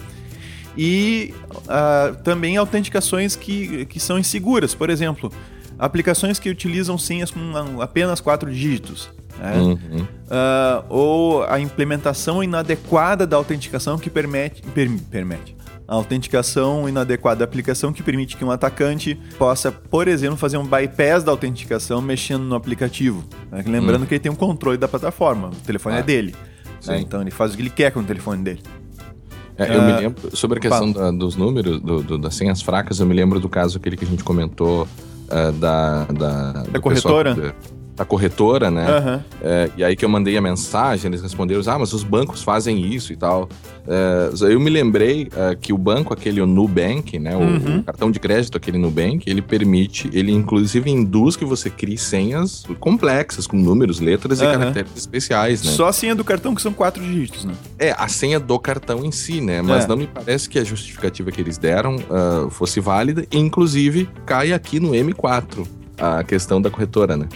E 0.78 1.34
uh, 1.52 2.16
também 2.24 2.58
autenticações 2.58 3.36
que, 3.36 3.86
que 3.86 4.00
são 4.00 4.20
inseguras. 4.20 4.76
Por 4.76 4.89
exemplo, 4.89 5.32
aplicações 5.80 6.38
que 6.38 6.50
utilizam 6.50 6.98
senhas 6.98 7.32
com 7.32 7.82
apenas 7.82 8.20
quatro 8.20 8.52
dígitos. 8.52 9.10
Né? 9.39 9.58
Uhum. 9.58 10.02
Uh, 10.02 10.86
ou 10.89 11.43
a 11.46 11.60
implementação 11.60 12.43
inadequada 12.43 13.26
da 13.26 13.38
autenticação 13.38 13.98
que 13.98 14.10
permite, 14.10 14.62
per, 14.62 14.91
permite 15.10 15.55
a 15.88 15.95
autenticação 15.95 16.88
inadequada 16.89 17.39
da 17.39 17.45
aplicação 17.45 17.93
que 17.93 18.01
permite 18.01 18.36
que 18.36 18.43
um 18.43 18.51
atacante 18.51 19.15
possa, 19.38 19.71
por 19.71 20.07
exemplo, 20.07 20.38
fazer 20.38 20.57
um 20.57 20.65
bypass 20.65 21.23
da 21.23 21.31
autenticação 21.31 22.01
mexendo 22.01 22.43
no 22.43 22.55
aplicativo. 22.55 23.23
Né? 23.51 23.63
Lembrando 23.65 24.03
hum. 24.03 24.05
que 24.05 24.15
ele 24.15 24.19
tem 24.19 24.31
um 24.31 24.36
controle 24.36 24.77
da 24.77 24.88
plataforma, 24.88 25.49
o 25.49 25.65
telefone 25.65 25.97
ah. 25.97 25.99
é 25.99 26.03
dele. 26.03 26.36
Né? 26.86 26.99
Então 26.99 27.21
ele 27.21 27.31
faz 27.31 27.53
o 27.53 27.55
que 27.55 27.61
ele 27.61 27.69
quer 27.69 27.91
com 27.91 27.99
o 27.99 28.03
telefone 28.03 28.43
dele. 28.43 28.61
É, 29.57 29.73
eu 29.73 29.79
uh, 29.79 29.86
me 29.86 29.91
ah, 29.91 29.99
lembro, 29.99 30.36
sobre 30.36 30.57
a 30.57 30.61
questão 30.61 30.91
da, 30.91 31.11
dos 31.11 31.36
números, 31.38 31.79
do, 31.79 32.03
do, 32.03 32.17
das 32.17 32.36
senhas 32.36 32.61
fracas, 32.61 32.99
eu 32.99 33.05
me 33.05 33.13
lembro 33.13 33.39
do 33.39 33.47
caso 33.47 33.77
aquele 33.77 33.95
que 33.95 34.03
a 34.03 34.07
gente 34.07 34.23
comentou 34.23 34.83
uh, 34.83 35.51
da, 35.53 36.03
da, 36.05 36.51
da 36.63 36.79
corretora? 36.79 37.36
Pessoal, 37.36 37.53
da 37.96 38.04
corretora, 38.04 38.70
né? 38.70 38.86
Uhum. 39.00 39.22
É, 39.41 39.70
e 39.78 39.84
aí 39.84 39.96
que 39.96 40.04
eu 40.04 40.10
mandei 40.10 40.36
a 40.36 40.41
mensagem, 40.41 41.10
eles 41.10 41.22
responderam, 41.22 41.62
ah, 41.66 41.80
mas 41.80 41.93
os 41.93 42.04
bancos 42.04 42.43
fazem 42.43 42.86
isso 42.93 43.14
e 43.14 43.16
tal. 43.16 43.48
É, 43.88 44.32
eu 44.52 44.60
me 44.60 44.70
lembrei 44.70 45.30
é, 45.36 45.56
que 45.56 45.72
o 45.72 45.78
banco, 45.78 46.14
aquele 46.14 46.41
o 46.41 46.46
Nubank, 46.46 47.18
né? 47.18 47.36
O, 47.36 47.39
uhum. 47.39 47.80
o, 47.80 47.84
cartão 47.84 48.12
de 48.12 48.20
crédito, 48.20 48.58
aquele 48.58 48.78
Nubank, 48.78 49.24
ele 49.30 49.41
permite, 49.41 50.10
ele 50.12 50.32
inclusive 50.32 50.89
induz 50.89 51.38
que 51.38 51.46
você 51.46 51.70
crie 51.70 51.98
senhas 51.98 52.66
complexas, 52.80 53.48
com 53.48 53.56
números, 53.56 54.00
letras 54.00 54.41
uhum. 54.41 54.50
e 54.50 54.52
caracteres 54.52 54.91
especiais, 54.98 55.64
né? 55.64 55.72
Só 55.72 55.88
a 55.88 55.93
senha 55.93 56.16
do 56.16 56.24
cartão 56.24 56.54
que 56.54 56.62
são 56.62 56.74
quatro 56.74 57.02
dígitos, 57.02 57.46
né? 57.46 57.54
É, 57.80 57.91
a 57.98 58.10
senha 58.10 58.39
do 58.39 58.60
cartão 58.60 59.06
em 59.06 59.12
si, 59.12 59.39
né? 59.39 59.62
Mas 59.62 59.86
é. 59.86 59.88
não 59.88 59.96
me 59.96 60.08
parece 60.08 60.50
que 60.50 60.60
a 60.60 60.64
justificativa 60.64 61.32
que 61.32 61.39
eles 61.39 61.58
deram 61.58 61.96
uh, 61.96 62.50
fosse 62.50 62.82
válida, 62.82 63.26
inclusive 63.32 64.10
cai 64.26 64.52
aqui 64.52 64.80
no 64.80 64.91
M4 64.91 65.66
a 65.98 66.24
questão 66.24 66.62
da 66.62 66.70
corretora, 66.70 67.16
né? 67.16 67.28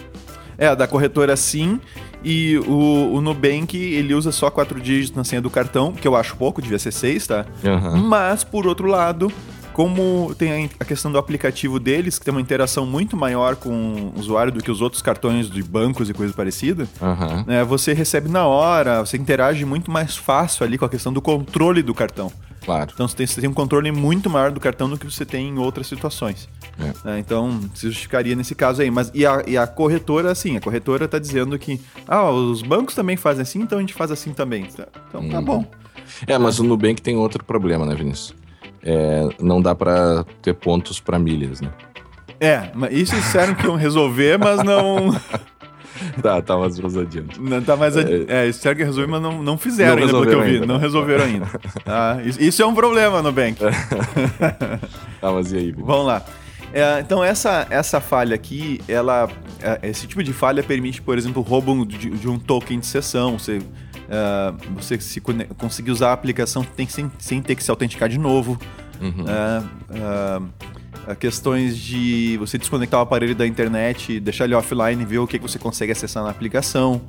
É, 0.60 0.76
da 0.76 0.86
corretora 0.86 1.36
sim. 1.36 1.80
E 2.24 2.58
o, 2.68 3.14
o 3.14 3.22
Nubank, 3.22 3.78
ele 3.78 4.14
usa 4.14 4.32
só 4.32 4.52
quatro 4.52 4.80
dígitos 4.80 5.16
na 5.16 5.24
senha 5.24 5.42
do 5.42 5.50
cartão, 5.50 5.94
que 5.94 6.06
eu 6.08 6.16
acho 6.16 6.36
pouco, 6.36 6.62
devia 6.62 6.78
ser 6.78 6.92
seis, 6.92 7.26
tá? 7.26 7.46
Uhum. 7.64 7.98
Mas, 8.04 8.44
por 8.44 8.68
outro 8.68 8.86
lado, 8.88 9.32
como 9.74 10.34
tem 10.36 10.70
a 10.80 10.86
questão 10.86 11.12
do 11.12 11.18
aplicativo 11.18 11.80
deles, 11.80 12.20
que 12.20 12.26
tem 12.26 12.32
uma 12.32 12.42
interação 12.42 12.86
muito 12.86 13.16
maior 13.16 13.56
com 13.56 14.12
o 14.16 14.20
usuário 14.20 14.52
do 14.52 14.64
que 14.64 14.72
os 14.72 14.82
outros 14.82 15.02
cartões 15.02 15.50
de 15.50 15.64
bancos 15.64 16.10
e 16.10 16.14
coisa 16.14 16.34
parecida, 16.34 16.88
uhum. 17.02 17.44
né, 17.46 17.64
você 17.64 17.94
recebe 17.94 18.30
na 18.30 18.46
hora, 18.46 19.00
você 19.06 19.18
interage 19.18 19.66
muito 19.66 19.92
mais 19.92 20.16
fácil 20.16 20.66
ali 20.66 20.78
com 20.78 20.86
a 20.86 20.90
questão 20.90 21.14
do 21.14 21.22
controle 21.22 21.82
do 21.82 21.94
cartão. 21.94 22.32
Claro. 22.64 22.92
Então 22.94 23.08
você 23.08 23.16
tem, 23.16 23.28
você 23.28 23.42
tem 23.42 23.50
um 23.50 23.54
controle 23.54 23.92
muito 23.92 24.30
maior 24.30 24.52
do 24.52 24.60
cartão 24.60 24.90
do 24.90 24.98
que 24.98 25.06
você 25.06 25.26
tem 25.26 25.48
em 25.48 25.58
outras 25.58 25.88
situações. 25.88 26.50
É. 26.80 27.12
É, 27.12 27.20
então, 27.20 27.60
se 27.74 27.88
justificaria 27.88 28.36
nesse 28.36 28.56
caso 28.56 28.82
aí. 28.82 28.92
Mas 28.92 29.12
e 29.14 29.26
a, 29.26 29.44
e 29.48 29.58
a 29.58 29.66
corretora, 29.66 30.32
assim, 30.32 30.58
a 30.58 30.62
corretora 30.62 31.06
está 31.06 31.20
dizendo 31.20 31.58
que 31.58 31.80
ah, 32.08 32.30
os 32.30 32.62
bancos 32.62 32.96
também 32.96 33.18
fazem 33.18 33.42
assim, 33.42 33.62
então 33.62 33.78
a 33.78 33.82
gente 33.82 33.94
faz 33.94 34.12
assim 34.12 34.34
também. 34.34 34.68
Então 35.10 35.30
tá 35.30 35.40
hum. 35.40 35.44
bom. 35.44 35.66
É, 36.28 36.38
mas 36.38 36.60
o 36.60 36.64
Nubank 36.64 37.02
tem 37.02 37.16
outro 37.16 37.44
problema, 37.44 37.86
né, 37.86 37.96
Vinícius? 37.96 38.34
É, 38.84 39.28
não 39.40 39.62
dá 39.62 39.76
para 39.76 40.26
ter 40.42 40.54
pontos 40.54 41.00
para 41.00 41.20
milhas, 41.20 41.62
né? 41.62 41.70
É, 42.40 42.72
mas 42.74 42.94
isso 42.94 43.16
disseram 43.16 43.54
que 43.54 43.66
iam 43.66 43.76
resolver, 43.76 44.38
mas 44.38 44.64
não. 44.64 45.12
tá, 46.24 46.42
tá, 46.42 46.58
mas 46.58 46.78
vamos 46.78 46.98
adiante. 46.98 47.40
Não 47.40 47.62
tá 47.62 47.76
mais. 47.76 47.98
Ad... 47.98 48.26
É, 48.30 48.46
é 48.46 48.48
disseram 48.48 48.78
que 48.78 48.84
resolver, 48.84 49.12
mas 49.12 49.22
não, 49.22 49.44
não 49.44 49.58
fizeram 49.58 49.98
não 49.98 50.04
ainda, 50.04 50.14
pelo 50.14 50.26
que 50.26 50.34
eu 50.34 50.44
vi. 50.44 50.56
Ainda. 50.56 50.66
Não 50.66 50.78
resolveram 50.78 51.26
ainda. 51.26 51.48
Ah, 51.86 52.18
isso 52.24 52.62
é 52.62 52.66
um 52.66 52.76
problema 52.76 53.22
no 53.22 53.32
Bank. 53.32 53.58
tá, 55.20 55.32
mas 55.32 55.52
e 55.52 55.58
aí? 55.58 55.72
Vamos 55.72 56.06
lá. 56.06 56.24
É, 56.72 57.00
então 57.00 57.24
essa, 57.24 57.66
essa 57.70 58.00
falha 58.00 58.36
aqui, 58.36 58.80
ela, 58.88 59.28
é, 59.60 59.90
esse 59.90 60.06
tipo 60.06 60.22
de 60.22 60.32
falha 60.32 60.62
permite, 60.62 61.02
por 61.02 61.18
exemplo, 61.18 61.42
o 61.42 61.46
roubo 61.46 61.84
de, 61.86 62.12
de 62.12 62.28
um 62.30 62.38
token 62.38 62.80
de 62.80 62.86
sessão. 62.86 63.40
Você, 63.40 63.60
uh, 64.10 64.76
você 64.76 65.00
se 65.00 65.22
conseguir 65.58 65.92
usar 65.92 66.10
a 66.10 66.14
aplicação 66.14 66.64
tem, 66.64 66.88
sem, 66.88 67.12
sem 67.18 67.42
ter 67.42 67.56
que 67.56 67.64
se 67.64 67.72
autenticar 67.72 68.10
de 68.10 68.18
novo. 68.18 68.60
Uhum. 69.02 69.24
Uh, 69.24 70.46
uh, 71.12 71.16
questões 71.16 71.78
de 71.78 72.38
você 72.38 72.58
desconectar 72.58 73.00
o 73.00 73.04
aparelho 73.04 73.34
da 73.34 73.48
internet, 73.48 74.20
deixar 74.20 74.46
ele 74.46 74.54
offline, 74.54 75.04
ver 75.06 75.20
o 75.20 75.26
que 75.26 75.40
você 75.40 75.58
consegue 75.58 75.92
acessar 75.92 76.24
na 76.24 76.30
aplicação. 76.30 77.02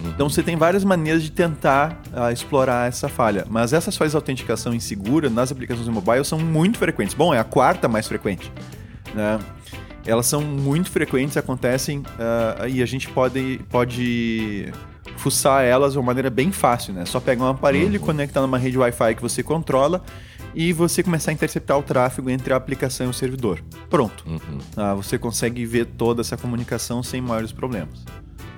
Uhum. 0.00 0.10
Então 0.10 0.28
você 0.28 0.42
tem 0.42 0.56
várias 0.56 0.82
maneiras 0.82 1.22
de 1.22 1.30
tentar 1.30 2.00
explorar 2.32 2.88
essa 2.88 3.08
falha. 3.08 3.46
Mas 3.48 3.72
essas 3.72 3.96
falhas 3.96 4.12
de 4.12 4.16
autenticação 4.16 4.74
insegura 4.74 5.30
nas 5.30 5.52
aplicações 5.52 5.86
mobile 5.88 6.24
são 6.24 6.38
muito 6.38 6.78
frequentes. 6.78 7.14
Bom, 7.14 7.32
é 7.32 7.38
a 7.38 7.44
quarta 7.44 7.86
mais 7.86 8.08
frequente 8.08 8.50
né? 9.14 9.38
Elas 10.06 10.26
são 10.26 10.42
muito 10.42 10.90
frequentes, 10.90 11.36
acontecem 11.36 12.00
uh, 12.00 12.68
e 12.68 12.82
a 12.82 12.86
gente 12.86 13.08
pode, 13.08 13.60
pode 13.70 14.70
fuçar 15.24 15.64
elas 15.64 15.94
de 15.94 15.98
uma 15.98 16.04
maneira 16.04 16.28
bem 16.28 16.52
fácil, 16.52 16.92
né? 16.92 17.06
Só 17.06 17.18
pegar 17.18 17.44
um 17.44 17.48
aparelho, 17.48 17.98
uhum. 17.98 18.06
conectar 18.06 18.42
numa 18.42 18.58
rede 18.58 18.76
Wi-Fi 18.76 19.14
que 19.14 19.22
você 19.22 19.42
controla 19.42 20.04
e 20.54 20.70
você 20.70 21.02
começar 21.02 21.30
a 21.30 21.34
interceptar 21.34 21.78
o 21.78 21.82
tráfego 21.82 22.28
entre 22.28 22.52
a 22.52 22.56
aplicação 22.56 23.06
e 23.06 23.08
o 23.08 23.12
servidor. 23.14 23.64
Pronto. 23.88 24.22
Uhum. 24.26 24.58
Ah, 24.76 24.92
você 24.92 25.16
consegue 25.16 25.64
ver 25.64 25.86
toda 25.86 26.20
essa 26.20 26.36
comunicação 26.36 27.02
sem 27.02 27.22
maiores 27.22 27.52
problemas. 27.52 28.04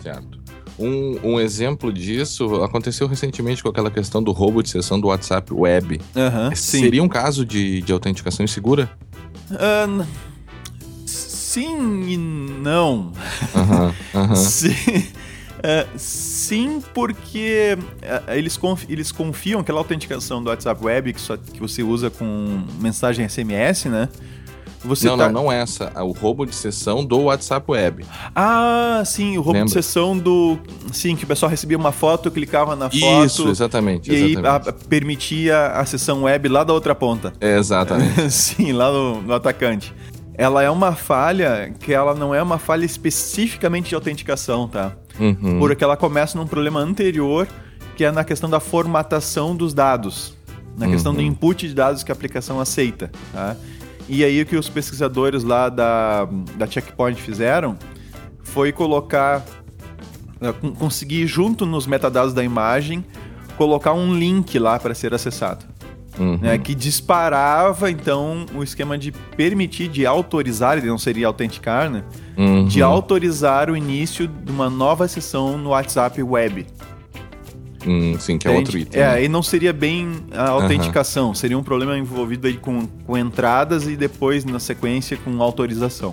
Certo. 0.03 0.41
Um, 0.77 1.21
um, 1.23 1.41
exemplo 1.41 1.93
disso 1.93 2.57
aconteceu 2.57 3.07
recentemente 3.07 3.62
com 3.62 3.69
aquela 3.69 3.91
questão 3.91 4.21
do 4.21 4.33
roubo 4.33 4.61
de 4.61 4.69
sessão 4.69 4.99
do 4.99 5.07
WhatsApp 5.07 5.55
Web. 5.55 6.01
Uhum, 6.17 6.55
Seria 6.57 7.03
um 7.03 7.09
caso 7.09 7.47
de, 7.47 7.81
de 7.81 7.93
autenticação 7.93 8.43
insegura? 8.45 8.91
Uh, 9.53 10.05
sim 11.07 12.03
e 12.09 12.17
não. 12.17 13.12
Uhum, 13.55 14.21
uhum. 14.21 14.35
sim, 14.37 15.07
é, 15.63 15.87
sim, 15.97 16.83
porque 16.95 17.77
é, 18.03 18.39
eles, 18.39 18.57
confi 18.57 18.87
eles 18.91 19.13
confiam 19.13 19.61
aquela 19.61 19.79
autenticação 19.79 20.43
do 20.43 20.51
WhatsApp 20.51 20.85
Web 20.85 21.13
que, 21.13 21.21
só, 21.21 21.37
que 21.37 21.61
você 21.61 21.83
usa 21.83 22.11
com 22.11 22.63
mensagem 22.81 23.29
SMS, 23.29 23.87
né? 23.87 24.09
Você 24.85 25.09
não, 25.09 25.17
tá... 25.17 25.27
não, 25.27 25.45
não 25.45 25.53
essa. 25.53 25.91
É 25.95 26.03
o 26.03 26.13
roubo 26.13 26.47
de 26.47 26.55
sessão 26.55 27.05
do 27.05 27.23
WhatsApp 27.23 27.69
Web. 27.69 28.05
Ah, 28.35 29.03
sim, 29.05 29.37
o 29.37 29.41
roubo 29.41 29.53
Lembra? 29.53 29.67
de 29.67 29.73
sessão 29.73 30.17
do. 30.17 30.59
Sim, 30.93 31.17
que 31.17 31.25
o 31.25 31.27
pessoal 31.27 31.51
recebia 31.51 31.77
uma 31.77 31.91
foto, 31.93 32.31
clicava 32.31 32.77
na 32.77 32.89
foto. 32.89 33.27
Isso, 33.27 33.49
exatamente. 33.49 34.13
E 34.13 34.15
exatamente. 34.15 34.69
aí 34.69 34.75
a, 34.85 34.89
permitia 34.89 35.67
a 35.69 35.85
sessão 35.85 36.23
web 36.23 36.49
lá 36.49 36.63
da 36.63 36.73
outra 36.73 36.95
ponta. 36.95 37.33
É, 37.41 37.59
exatamente. 37.59 38.31
sim, 38.31 38.73
lá 38.73 38.93
no, 38.93 39.23
no 39.23 39.35
atacante 39.35 39.93
ela 40.39 40.63
é 40.63 40.71
uma 40.71 40.95
falha 40.95 41.73
que 41.81 41.93
ela 41.93 42.15
não 42.15 42.35
é 42.35 42.43
uma 42.43 42.59
falha 42.59 42.85
especificamente 42.85 43.89
de 43.89 43.95
autenticação, 43.95 44.69
tá? 44.69 44.93
Uhum. 45.19 45.59
Porque 45.59 45.83
ela 45.83 45.97
começa 45.97 46.39
num 46.39 46.47
problema 46.47 46.81
anterior, 46.81 47.47
que 47.97 48.05
é 48.05 48.11
na 48.11 48.25
questão 48.25 48.49
da 48.49 48.61
formatação 48.61 49.57
dos 49.57 49.73
dados, 49.73 50.35
na 50.77 50.87
questão 50.89 51.14
do 51.14 51.21
uhum. 51.21 51.27
input 51.27 51.67
de 51.67 51.75
dados 51.75 52.03
que 52.03 52.12
a 52.12 52.14
aplicação 52.14 52.61
aceita, 52.61 53.11
tá? 53.33 53.57
E 54.09 54.23
aí 54.23 54.41
o 54.41 54.47
que 54.47 54.57
os 54.57 54.69
pesquisadores 54.69 55.43
lá 55.43 55.69
da, 55.69 56.29
da 56.57 56.67
Checkpoint 56.67 57.21
fizeram 57.21 57.77
foi 58.43 58.71
colocar, 58.71 59.45
eh, 60.41 60.55
conseguir 60.79 61.27
junto 61.27 61.67
nos 61.67 61.87
metadados 61.87 62.33
da 62.33 62.45
imagem, 62.45 63.05
colocar 63.57 63.95
um 63.95 64.14
link 64.14 64.59
lá 64.59 64.79
para 64.79 64.95
ser 64.95 65.12
acessado 65.12 65.76
uhum. 66.19 66.39
né, 66.41 66.59
que 66.59 66.75
disparava 66.75 67.91
então 67.91 68.47
o 68.55 68.62
esquema 68.62 68.97
de 68.99 69.12
permitir, 69.37 69.89
de 69.89 70.07
autorizar, 70.07 70.79
ele 70.79 70.87
não 70.87 70.99
seria 70.99 71.27
autenticar, 71.27 71.91
né? 71.91 72.03
Uhum. 72.37 72.67
De 72.67 72.83
autorizar 72.83 73.71
o 73.71 73.77
início 73.77 74.27
de 74.29 74.51
uma 74.51 74.69
nova 74.69 75.09
sessão 75.09 75.57
no 75.57 75.71
WhatsApp 75.71 76.23
Web. 76.23 76.67
Hum, 77.87 78.17
sim, 78.19 78.37
que 78.37 78.49
é 78.49 78.51
outro 78.51 78.77
item. 78.77 79.01
É, 79.01 79.12
né? 79.12 79.25
e 79.25 79.29
não 79.29 79.43
seria 79.43 79.73
bem 79.73 80.25
a 80.33 80.49
autenticação, 80.51 81.29
uhum. 81.29 81.35
seria 81.35 81.57
um 81.57 81.62
problema 81.62 81.97
envolvido 81.97 82.49
aí 82.49 82.57
com, 82.57 82.87
com 83.07 83.17
entradas 83.17 83.87
e 83.87 83.97
depois, 83.97 84.45
na 84.45 84.59
sequência, 84.59 85.17
com 85.17 85.41
autorização. 85.41 86.12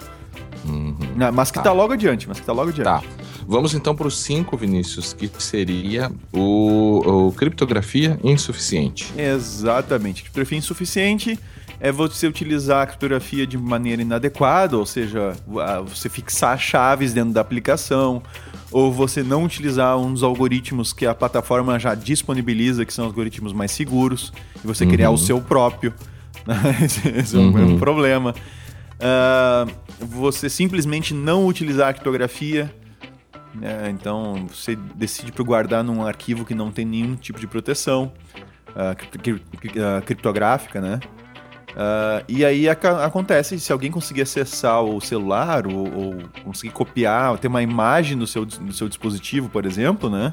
Uhum. 0.66 0.96
Mas 1.34 1.52
que 1.52 1.58
tá. 1.58 1.64
tá 1.64 1.72
logo 1.72 1.94
adiante, 1.94 2.28
mas 2.28 2.40
que 2.40 2.46
tá 2.46 2.54
logo 2.54 2.70
adiante. 2.70 2.86
Tá. 2.86 3.02
Vamos 3.48 3.74
então 3.74 3.96
para 3.96 4.08
os 4.08 4.20
cinco, 4.20 4.58
Vinícius, 4.58 5.14
que 5.14 5.30
seria 5.40 6.12
o, 6.32 7.28
o 7.28 7.32
criptografia 7.34 8.20
insuficiente. 8.24 9.14
Exatamente. 9.18 10.24
Criptografia 10.24 10.58
insuficiente 10.58 11.40
é 11.80 11.92
você 11.92 12.28
utilizar 12.28 12.84
a 12.84 12.86
criptografia 12.86 13.46
de 13.46 13.58
maneira 13.58 14.02
inadequada, 14.02 14.78
ou 14.78 14.86
seja, 14.86 15.36
você 15.86 16.08
fixar 16.08 16.58
chaves 16.58 17.14
dentro 17.14 17.34
da 17.34 17.42
aplicação, 17.42 18.24
ou 18.72 18.92
você 18.92 19.22
não 19.22 19.44
utilizar 19.44 19.98
dos 19.98 20.24
algoritmos 20.24 20.94
que 20.94 21.06
a 21.06 21.14
plataforma 21.14 21.78
já 21.78 21.94
disponibiliza, 21.94 22.86
que 22.86 22.94
são 22.94 23.04
algoritmos 23.04 23.52
mais 23.52 23.72
seguros, 23.72 24.32
e 24.64 24.66
você 24.66 24.86
uhum. 24.86 24.92
criar 24.92 25.10
o 25.10 25.18
seu 25.18 25.42
próprio. 25.42 25.94
Esse 27.18 27.36
é 27.36 27.40
um 27.40 27.52
uhum. 27.52 27.78
problema. 27.78 28.34
Uh, 28.94 29.70
você 30.00 30.50
simplesmente 30.50 31.14
não 31.14 31.46
utilizar 31.46 31.90
a 31.90 31.94
criptografia 31.94 32.74
é, 33.62 33.90
então 33.90 34.48
você 34.48 34.76
decide 34.76 35.32
por 35.32 35.46
guardar 35.46 35.84
num 35.84 36.06
arquivo 36.06 36.46
que 36.46 36.56
não 36.56 36.72
tem 36.72 36.86
nenhum 36.86 37.16
tipo 37.16 37.40
de 37.40 37.48
proteção 37.48 38.12
uh, 38.70 40.02
criptográfica, 40.04 40.82
né? 40.82 41.00
Uh, 41.74 42.24
e 42.28 42.46
aí 42.46 42.70
acontece, 42.70 43.60
se 43.60 43.72
alguém 43.72 43.90
conseguir 43.90 44.22
acessar 44.22 44.84
o 44.84 45.02
celular 45.02 45.66
ou, 45.66 45.92
ou, 45.92 46.18
conseguir 46.44 46.72
copiar, 46.72 47.38
ter 47.40 47.48
uma 47.48 47.64
imagem 47.64 48.16
do 48.18 48.28
seu, 48.28 48.46
do 48.46 48.72
seu 48.72 48.88
dispositivo, 48.88 49.50
por 49.50 49.66
exemplo, 49.66 50.10
né? 50.10 50.32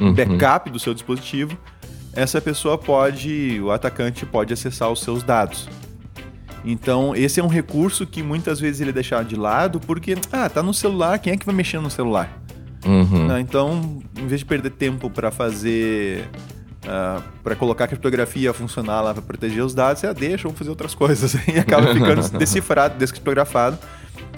Um 0.00 0.06
uhum. 0.06 0.14
backup 0.14 0.70
do 0.70 0.78
seu 0.78 0.94
dispositivo, 0.94 1.58
essa 2.12 2.40
pessoa 2.40 2.78
pode, 2.78 3.60
o 3.60 3.70
atacante 3.70 4.24
pode 4.24 4.52
acessar 4.52 4.90
os 4.90 5.00
seus 5.00 5.22
dados. 5.22 5.68
Então, 6.64 7.14
esse 7.14 7.38
é 7.38 7.44
um 7.44 7.48
recurso 7.48 8.06
que 8.06 8.22
muitas 8.22 8.58
vezes 8.58 8.80
ele 8.80 8.90
é 8.90 8.92
deixado 8.92 9.26
de 9.26 9.36
lado 9.36 9.78
porque, 9.80 10.16
ah, 10.32 10.48
tá 10.48 10.62
no 10.62 10.72
celular, 10.72 11.18
quem 11.18 11.34
é 11.34 11.36
que 11.36 11.46
vai 11.46 11.54
mexer 11.54 11.80
no 11.80 11.90
celular? 11.90 12.30
Uhum. 12.88 13.26
Né? 13.26 13.40
Então, 13.40 14.02
em 14.16 14.26
vez 14.26 14.40
de 14.40 14.46
perder 14.46 14.70
tempo 14.70 15.10
para 15.10 15.30
fazer. 15.30 16.24
Uh, 16.84 16.88
ah, 16.90 17.22
para 17.42 17.56
colocar 17.56 17.84
a 17.84 17.88
criptografia 17.88 18.50
a 18.50 18.54
funcionar 18.54 19.02
lá 19.02 19.12
para 19.12 19.20
proteger 19.20 19.62
os 19.62 19.74
dados, 19.74 20.00
você 20.00 20.06
ah, 20.06 20.12
deixa, 20.12 20.44
vamos 20.44 20.58
fazer 20.58 20.70
outras 20.70 20.94
coisas. 20.96 21.34
e 21.46 21.58
acaba 21.58 21.92
ficando 21.92 22.26
decifrado, 22.38 22.96
descriptografado, 22.96 23.76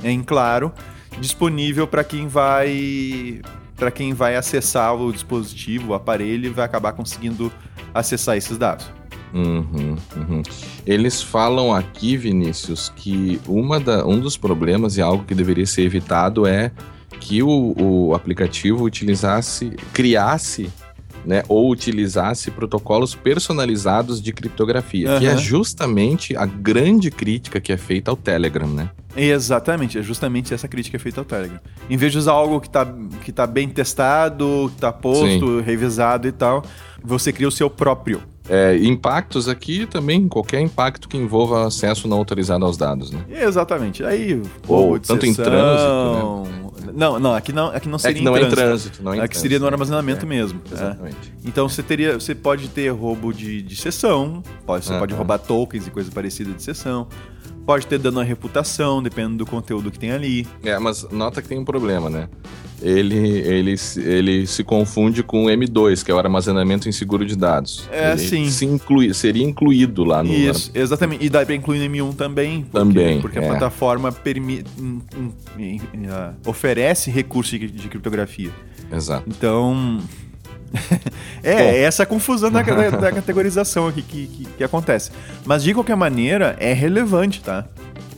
em 0.02 0.22
claro, 0.22 0.72
disponível 1.20 1.86
para 1.86 2.02
quem 2.02 2.26
vai 2.26 3.40
para 3.76 3.90
quem 3.90 4.12
vai 4.12 4.36
acessar 4.36 4.94
o 4.94 5.10
dispositivo, 5.10 5.92
o 5.92 5.94
aparelho, 5.94 6.46
e 6.46 6.50
vai 6.50 6.66
acabar 6.66 6.92
conseguindo 6.92 7.50
acessar 7.94 8.36
esses 8.36 8.58
dados. 8.58 8.86
Uhum, 9.32 9.96
uhum. 10.16 10.42
Eles 10.84 11.22
falam 11.22 11.72
aqui, 11.72 12.14
Vinícius, 12.16 12.92
que 12.94 13.40
uma 13.46 13.80
da, 13.80 14.04
um 14.06 14.20
dos 14.20 14.36
problemas 14.36 14.98
e 14.98 15.00
algo 15.00 15.24
que 15.24 15.34
deveria 15.34 15.66
ser 15.66 15.82
evitado 15.82 16.46
é 16.46 16.72
que 17.20 17.42
o, 17.42 17.74
o 17.78 18.14
aplicativo 18.14 18.84
utilizasse, 18.84 19.70
criasse 19.92 20.70
né, 21.24 21.42
ou 21.48 21.70
utilizasse 21.70 22.50
protocolos 22.50 23.14
personalizados 23.14 24.22
de 24.22 24.32
criptografia, 24.32 25.12
uhum. 25.12 25.18
que 25.18 25.26
é 25.26 25.36
justamente 25.36 26.34
a 26.34 26.46
grande 26.46 27.10
crítica 27.10 27.60
que 27.60 27.72
é 27.72 27.76
feita 27.76 28.10
ao 28.10 28.16
Telegram, 28.16 28.66
né? 28.66 28.90
Exatamente, 29.14 29.98
é 29.98 30.02
justamente 30.02 30.54
essa 30.54 30.66
crítica 30.66 30.96
que 30.96 31.00
é 31.00 31.02
feita 31.02 31.20
ao 31.20 31.24
Telegram. 31.24 31.60
Em 31.88 31.96
vez 31.96 32.12
de 32.12 32.18
usar 32.18 32.32
algo 32.32 32.60
que 32.60 32.68
está 32.68 32.86
que 33.22 33.32
tá 33.32 33.46
bem 33.46 33.68
testado, 33.68 34.66
que 34.68 34.76
está 34.76 34.92
posto, 34.92 35.58
Sim. 35.58 35.60
revisado 35.60 36.26
e 36.26 36.32
tal, 36.32 36.64
você 37.02 37.32
cria 37.32 37.48
o 37.48 37.52
seu 37.52 37.68
próprio. 37.68 38.22
É, 38.48 38.76
impactos 38.78 39.48
aqui 39.48 39.86
também, 39.86 40.28
qualquer 40.28 40.60
impacto 40.60 41.08
que 41.08 41.16
envolva 41.16 41.66
acesso 41.66 42.08
não 42.08 42.16
autorizado 42.16 42.64
aos 42.64 42.76
dados, 42.76 43.10
né? 43.10 43.24
Exatamente. 43.28 44.02
Aí, 44.02 44.42
ou 44.66 44.98
tanto 44.98 45.26
em 45.26 45.34
trânsito, 45.34 46.60
né? 46.86 46.92
Não, 46.94 47.20
não, 47.20 47.34
aqui 47.34 47.52
não, 47.52 47.68
aqui 47.68 47.88
não 47.88 47.98
seria 47.98 48.16
é 48.16 48.18
que 48.18 48.24
não 48.24 48.36
em, 48.36 48.40
trânsito. 48.40 48.60
É 48.60 48.64
trânsito. 48.64 49.02
Não 49.02 49.12
é 49.12 49.16
em 49.16 49.20
aqui 49.20 49.28
trânsito. 49.28 49.42
seria 49.42 49.58
no 49.58 49.66
armazenamento 49.66 50.24
é, 50.24 50.28
mesmo. 50.28 50.60
É. 50.70 50.74
Exatamente. 50.74 51.32
Então 51.44 51.68
você 51.68 51.82
teria, 51.82 52.14
você 52.14 52.34
pode 52.34 52.68
ter 52.68 52.88
roubo 52.88 53.32
de, 53.32 53.62
de 53.62 53.76
sessão, 53.76 54.42
pode, 54.66 54.84
você 54.84 54.98
pode 54.98 55.14
roubar 55.14 55.38
tokens 55.38 55.86
e 55.86 55.90
coisa 55.90 56.10
parecida 56.10 56.52
de 56.52 56.62
sessão. 56.62 57.06
Pode 57.66 57.86
ter 57.86 57.98
dano 57.98 58.18
à 58.20 58.24
reputação, 58.24 59.02
dependendo 59.02 59.36
do 59.36 59.46
conteúdo 59.46 59.90
que 59.90 59.98
tem 59.98 60.10
ali. 60.10 60.48
É, 60.62 60.78
mas 60.78 61.06
nota 61.10 61.40
que 61.40 61.48
tem 61.48 61.58
um 61.58 61.64
problema, 61.64 62.08
né? 62.08 62.28
Ele, 62.82 63.16
ele, 63.16 63.76
se- 63.76 64.00
ele 64.00 64.46
se 64.46 64.62
confunde 64.64 65.22
com 65.22 65.44
o 65.44 65.48
M2, 65.48 66.04
que 66.04 66.10
é 66.10 66.14
o 66.14 66.18
armazenamento 66.18 66.88
inseguro 66.88 67.24
de 67.26 67.36
dados. 67.36 67.88
É, 67.92 68.12
ele 68.12 68.18
sim. 68.20 68.50
Se 68.50 68.64
inclui, 68.64 69.12
seria 69.14 69.44
incluído 69.44 70.04
lá 70.04 70.22
no. 70.22 70.32
Isso, 70.32 70.70
exatamente. 70.74 71.24
E 71.24 71.28
dá 71.28 71.44
pra 71.44 71.54
incluir 71.54 71.78
no 71.88 71.94
M1 71.94 72.14
também. 72.14 72.62
Porque, 72.62 72.78
Também, 72.78 73.20
Porque 73.20 73.38
a 73.38 73.42
é. 73.42 73.48
plataforma 73.48 74.10
permi- 74.12 74.64
ah, 76.08 76.32
oferece 76.46 77.10
recursos 77.10 77.58
de, 77.58 77.70
de 77.70 77.88
criptografia. 77.88 78.50
Exato. 78.92 79.24
Então. 79.28 79.98
é, 81.42 81.52
Bom. 81.54 81.58
é 81.60 81.78
essa 81.82 82.06
confusão 82.06 82.50
da, 82.50 82.62
da- 82.62 82.90
da 82.90 83.10
categorização 83.12 83.88
aqui 83.88 84.02
que, 84.02 84.26
que, 84.28 84.44
que 84.58 84.64
acontece. 84.64 85.10
Mas 85.44 85.62
de 85.64 85.74
qualquer 85.74 85.96
maneira, 85.96 86.56
é 86.60 86.72
relevante, 86.72 87.40
tá? 87.42 87.66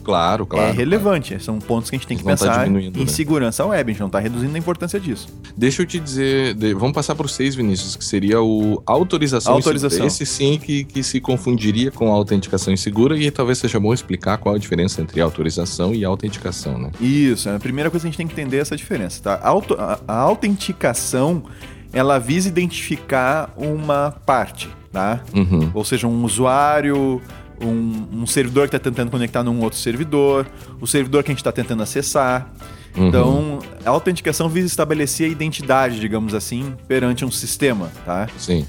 Claro, 0.03 0.45
claro. 0.45 0.69
é 0.69 0.71
relevante. 0.71 1.41
São 1.43 1.59
pontos 1.59 1.89
que 1.89 1.95
a 1.95 1.99
gente 1.99 2.07
tem 2.07 2.17
que 2.17 2.23
tá 2.23 2.31
pensar 2.31 2.63
diminuindo, 2.65 2.97
em 2.99 3.05
né? 3.05 3.07
segurança 3.07 3.65
web. 3.65 3.89
A 3.89 3.93
gente 3.93 4.01
não 4.01 4.09
tá 4.09 4.19
reduzindo 4.19 4.55
a 4.55 4.59
importância 4.59 4.99
disso. 4.99 5.27
Deixa 5.57 5.81
eu 5.81 5.85
te 5.85 5.99
dizer, 5.99 6.55
vamos 6.75 6.93
passar 6.93 7.15
para 7.15 7.25
o 7.25 7.29
6, 7.29 7.55
Vinícius, 7.55 7.95
que 7.95 8.03
seria 8.05 8.41
o 8.41 8.81
autorização. 8.85 9.53
Autorização. 9.53 10.05
Esse 10.05 10.25
sim 10.25 10.57
que, 10.57 10.83
que 10.83 11.01
se 11.03 11.19
confundiria 11.21 11.91
com 11.91 12.09
a 12.11 12.13
autenticação 12.15 12.73
insegura 12.73 13.17
e 13.17 13.29
talvez 13.31 13.57
seja 13.57 13.79
bom 13.79 13.93
explicar 13.93 14.37
qual 14.37 14.55
a 14.55 14.57
diferença 14.57 15.01
entre 15.01 15.21
autorização 15.21 15.93
e 15.93 16.03
autenticação, 16.03 16.77
né? 16.77 16.91
Isso, 16.99 17.49
a 17.49 17.59
primeira 17.59 17.89
coisa 17.89 18.03
que 18.03 18.07
a 18.07 18.11
gente 18.11 18.17
tem 18.17 18.27
que 18.27 18.33
entender 18.33 18.57
é 18.57 18.59
essa 18.59 18.75
diferença, 18.75 19.21
tá? 19.23 19.35
A, 19.41 19.47
auto- 19.49 19.75
a- 19.79 19.99
a 20.07 20.15
autenticação, 20.17 21.43
ela 21.91 22.19
visa 22.19 22.47
identificar 22.49 23.53
uma 23.57 24.11
parte, 24.25 24.69
tá? 24.91 25.21
Uhum. 25.35 25.69
Ou 25.73 25.83
seja, 25.85 26.07
um 26.07 26.23
usuário, 26.23 27.21
um, 27.63 28.21
um 28.21 28.27
servidor 28.27 28.67
que 28.67 28.75
está 28.75 28.89
tentando 28.89 29.09
conectar 29.09 29.43
num 29.43 29.61
outro 29.61 29.79
servidor, 29.79 30.45
o 30.79 30.87
servidor 30.87 31.23
que 31.23 31.31
a 31.31 31.33
gente 31.33 31.39
está 31.39 31.51
tentando 31.51 31.83
acessar. 31.83 32.51
Uhum. 32.95 33.07
Então, 33.07 33.59
a 33.85 33.89
autenticação 33.89 34.47
visa 34.47 34.67
estabelecer 34.67 35.27
a 35.27 35.31
identidade, 35.31 35.99
digamos 35.99 36.33
assim, 36.33 36.75
perante 36.87 37.25
um 37.25 37.31
sistema, 37.31 37.91
tá? 38.05 38.27
Sim. 38.37 38.65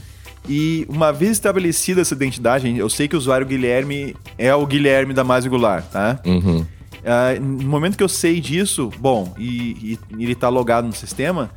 E 0.48 0.86
uma 0.88 1.12
vez 1.12 1.32
estabelecida 1.32 2.00
essa 2.00 2.14
identidade, 2.14 2.76
eu 2.76 2.88
sei 2.88 3.08
que 3.08 3.16
o 3.16 3.18
usuário 3.18 3.46
Guilherme 3.46 4.14
é 4.36 4.54
o 4.54 4.66
Guilherme 4.66 5.14
da 5.14 5.24
Mais 5.24 5.44
Regular, 5.44 5.82
tá? 5.82 6.20
Uhum. 6.24 6.64
Ah, 7.04 7.38
no 7.38 7.68
momento 7.68 7.96
que 7.96 8.02
eu 8.02 8.08
sei 8.08 8.40
disso, 8.40 8.90
bom, 8.98 9.34
e, 9.38 9.98
e 10.18 10.22
ele 10.22 10.32
está 10.32 10.48
logado 10.48 10.86
no 10.86 10.92
sistema, 10.92 11.50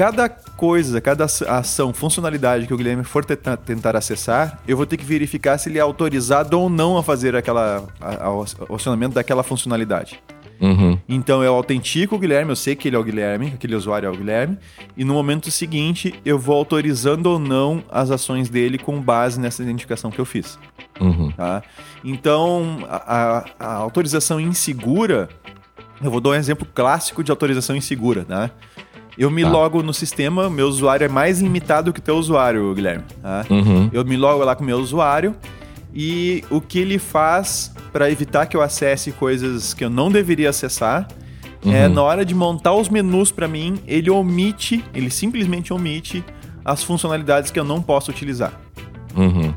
cada 0.00 0.30
coisa, 0.30 0.98
cada 0.98 1.26
aç- 1.26 1.42
ação, 1.42 1.92
funcionalidade 1.92 2.66
que 2.66 2.72
o 2.72 2.76
Guilherme 2.78 3.04
for 3.04 3.22
tenta- 3.22 3.54
tentar 3.54 3.94
acessar, 3.94 4.58
eu 4.66 4.74
vou 4.74 4.86
ter 4.86 4.96
que 4.96 5.04
verificar 5.04 5.58
se 5.58 5.68
ele 5.68 5.76
é 5.76 5.82
autorizado 5.82 6.58
ou 6.58 6.70
não 6.70 6.96
a 6.96 7.02
fazer 7.02 7.36
aquela, 7.36 7.84
a- 8.00 8.24
a- 8.24 8.30
o 8.32 8.74
acionamento 8.76 9.14
daquela 9.14 9.42
funcionalidade. 9.42 10.18
Uhum. 10.58 10.98
Então 11.06 11.44
eu 11.44 11.54
autentico 11.54 12.14
o 12.16 12.18
Guilherme, 12.18 12.50
eu 12.52 12.56
sei 12.56 12.74
que 12.74 12.88
ele 12.88 12.96
é 12.96 12.98
o 12.98 13.04
Guilherme, 13.04 13.48
aquele 13.54 13.74
usuário 13.74 14.06
é 14.06 14.10
o 14.10 14.16
Guilherme, 14.16 14.56
e 14.96 15.04
no 15.04 15.12
momento 15.12 15.50
seguinte 15.50 16.14
eu 16.24 16.38
vou 16.38 16.56
autorizando 16.56 17.26
ou 17.26 17.38
não 17.38 17.84
as 17.90 18.10
ações 18.10 18.48
dele 18.48 18.78
com 18.78 18.98
base 19.02 19.38
nessa 19.38 19.62
identificação 19.62 20.10
que 20.10 20.18
eu 20.18 20.24
fiz. 20.24 20.58
Uhum. 20.98 21.30
Tá? 21.32 21.62
Então, 22.02 22.78
a, 22.88 23.16
a- 23.16 23.44
a 23.60 23.74
autorização 23.74 24.40
insegura, 24.40 25.28
eu 26.02 26.10
vou 26.10 26.22
dar 26.22 26.30
um 26.30 26.34
exemplo 26.34 26.66
clássico 26.74 27.22
de 27.22 27.30
autorização 27.30 27.76
insegura, 27.76 28.24
tá? 28.24 28.50
Eu 29.20 29.30
me 29.30 29.42
Tá. 29.42 29.50
logo 29.50 29.82
no 29.82 29.92
sistema, 29.92 30.48
meu 30.48 30.66
usuário 30.66 31.04
é 31.04 31.08
mais 31.08 31.42
limitado 31.42 31.92
que 31.92 32.00
teu 32.00 32.16
usuário, 32.16 32.72
Guilherme. 32.74 33.04
Tá? 33.20 33.44
Uhum. 33.50 33.90
Eu 33.92 34.02
me 34.02 34.16
logo 34.16 34.42
lá 34.42 34.56
com 34.56 34.62
o 34.62 34.66
meu 34.66 34.78
usuário 34.78 35.36
e 35.94 36.42
o 36.50 36.58
que 36.58 36.78
ele 36.78 36.98
faz 36.98 37.70
para 37.92 38.10
evitar 38.10 38.46
que 38.46 38.56
eu 38.56 38.62
acesse 38.62 39.12
coisas 39.12 39.74
que 39.74 39.84
eu 39.84 39.90
não 39.90 40.10
deveria 40.10 40.48
acessar 40.48 41.06
é 41.66 41.86
Uhum. 41.86 41.92
na 41.96 42.02
hora 42.02 42.24
de 42.24 42.34
montar 42.34 42.72
os 42.72 42.88
menus 42.88 43.30
para 43.30 43.46
mim, 43.46 43.78
ele 43.86 44.08
omite, 44.10 44.82
ele 44.94 45.10
simplesmente 45.10 45.70
omite 45.70 46.24
as 46.64 46.82
funcionalidades 46.82 47.50
que 47.50 47.60
eu 47.60 47.64
não 47.64 47.82
posso 47.82 48.10
utilizar. 48.10 48.58
Uhum. 49.14 49.52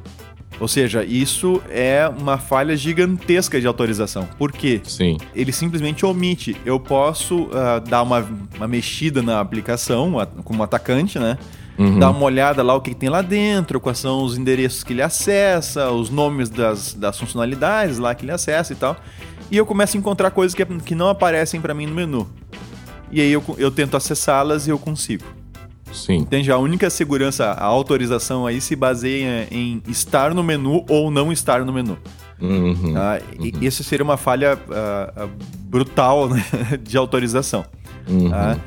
Ou 0.60 0.68
seja, 0.68 1.04
isso 1.04 1.62
é 1.70 2.08
uma 2.08 2.38
falha 2.38 2.76
gigantesca 2.78 3.60
de 3.60 3.68
autorização. 3.68 4.28
Por 4.38 4.52
quê? 4.52 4.82
Sim. 4.84 5.18
Ele 5.36 5.52
simplesmente 5.52 6.06
omite. 6.06 6.56
Eu 6.66 6.80
posso 6.80 7.50
ah, 7.54 7.80
dar 7.80 8.04
uma, 8.04 8.26
uma 8.56 8.68
mexida 8.68 9.22
na 9.22 9.40
aplicação 9.40 10.14
como 10.44 10.64
atacante, 10.64 11.20
né? 11.20 11.38
Uhum. 11.78 11.98
Dar 11.98 12.12
uma 12.12 12.24
olhada 12.24 12.62
lá 12.62 12.76
o 12.76 12.82
que, 12.82 12.92
que 12.92 12.96
tem 12.96 13.10
lá 13.10 13.22
dentro, 13.22 13.80
quais 13.80 13.98
são 13.98 14.24
os 14.24 14.38
endereços 14.38 14.84
que 14.84 14.94
ele 14.94 15.02
acessa, 15.02 15.90
os 15.90 16.10
nomes 16.10 16.50
das, 16.50 16.94
das 16.94 17.18
funcionalidades 17.18 17.98
lá 17.98 18.14
que 18.14 18.24
ele 18.24 18.32
acessa 18.32 18.74
e 18.74 18.76
tal. 18.76 18.96
E 19.50 19.58
eu 19.58 19.66
começo 19.66 19.98
a 19.98 20.00
encontrar 20.00 20.32
coisas 20.32 20.54
que, 20.54 20.64
que 20.66 20.96
não 20.96 21.10
aparecem 21.10 21.60
para 21.60 21.74
mim 21.74 21.88
no 21.88 21.96
menu. 21.96 22.30
E 23.12 23.22
aí 23.22 23.32
eu, 23.32 23.44
eu 23.58 23.72
tento 23.72 23.98
acessá-las 23.98 24.68
e 24.68 24.70
eu 24.70 24.80
consigo. 24.80 25.26
Sim. 25.94 26.18
Entende? 26.18 26.52
A 26.52 26.58
única 26.58 26.90
segurança, 26.90 27.46
a 27.52 27.64
autorização 27.64 28.46
aí 28.46 28.60
se 28.60 28.76
baseia 28.76 29.48
em 29.52 29.82
estar 29.88 30.34
no 30.34 30.44
menu 30.44 30.86
ou 30.90 31.12
não 31.12 31.32
estar 31.32 31.64
no 31.64 31.72
menu. 31.72 31.98
Uhum. 32.42 32.94
tá? 32.94 33.20
E 33.40 33.66
Isso 33.66 33.84
seria 33.84 34.04
uma 34.04 34.18
falha 34.18 34.60
ah, 34.70 35.14
ah, 35.16 35.30
brutal 35.66 36.30
né, 36.30 36.44
de 36.84 36.98
autorização. 36.98 37.64
Uhum. 38.08 38.30
tá? 38.30 38.58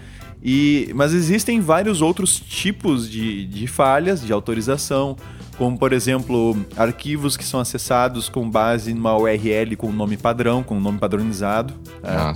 E, 0.42 0.92
mas 0.94 1.12
existem 1.12 1.60
vários 1.60 2.00
outros 2.00 2.38
tipos 2.38 3.10
de, 3.10 3.46
de 3.46 3.66
falhas 3.66 4.22
de 4.24 4.32
autorização, 4.32 5.16
como 5.58 5.76
por 5.76 5.92
exemplo, 5.92 6.56
arquivos 6.76 7.36
que 7.36 7.44
são 7.44 7.58
acessados 7.58 8.28
com 8.28 8.48
base 8.48 8.94
numa 8.94 9.16
URL 9.16 9.74
com 9.76 9.90
nome 9.90 10.16
padrão, 10.16 10.62
com 10.62 10.78
nome 10.78 10.98
padronizado. 10.98 11.74
tá? 12.00 12.30
Ah. 12.30 12.34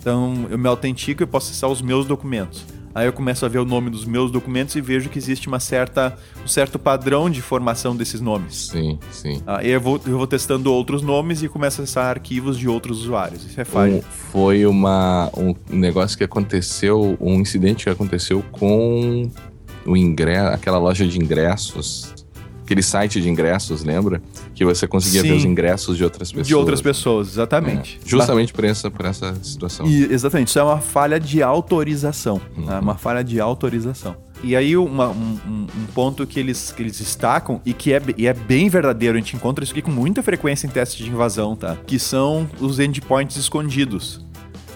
Então, 0.00 0.46
eu 0.50 0.58
me 0.58 0.68
autentico 0.68 1.22
e 1.22 1.26
posso 1.26 1.50
acessar 1.50 1.70
os 1.70 1.80
meus 1.80 2.04
documentos. 2.04 2.64
Aí 2.94 3.06
eu 3.06 3.12
começo 3.12 3.44
a 3.46 3.48
ver 3.48 3.58
o 3.58 3.64
nome 3.64 3.88
dos 3.90 4.04
meus 4.04 4.30
documentos 4.30 4.74
e 4.76 4.80
vejo 4.80 5.08
que 5.08 5.18
existe 5.18 5.48
uma 5.48 5.58
certa, 5.60 6.16
um 6.44 6.48
certo 6.48 6.78
padrão 6.78 7.30
de 7.30 7.40
formação 7.40 7.96
desses 7.96 8.20
nomes. 8.20 8.68
Sim, 8.68 8.98
sim. 9.10 9.42
Aí 9.46 9.70
eu 9.70 9.80
vou, 9.80 10.00
eu 10.06 10.18
vou 10.18 10.26
testando 10.26 10.72
outros 10.72 11.00
nomes 11.02 11.42
e 11.42 11.48
começo 11.48 11.80
a 11.80 11.84
acessar 11.84 12.06
arquivos 12.06 12.58
de 12.58 12.68
outros 12.68 13.00
usuários. 13.00 13.44
Isso 13.44 13.60
é 13.60 13.64
falha. 13.64 13.94
Um- 13.94 14.02
foi 14.02 14.66
uma, 14.66 15.30
um 15.36 15.54
negócio 15.74 16.16
que 16.18 16.24
aconteceu, 16.24 17.16
um 17.20 17.34
incidente 17.40 17.84
que 17.84 17.90
aconteceu 17.90 18.42
com 18.52 19.30
o 19.86 19.96
ingresso, 19.96 20.54
aquela 20.54 20.78
loja 20.78 21.06
de 21.06 21.18
ingressos, 21.18 22.11
aquele 22.72 22.82
site 22.82 23.20
de 23.20 23.28
ingressos, 23.28 23.84
lembra? 23.84 24.22
Que 24.54 24.64
você 24.64 24.86
conseguia 24.86 25.22
ver 25.22 25.28
Sim. 25.28 25.36
os 25.36 25.44
ingressos 25.44 25.96
de 25.96 26.02
outras 26.04 26.30
pessoas. 26.30 26.46
De 26.46 26.54
outras 26.54 26.80
pessoas, 26.80 27.28
exatamente. 27.28 28.00
É, 28.04 28.08
justamente 28.08 28.52
por 28.52 28.64
essa, 28.64 28.90
por 28.90 29.04
essa 29.04 29.34
situação. 29.42 29.86
E, 29.86 30.04
exatamente, 30.12 30.48
isso 30.48 30.58
é 30.58 30.62
uma 30.62 30.78
falha 30.80 31.20
de 31.20 31.42
autorização. 31.42 32.40
tá? 32.66 32.80
Uma 32.80 32.96
falha 32.96 33.22
de 33.22 33.38
autorização. 33.40 34.16
E 34.42 34.56
aí, 34.56 34.76
uma- 34.76 35.10
um, 35.10 35.38
um- 35.46 35.66
ponto 35.94 36.26
que 36.26 36.40
eles, 36.40 36.72
que 36.72 36.82
eles 36.82 36.98
destacam 36.98 37.60
e 37.64 37.72
que 37.72 37.92
é, 37.92 38.02
e 38.16 38.26
é 38.26 38.32
bem 38.32 38.68
verdadeiro, 38.68 39.16
a 39.16 39.20
gente 39.20 39.36
encontra 39.36 39.62
isso 39.62 39.72
aqui 39.72 39.82
com 39.82 39.90
muita 39.90 40.22
frequência 40.22 40.66
em 40.66 40.70
testes 40.70 41.04
de 41.04 41.10
invasão, 41.10 41.54
tá? 41.54 41.76
Que 41.86 41.98
são 41.98 42.48
os 42.58 42.80
endpoints 42.80 43.36
escondidos. 43.36 44.24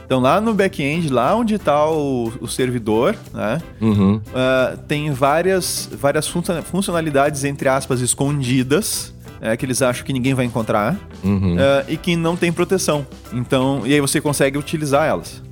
Então, 0.07 0.21
lá 0.21 0.41
no 0.41 0.55
back-end, 0.55 1.09
lá 1.13 1.35
onde 1.35 1.57
está 1.57 1.91
o, 1.91 2.33
o 2.41 2.47
servidor, 2.47 3.17
né? 3.35 3.61
Uhum. 3.81 4.21
Ah, 4.33 4.77
tem 4.87 5.11
várias, 5.11 5.91
várias 5.93 6.29
funcio- 6.29 6.63
funcionalidades, 6.63 7.43
entre 7.43 7.69
aspas, 7.69 8.01
escondidas, 8.01 9.13
é, 9.41 9.57
que 9.57 9.67
eles 9.67 9.83
acham 9.83 10.05
que 10.07 10.13
ninguém 10.13 10.33
vai 10.33 10.45
encontrar, 10.45 10.97
Uhum. 11.25 11.57
ah, 11.59 11.85
e 11.89 11.97
que 11.97 12.15
não 12.15 12.37
tem 12.37 12.53
proteção. 12.53 13.05
Então, 13.33 13.83
e 13.85 13.93
aí 13.95 14.01
você 14.01 14.21
consegue 14.21 14.57
utilizar 14.57 15.07
elas. 15.07 15.43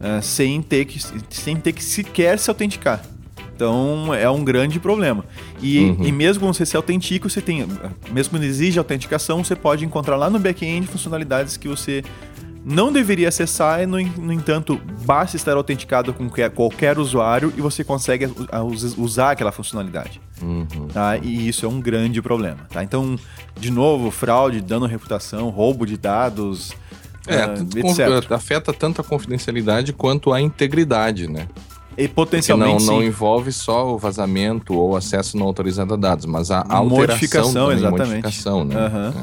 ah, 0.00 0.20
sem, 0.22 0.60
ter 0.62 0.84
que, 0.86 0.98
sem 1.30 1.56
ter 1.56 1.72
que 1.72 1.82
sequer 1.84 2.38
se 2.38 2.50
autenticar. 2.50 3.02
Então 3.54 4.12
é 4.12 4.28
um 4.28 4.42
grande 4.44 4.80
problema. 4.80 5.24
E, 5.62 5.78
Uhum. 5.78 5.96
e 6.04 6.10
mesmo 6.12 6.40
quando 6.42 6.54
você 6.54 6.66
se 6.66 6.76
autentica, 6.76 7.28
você 7.28 7.40
tem. 7.40 7.64
Mesmo 8.10 8.30
quando 8.32 8.42
exige 8.42 8.78
autenticação, 8.78 9.44
você 9.44 9.54
pode 9.54 9.84
encontrar 9.84 10.16
lá 10.16 10.28
no 10.28 10.38
back-end 10.38 10.86
funcionalidades 10.88 11.56
que 11.56 11.68
você 11.68 12.02
não 12.64 12.90
deveria 12.92 13.28
acessar 13.28 13.82
e, 13.82 13.86
no, 13.86 14.00
no 14.00 14.32
entanto, 14.32 14.80
basta 15.04 15.36
estar 15.36 15.56
autenticado 15.56 16.12
com 16.14 16.30
que- 16.30 16.48
qualquer 16.50 16.98
usuário 16.98 17.52
e 17.56 17.60
você 17.60 17.84
consegue 17.84 18.28
usar 18.96 19.32
aquela 19.32 19.52
funcionalidade. 19.52 20.20
Uhum. 20.42 20.88
Tá? 20.92 21.16
E 21.18 21.46
isso 21.48 21.66
é 21.66 21.68
um 21.68 21.80
grande 21.80 22.22
problema. 22.22 22.66
Tá? 22.70 22.82
Então, 22.82 23.18
de 23.58 23.70
novo, 23.70 24.10
fraude, 24.10 24.60
dano 24.60 24.86
à 24.86 24.88
reputação, 24.88 25.48
roubo 25.50 25.86
de 25.86 25.96
dados, 25.96 26.72
É, 27.26 27.46
com- 28.26 28.34
afeta 28.34 28.72
tanto 28.72 29.00
a 29.00 29.04
confidencialidade 29.04 29.92
quanto 29.94 30.32
a 30.32 30.40
integridade, 30.40 31.26
né? 31.26 31.48
E 31.96 32.08
Porque 32.08 32.08
não, 32.08 32.14
potencialmente 32.14 32.84
não 32.86 33.00
sim. 33.00 33.06
envolve 33.06 33.52
só 33.52 33.94
o 33.94 33.98
vazamento 33.98 34.74
ou 34.74 34.96
acesso 34.96 35.36
não 35.36 35.46
autorizado 35.46 35.94
a 35.94 35.96
dados, 35.96 36.26
mas 36.26 36.50
a 36.50 36.58
alteração 36.58 36.88
Modificação, 36.88 37.52
também, 37.54 37.76
exatamente. 37.76 38.06
modificação, 38.08 38.64
né? 38.64 38.74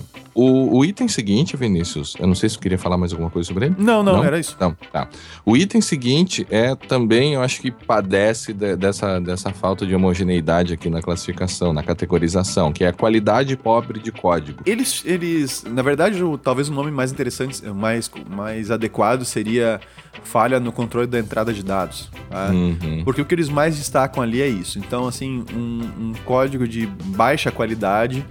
É. 0.08 0.22
O, 0.34 0.78
o 0.78 0.86
item 0.86 1.10
seguinte, 1.10 1.58
Vinícius, 1.58 2.16
eu 2.18 2.26
não 2.26 2.34
sei 2.36 2.48
se 2.48 2.56
tu 2.56 2.62
queria 2.62 2.78
falar 2.78 2.98
mais 2.98 3.12
alguma 3.12 3.30
coisa 3.30 3.48
sobre 3.48 3.66
ele. 3.66 3.76
Não, 3.78 4.02
não, 4.02 4.14
Não? 4.18 4.24
era 4.24 4.40
isso. 4.40 4.56
Não, 4.58 4.74
tá. 4.92 5.10
O 5.46 5.58
item 5.58 5.82
seguinte 5.82 6.48
é 6.50 6.74
também, 6.74 7.34
eu 7.34 7.42
acho 7.42 7.60
que 7.62 7.70
padece 7.70 8.54
de- 8.54 8.78
dessa, 8.78 9.20
dessa 9.20 9.52
falta 9.52 9.86
de 9.86 9.94
homogeneidade 9.94 10.74
aqui 10.74 10.90
na 10.90 11.02
classificação, 11.02 11.74
na 11.74 11.84
categorização, 11.84 12.72
que 12.72 12.86
é 12.86 12.88
a 12.88 12.94
qualidade 12.94 13.58
pobre 13.58 14.00
de 14.00 14.10
código. 14.14 14.62
Eles, 14.66 15.04
eles, 15.06 15.66
na 15.70 15.82
verdade, 15.82 16.24
o- 16.24 16.38
talvez 16.38 16.70
o 16.70 16.74
nome 16.74 16.92
mais 16.92 17.12
interessante, 17.12 17.62
mais, 17.68 18.10
mais 18.30 18.72
adequado 18.72 19.26
seria 19.26 19.82
falha 20.24 20.60
no 20.60 20.72
controle 20.72 21.08
da 21.08 21.20
entrada 21.20 21.54
de 21.54 21.64
dados. 21.64 22.10
Tá? 22.30 22.50
Uhum. 22.52 23.02
Porque 23.04 23.22
o 23.22 23.26
que 23.26 23.34
eles 23.36 23.50
mais 23.50 23.76
destacam 23.78 24.22
ali 24.24 24.42
é 24.42 24.48
isso. 24.48 24.80
Então, 24.80 25.08
assim, 25.08 25.44
um, 25.54 25.82
um 26.10 26.14
código 26.26 26.68
de 26.68 26.86
baixa 26.86 27.52
qualidade 27.52 28.26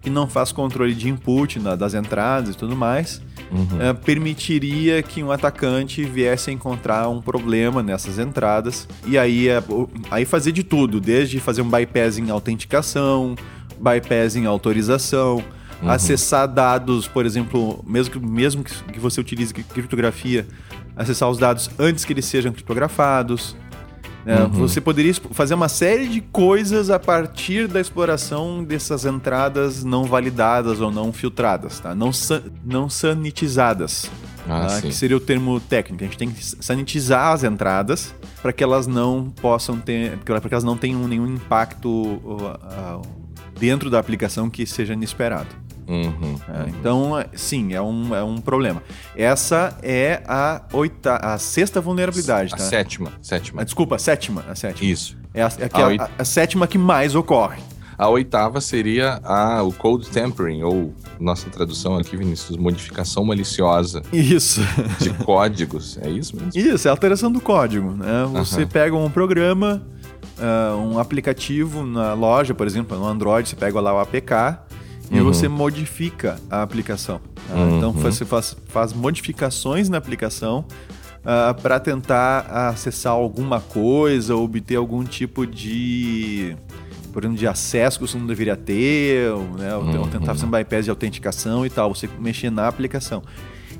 que 0.00 0.10
não 0.10 0.26
faz 0.28 0.52
controle 0.52 0.94
de 0.94 1.08
input 1.08 1.58
na- 1.58 1.74
das 1.76 1.94
entradas 1.94 2.54
e 2.54 2.58
tudo 2.58 2.76
mais, 2.76 3.22
Uhum. 3.50 3.80
eh, 3.80 3.92
permitiria 3.94 5.02
que 5.02 5.22
um 5.22 5.30
atacante 5.32 6.04
viesse 6.04 6.50
a 6.50 6.52
encontrar 6.52 7.08
um 7.08 7.22
problema 7.22 7.82
nessas 7.82 8.18
entradas 8.18 8.86
e 9.06 9.16
aí, 9.16 9.46
o- 9.68 9.88
aí 10.10 10.24
fazer 10.26 10.52
de 10.52 10.62
tudo, 10.62 11.00
desde 11.00 11.40
fazer 11.40 11.62
um 11.62 11.70
bypass 11.70 12.18
em 12.18 12.28
autenticação, 12.30 13.34
bypass 13.80 14.36
em 14.36 14.44
autorização, 14.46 15.42
acessar 15.86 16.48
dados, 16.48 17.06
por 17.08 17.24
exemplo, 17.26 17.82
mesmo 17.86 18.12
que, 18.12 18.18
mesmo 18.26 18.64
que 18.64 18.98
você 18.98 19.20
utilize 19.20 19.52
criptografia, 19.52 20.46
acessar 20.96 21.28
os 21.30 21.38
dados 21.38 21.68
antes 21.78 22.04
que 22.04 22.12
eles 22.12 22.24
sejam 22.24 22.52
criptografados. 22.52 23.56
né? 24.24 24.36
Você 24.52 24.80
poderia 24.80 25.12
fazer 25.32 25.54
uma 25.54 25.68
série 25.68 26.06
de 26.08 26.20
coisas 26.20 26.88
a 26.90 26.98
partir 26.98 27.68
da 27.68 27.80
exploração 27.80 28.64
dessas 28.64 29.04
entradas 29.04 29.84
não 29.84 30.04
validadas 30.04 30.80
ou 30.80 30.90
não 30.90 31.12
filtradas, 31.12 31.78
tá? 31.80 31.94
não, 31.94 32.12
sa- 32.12 32.42
não 32.64 32.88
sanitizadas, 32.88 34.10
Ah, 34.48 34.66
tá? 34.68 34.80
que 34.82 34.92
seria 34.92 35.16
o 35.16 35.20
termo 35.20 35.60
técnico. 35.60 36.02
A 36.04 36.06
gente 36.06 36.16
tem 36.18 36.30
que 36.30 36.42
sanitizar 36.42 37.32
as 37.32 37.44
entradas 37.44 38.14
para 38.40 38.52
que 38.52 38.62
elas 38.64 38.86
não 38.86 39.30
possam 39.42 39.78
ter, 39.78 40.16
para 40.18 40.40
que 40.40 40.54
elas 40.54 40.64
não 40.64 40.76
tenham 40.76 41.06
nenhum 41.08 41.26
impacto 41.26 42.20
dentro 43.58 43.88
da 43.90 43.98
aplicação 43.98 44.48
que 44.50 44.66
seja 44.66 44.92
inesperado. 44.94 45.48
Uhum. 45.86 46.36
É, 46.48 46.68
então, 46.70 47.18
é, 47.18 47.26
sim, 47.34 47.72
é 47.74 47.80
um, 47.82 48.14
é 48.14 48.22
um 48.22 48.38
problema. 48.38 48.82
Essa 49.16 49.76
é 49.82 50.22
a, 50.26 50.62
oita 50.72 51.16
a 51.16 51.38
sexta 51.38 51.80
vulnerabilidade, 51.80 52.54
A 52.54 52.56
tá? 52.56 52.62
sétima, 52.64 53.12
sétima. 53.22 53.60
Ah, 53.62 53.64
Desculpa, 53.64 53.96
a 53.96 53.98
sétima. 53.98 54.44
A 54.48 54.54
sétima. 54.54 54.90
Isso. 54.90 55.16
É 55.34 55.42
a, 55.42 55.46
é 55.58 55.68
A 55.72 55.78
a- 55.82 55.86
oit- 55.88 56.02
a- 56.18 56.24
sétima 56.24 56.66
que 56.66 56.78
mais 56.78 57.14
ocorre. 57.14 57.60
A 57.96 58.08
oitava 58.08 58.60
seria 58.60 59.20
a, 59.22 59.62
o 59.62 59.72
code 59.72 60.08
tampering, 60.10 60.64
ou 60.64 60.92
nossa 61.20 61.48
tradução 61.48 61.96
aqui, 61.96 62.16
Vinícius, 62.16 62.56
modificação 62.58 63.24
maliciosa 63.24 64.02
Isso. 64.12 64.60
de 64.98 65.10
códigos. 65.24 65.96
É 66.02 66.08
isso 66.10 66.34
mesmo? 66.34 66.50
Isso, 66.56 66.88
é 66.88 66.90
alteração 66.90 67.30
do 67.30 67.40
código. 67.40 67.92
Né? 67.92 68.06
Você 68.32 68.62
Aham. 68.62 68.66
pega 68.68 68.96
um 68.96 69.08
programa, 69.08 69.80
ah, 70.40 70.74
um 70.76 70.98
aplicativo 70.98 71.84
na 71.86 72.14
loja, 72.14 72.52
por 72.52 72.66
exemplo, 72.66 72.98
no 72.98 73.06
Android, 73.06 73.48
você 73.48 73.54
pega 73.54 73.80
lá 73.80 73.94
o 73.94 74.00
APK 74.00 74.58
e 75.10 75.18
Uhum. 75.18 75.24
você 75.24 75.48
modifica 75.48 76.36
a 76.50 76.62
aplicação. 76.62 77.20
tá? 77.48 77.54
Uhum. 77.54 77.76
Então 77.76 77.92
você 77.92 78.24
faz, 78.24 78.56
faz 78.68 78.92
modificações 78.92 79.88
na 79.88 79.98
aplicação 79.98 80.64
para 81.62 81.80
tentar 81.80 82.40
acessar 82.68 83.12
alguma 83.12 83.60
coisa, 83.60 84.36
obter 84.36 84.76
algum 84.76 85.04
tipo 85.04 85.46
de 85.46 86.56
por 87.12 87.22
exemplo, 87.22 87.38
de 87.38 87.46
acesso 87.46 88.00
que 88.00 88.08
você 88.08 88.18
não 88.18 88.26
deveria 88.26 88.56
ter, 88.56 89.30
ou, 89.30 89.44
né, 89.56 89.72
ou, 89.76 89.84
ou 90.00 90.08
tentar 90.08 90.34
fazer 90.34 90.46
um 90.46 90.50
bypass 90.50 90.84
de 90.84 90.90
autenticação 90.90 91.64
e 91.64 91.70
tal, 91.70 91.94
você 91.94 92.10
mexer 92.18 92.50
na 92.50 92.66
aplicação. 92.66 93.22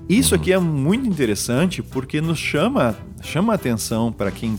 Isso 0.08 0.36
aqui 0.36 0.52
é 0.52 0.58
muito 0.58 1.08
interessante 1.08 1.82
porque 1.82 2.20
nos 2.20 2.38
chama, 2.38 2.94
chama 3.22 3.52
a 3.52 3.56
atenção 3.56 4.12
para 4.12 4.30
quem 4.30 4.56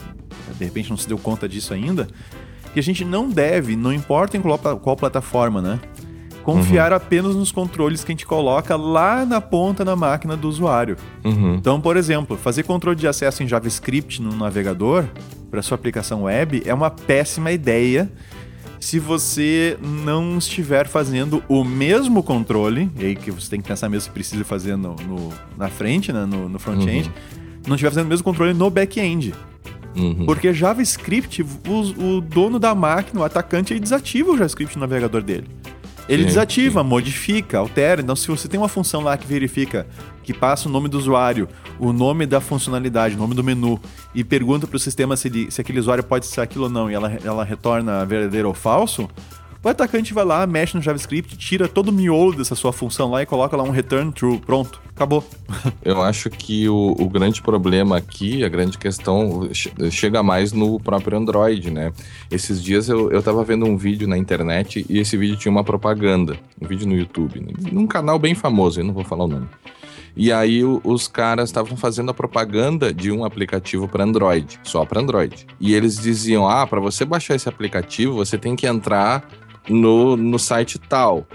de 0.57 0.66
repente 0.66 0.89
não 0.89 0.97
se 0.97 1.07
deu 1.07 1.18
conta 1.18 1.47
disso 1.47 1.74
ainda, 1.74 2.05
que 2.74 2.80
a 2.80 2.84
gente 2.84 3.05
não 3.05 3.30
deve, 3.30 3.78
não 3.78 3.93
importa 3.93 4.36
em 4.36 4.41
qual, 4.41 4.57
qual 4.57 4.95
plataforma, 4.97 5.61
né? 5.61 5.80
Confiar 6.45 6.93
apenas 6.93 7.35
nos 7.35 7.51
controles 7.51 8.03
que 8.03 8.11
a 8.11 8.13
gente 8.13 8.25
coloca 8.25 8.75
lá 8.75 9.25
na 9.25 9.41
ponta 9.41 9.83
na 9.83 9.95
máquina 9.95 10.37
do 10.37 10.47
usuário. 10.47 10.95
Uhum. 11.23 11.55
Então, 11.55 11.81
por 11.81 11.97
exemplo, 11.97 12.37
fazer 12.37 12.61
controle 12.63 12.95
de 12.95 13.07
acesso 13.07 13.41
em 13.41 13.47
JavaScript 13.47 14.21
no 14.21 14.35
navegador 14.35 15.05
para 15.49 15.61
sua 15.63 15.73
aplicação 15.75 16.23
web 16.23 16.61
é 16.65 16.73
uma 16.73 16.91
péssima 16.91 17.51
ideia 17.51 18.11
se 18.79 18.99
você 18.99 19.75
não 19.81 20.37
estiver 20.37 20.87
fazendo 20.87 21.41
o 21.49 21.63
mesmo 21.63 22.21
controle, 22.21 22.91
e 22.99 23.05
aí 23.05 23.15
que 23.15 23.31
você 23.31 23.49
tem 23.49 23.59
que 23.59 23.67
pensar 23.67 23.89
mesmo 23.89 24.01
se 24.03 24.11
precisa 24.11 24.43
fazer 24.45 24.75
no, 24.77 24.95
no- 24.95 25.33
na 25.57 25.69
frente, 25.69 26.13
né, 26.13 26.25
no, 26.25 26.47
no 26.47 26.59
front-end, 26.59 27.11
não 27.65 27.73
estiver 27.75 27.89
fazendo 27.89 28.05
o 28.05 28.09
mesmo 28.09 28.23
controle 28.23 28.53
no 28.53 28.69
back-end. 28.69 29.33
Uhum. 29.95 30.25
Porque 30.27 30.53
JavaScript, 30.53 31.41
o, 31.67 32.17
o 32.17 32.21
dono 32.21 32.59
da 32.59 32.75
máquina, 32.75 33.21
o 33.21 33.23
atacante, 33.23 33.73
ele 33.73 33.79
desativa 33.79 34.29
o 34.29 34.33
JavaScript 34.37 34.75
no 34.75 34.81
navegador 34.81 35.23
dele. 35.23 35.47
Ele 36.07 36.21
Sim, 36.23 36.27
desativa, 36.27 36.83
modifica, 36.83 37.57
altera. 37.57 38.01
Então, 38.01 38.15
se 38.15 38.27
você 38.27 38.47
tem 38.47 38.59
uma 38.59 38.67
função 38.69 39.01
lá 39.01 39.17
que 39.17 39.25
verifica, 39.25 39.87
que 40.23 40.33
passa 40.33 40.69
o 40.69 40.71
nome 40.71 40.87
do 40.87 40.97
usuário, 40.99 41.47
o 41.79 41.91
nome 41.91 42.25
da 42.27 42.39
funcionalidade, 42.39 43.15
o 43.15 43.17
nome 43.17 43.33
do 43.33 43.43
menu, 43.43 43.79
e 44.13 44.23
pergunta 44.23 44.67
para 44.67 44.77
o 44.77 44.79
sistema 44.79 45.17
se, 45.17 45.27
ele- 45.27 45.49
se 45.51 45.59
aquele 45.61 45.79
usuário 45.79 46.03
pode 46.03 46.27
ser 46.27 46.41
aquilo 46.41 46.65
ou 46.65 46.69
não, 46.69 46.91
e 46.91 46.93
ela, 46.93 47.11
ela 47.23 47.43
retorna 47.43 48.05
verdadeiro 48.05 48.47
ou 48.47 48.53
falso, 48.53 49.09
o 49.66 49.70
atacante 49.70 50.13
vai 50.13 50.24
lá, 50.24 50.45
mexe 50.45 50.78
no 50.78 50.84
JavaScript, 50.84 51.36
tira 51.38 51.68
todo 51.68 51.89
o 51.89 51.91
miolo 51.91 52.36
dessa 52.36 52.53
sua 52.53 52.72
função 52.72 53.09
lá 53.09 53.24
e 53.24 53.26
coloca 53.26 53.57
lá 53.57 53.63
um 53.63 53.72
return 53.72 54.11
true. 54.11 54.38
Pronto, 54.38 54.80
acabou. 54.95 55.24
Eu 55.84 56.03
acho 56.03 56.30
que 56.30 56.70
o, 56.70 56.95
o 56.99 57.09
grande 57.09 57.41
problema 57.41 57.97
aqui, 57.97 58.43
a 58.43 58.47
grande 58.47 58.78
questão, 58.78 59.49
che- 59.51 59.72
chega 59.89 60.22
mais 60.22 60.51
no 60.53 60.80
próprio 60.80 61.18
Android, 61.18 61.72
né? 61.72 61.91
Esses 62.30 62.61
dias 62.61 62.89
eu, 62.89 63.11
eu 63.11 63.24
tava 63.24 63.43
vendo 63.43 63.66
um 63.66 63.76
vídeo 63.76 64.07
na 64.07 64.18
internet 64.18 64.86
e 64.88 64.99
esse 64.99 65.18
vídeo 65.18 65.36
tinha 65.36 65.51
uma 65.51 65.63
propaganda, 65.63 66.38
um 66.61 66.68
vídeo 66.68 66.88
no 66.88 66.95
YouTube, 66.95 67.39
né? 67.39 67.53
num 67.72 67.88
canal 67.88 68.20
bem 68.20 68.36
famoso, 68.36 68.80
eu 68.80 68.86
não 68.86 68.93
vou 68.93 69.03
falar 69.03 69.24
o 69.24 69.28
nome. 69.28 69.47
E 70.16 70.32
aí 70.32 70.63
os 70.63 71.07
caras 71.07 71.49
estavam 71.49 71.76
fazendo 71.76 72.11
a 72.11 72.13
propaganda 72.13 72.93
de 72.93 73.11
um 73.11 73.26
aplicativo 73.26 73.88
para 73.88 74.03
Android, 74.03 74.59
só 74.63 74.86
para 74.86 75.01
Android. 75.01 75.45
E 75.59 75.74
eles 75.74 75.97
diziam: 75.97 76.47
"Ah, 76.47 76.66
para 76.66 76.80
você 76.80 77.03
baixar 77.03 77.36
esse 77.36 77.49
aplicativo, 77.49 78.13
você 78.13 78.38
tem 78.38 78.55
que 78.55 78.66
entrar 78.66 79.28
no, 79.70 80.16
no 80.16 80.39
site 80.39 80.80
tal". 80.80 81.26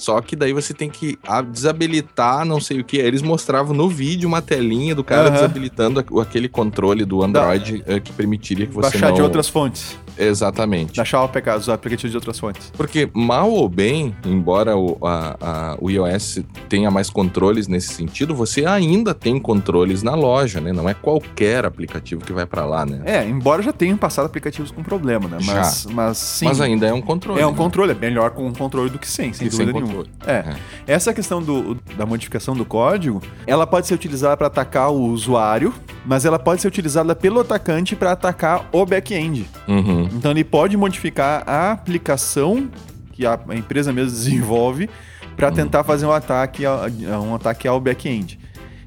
Só 0.00 0.18
que 0.22 0.34
daí 0.34 0.54
você 0.54 0.72
tem 0.72 0.88
que 0.88 1.18
desabilitar 1.52 2.46
não 2.46 2.58
sei 2.58 2.80
o 2.80 2.84
que. 2.84 2.96
Eles 2.96 3.20
mostravam 3.20 3.74
no 3.74 3.86
vídeo 3.86 4.26
uma 4.26 4.40
telinha 4.40 4.94
do 4.94 5.04
cara 5.04 5.28
Aham. 5.28 5.32
desabilitando 5.32 6.02
aquele 6.18 6.48
controle 6.48 7.04
do 7.04 7.22
Android 7.22 7.84
eh, 7.86 8.00
que 8.00 8.10
permitiria 8.10 8.66
que 8.66 8.72
você 8.72 8.92
Baixar 8.92 9.10
não... 9.10 9.16
de 9.16 9.22
outras 9.22 9.46
fontes. 9.46 9.98
Exatamente. 10.18 10.98
O 11.00 11.02
APK, 11.24 11.50
os 11.58 11.68
aplicativos 11.68 12.10
de 12.10 12.16
outras 12.16 12.38
fontes. 12.38 12.70
Porque, 12.76 13.08
mal 13.14 13.50
ou 13.50 13.68
bem, 13.68 14.14
embora 14.24 14.76
o, 14.76 14.96
a- 15.06 15.36
a- 15.40 15.76
o 15.80 15.90
iOS 15.90 16.40
tenha 16.68 16.90
mais 16.90 17.10
controles 17.10 17.68
nesse 17.68 17.94
sentido, 17.94 18.34
você 18.34 18.64
ainda 18.64 19.14
tem 19.14 19.38
controles 19.38 20.02
na 20.02 20.14
loja, 20.14 20.60
né? 20.60 20.72
Não 20.72 20.88
é 20.88 20.94
qualquer 20.94 21.64
aplicativo 21.64 22.24
que 22.24 22.32
vai 22.32 22.46
pra 22.46 22.64
lá, 22.64 22.84
né? 22.86 23.02
É, 23.04 23.24
embora 23.28 23.62
já 23.62 23.72
tenham 23.72 23.96
passado 23.96 24.26
aplicativos 24.26 24.70
com 24.70 24.82
problema, 24.82 25.28
né? 25.28 25.38
Mas, 25.44 25.86
mas 25.86 26.18
sim. 26.18 26.44
Mas 26.46 26.60
ainda 26.60 26.86
é 26.86 26.92
um 26.92 27.00
controle. 27.02 27.40
é 27.40 27.46
um 27.46 27.50
né? 27.52 27.56
controle, 27.56 27.92
é 27.92 27.94
melhor 27.94 28.30
com 28.30 28.46
um 28.46 28.52
controle 28.52 28.90
do 28.90 28.98
que 28.98 29.08
sem, 29.08 29.32
sem 29.32 29.50
sem 29.50 29.66
dúvida 29.66 29.72
nenhuma. 29.72 30.04
controle. 30.04 30.10
É. 30.26 30.54
Essa 30.86 31.12
questão 31.12 31.42
do, 31.42 31.74
da 31.96 32.06
modificação 32.06 32.54
do 32.54 32.64
código, 32.64 33.22
ela 33.46 33.66
pode 33.66 33.86
ser 33.86 33.94
utilizada 33.94 34.36
para 34.36 34.46
atacar 34.46 34.90
o 34.90 35.00
usuário, 35.02 35.72
mas 36.06 36.24
ela 36.24 36.38
pode 36.38 36.60
ser 36.62 36.68
utilizada 36.68 37.14
pelo 37.14 37.40
atacante 37.40 37.94
para 37.96 38.12
atacar 38.12 38.68
o 38.72 38.84
back-end. 38.86 39.46
Uhum. 39.68 39.99
Então 40.14 40.30
ele 40.30 40.44
pode 40.44 40.76
modificar 40.76 41.42
a 41.46 41.72
aplicação 41.72 42.70
que 43.12 43.26
a, 43.26 43.38
empresa 43.54 43.92
mesmo 43.92 44.10
desenvolve 44.16 44.88
para 45.36 45.50
tentar 45.50 45.84
fazer 45.84 46.06
um 46.06 46.12
ataque, 46.12 46.64
um 46.66 47.34
ataque 47.34 47.66
ao 47.66 47.80
back-end. 47.80 48.38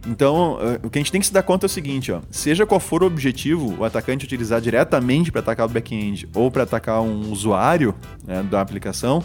Então, 0.05 0.57
eh, 0.61 0.79
o 0.83 0.89
que 0.89 0.99
a 0.99 1.01
gente 1.01 1.11
tem 1.11 1.21
que 1.21 1.27
se 1.27 1.33
dar 1.33 1.43
conta 1.43 1.65
é 1.65 1.67
o 1.67 1.69
seguinte, 1.69 2.11
ó, 2.11 2.19
seja 2.29 2.65
qual 2.65 2.79
for 2.79 3.03
o 3.03 3.07
objetivo, 3.07 3.77
o 3.79 3.85
atacante 3.85 4.25
utilizar 4.25 4.59
diretamente 4.59 5.31
para 5.31 5.39
atacar 5.39 5.65
o 5.65 5.69
back-end 5.69 6.27
ou 6.35 6.51
para 6.51 6.63
atacar 6.63 7.01
um 7.01 7.31
usuário 7.31 7.95
né, 8.25 8.43
da 8.43 8.59
aplicação, 8.59 9.23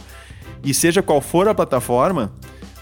e 0.63 0.73
seja 0.73 1.03
qual 1.03 1.21
for 1.21 1.49
a 1.49 1.55
plataforma, 1.55 2.33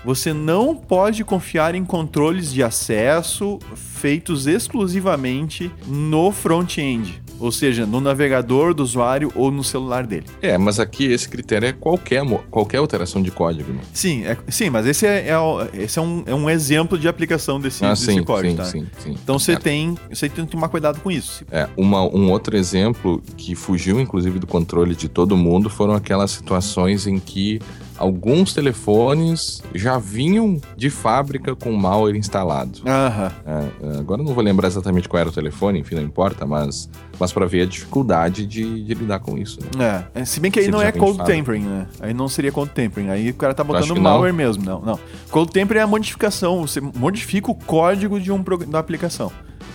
você 0.05 0.33
não 0.33 0.77
pode 0.77 1.25
confiar 1.25 1.75
em 1.75 1.85
controles 1.85 2.53
de 2.53 2.63
acesso 2.63 3.59
feitos 3.75 4.47
exclusivamente 4.47 5.71
no 5.87 6.31
front-end, 6.31 7.23
ou 7.39 7.53
seja, 7.53 7.87
no 7.87 8.01
navegador 8.01 8.75
do 8.75 8.83
usuário 8.83 9.31
ou 9.35 9.51
no 9.51 9.63
celular 9.63 10.07
dele. 10.07 10.27
É, 10.41 10.57
mas 10.57 10.81
aqui 10.81 11.05
esse 11.05 11.29
critério 11.29 11.69
é 11.69 11.73
qualquer, 11.73 12.23
qualquer 12.51 12.79
alteração 12.79 13.23
de 13.23 13.31
código. 13.31 13.73
Né? 13.73 13.81
Sim, 13.93 14.25
é- 14.25 14.37
sim, 14.49 14.71
mas 14.71 14.87
esse 14.87 15.07
é, 15.07 15.29
é 15.29 15.83
esse 15.83 15.99
é, 15.99 16.03
um, 16.03 16.23
é 16.27 16.35
um 16.35 16.49
exemplo 16.49 16.99
de 16.99 17.09
aplicação 17.09 17.61
desse, 17.61 17.85
ah, 17.85 17.91
desse 17.91 18.07
sim, 18.07 18.23
código, 18.23 18.51
sim, 18.51 18.57
tá? 18.57 18.65
sim, 18.65 18.87
sim. 18.99 19.17
Então 19.23 19.39
você 19.39 19.53
Certo. 19.53 19.63
tem, 19.63 19.97
você 20.11 20.29
tem 20.29 20.45
que 20.45 20.51
tomar 20.51 20.69
cuidado 20.69 21.01
com 21.01 21.11
isso. 21.11 21.45
É, 21.51 21.69
uma, 21.77 22.03
um 22.03 22.31
outro 22.31 22.57
exemplo 22.57 23.23
que 23.37 23.55
fugiu, 23.55 24.01
inclusive, 24.01 24.39
do 24.39 24.47
controle 24.47 24.95
de 24.95 25.09
todo 25.09 25.37
mundo 25.37 25.69
foram 25.71 25.95
aquelas 25.95 26.31
situações 26.31 27.07
em 27.07 27.19
que 27.19 27.61
alguns 27.99 28.53
telefones 28.53 29.63
já 29.75 29.99
vinham 29.99 30.61
de 30.77 30.91
fábrica 30.91 31.55
com 31.55 31.73
malware 31.73 32.17
instalado. 32.17 32.81
Aham. 32.87 33.33
É, 33.47 33.99
agora 33.99 34.21
eu 34.21 34.27
não 34.27 34.35
vou 34.35 34.43
lembrar 34.43 34.69
exatamente 34.69 35.09
qual 35.09 35.21
era 35.21 35.29
o 35.29 35.33
telefone, 35.33 35.81
enfim, 35.81 35.95
não 35.95 36.03
importa, 36.03 36.47
mas, 36.47 36.89
mas 37.19 37.33
para 37.33 37.47
ver 37.47 37.63
a 37.63 37.67
dificuldade 37.67 38.47
de, 38.47 38.85
de 38.85 38.95
lidar 38.95 39.21
com 39.21 39.37
isso. 39.39 39.59
Né? 39.77 40.05
É, 40.15 40.21
é, 40.21 40.25
se 40.25 40.41
bem 40.41 40.51
que 40.51 40.59
aí 40.59 40.67
Se 40.67 40.71
não 40.71 40.83
é 40.83 40.93
cold 40.93 41.19
fábrica. 41.19 41.39
tempering, 41.39 41.65
né? 41.65 41.87
Aí 42.01 42.15
não 42.15 42.29
seria 42.29 42.53
cold 42.53 42.71
tempering. 42.73 43.11
Aí 43.11 43.31
o 43.31 43.35
cara 43.35 43.55
tá 43.55 43.65
botando 43.65 43.89
que 43.89 43.95
não? 43.95 44.03
malware 44.03 44.35
mesmo. 44.35 44.65
Não, 44.65 44.81
não. 44.81 44.99
Cold 45.31 45.53
tempering 45.53 45.81
é 45.81 45.83
a 45.85 45.87
modificação. 45.87 46.67
Você 46.67 46.81
modifica 46.81 47.51
o 47.51 47.55
código 47.55 48.21
de 48.21 48.31
um 48.33 48.43
da 48.69 48.79
aplicação. 48.79 49.33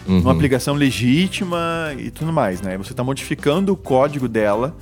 uhum. 0.07 0.19
uma 0.19 0.31
aplicação 0.31 0.73
legítima 0.73 1.93
e 1.97 2.11
tudo 2.11 2.31
mais, 2.31 2.61
né? 2.61 2.77
Você 2.77 2.93
está 2.93 3.03
modificando 3.03 3.73
o 3.73 3.77
código 3.77 4.27
dela 4.27 4.75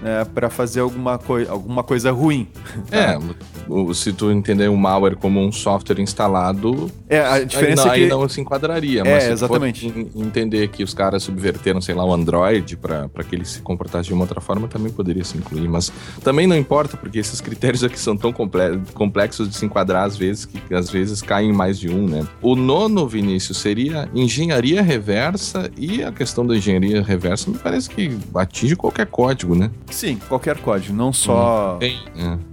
né, 0.00 0.24
para 0.24 0.48
fazer 0.50 0.80
alguma, 0.80 1.18
coi 1.18 1.46
alguma 1.46 1.82
coisa 1.82 2.10
ruim. 2.10 2.48
É, 2.90 3.18
se 3.94 4.12
tu 4.12 4.30
entender 4.30 4.68
o 4.68 4.76
malware 4.76 5.16
como 5.16 5.40
um 5.40 5.52
software 5.52 6.00
instalado, 6.00 6.90
é, 7.08 7.20
a 7.20 7.42
diferença 7.44 7.82
aí 7.82 7.86
não, 7.86 7.92
é 7.92 7.96
que... 7.96 8.02
aí 8.02 8.08
não 8.08 8.28
se 8.28 8.40
enquadraria. 8.40 9.00
É, 9.00 9.14
mas 9.14 9.24
se 9.24 9.30
exatamente. 9.30 9.86
entender 10.14 10.68
que 10.68 10.82
os 10.82 10.94
caras 10.94 11.22
subverteram, 11.22 11.80
sei 11.80 11.94
lá, 11.94 12.04
o 12.04 12.12
Android 12.12 12.76
para 12.76 13.08
que 13.28 13.34
ele 13.34 13.44
se 13.44 13.60
comportasse 13.60 14.08
de 14.08 14.14
uma 14.14 14.22
outra 14.22 14.40
forma, 14.40 14.68
também 14.68 14.92
poderia 14.92 15.24
se 15.24 15.36
incluir. 15.36 15.68
Mas 15.68 15.92
também 16.22 16.46
não 16.46 16.56
importa, 16.56 16.96
porque 16.96 17.18
esses 17.18 17.40
critérios 17.40 17.84
aqui 17.84 17.98
são 17.98 18.16
tão 18.16 18.32
complexos 18.32 19.48
de 19.48 19.56
se 19.56 19.64
enquadrar 19.64 20.04
às 20.04 20.16
vezes, 20.16 20.44
que 20.44 20.74
às 20.74 20.90
vezes 20.90 21.22
caem 21.22 21.50
em 21.50 21.52
mais 21.52 21.78
de 21.78 21.88
um, 21.88 22.06
né? 22.06 22.26
O 22.40 22.54
nono, 22.54 23.06
Vinícius, 23.06 23.58
seria 23.58 24.08
engenharia 24.14 24.82
reversa 24.82 25.70
e 25.76 26.02
a 26.02 26.12
questão 26.12 26.46
da 26.46 26.56
engenharia 26.56 27.02
reversa 27.02 27.50
me 27.50 27.58
parece 27.58 27.88
que 27.88 28.16
atinge 28.34 28.76
qualquer 28.76 29.06
código, 29.06 29.54
né? 29.54 29.70
Sim, 29.90 30.18
qualquer 30.28 30.58
código, 30.58 30.94
não 30.94 31.12
só. 31.12 31.74
Hum, 31.74 31.78
tem, 31.78 31.98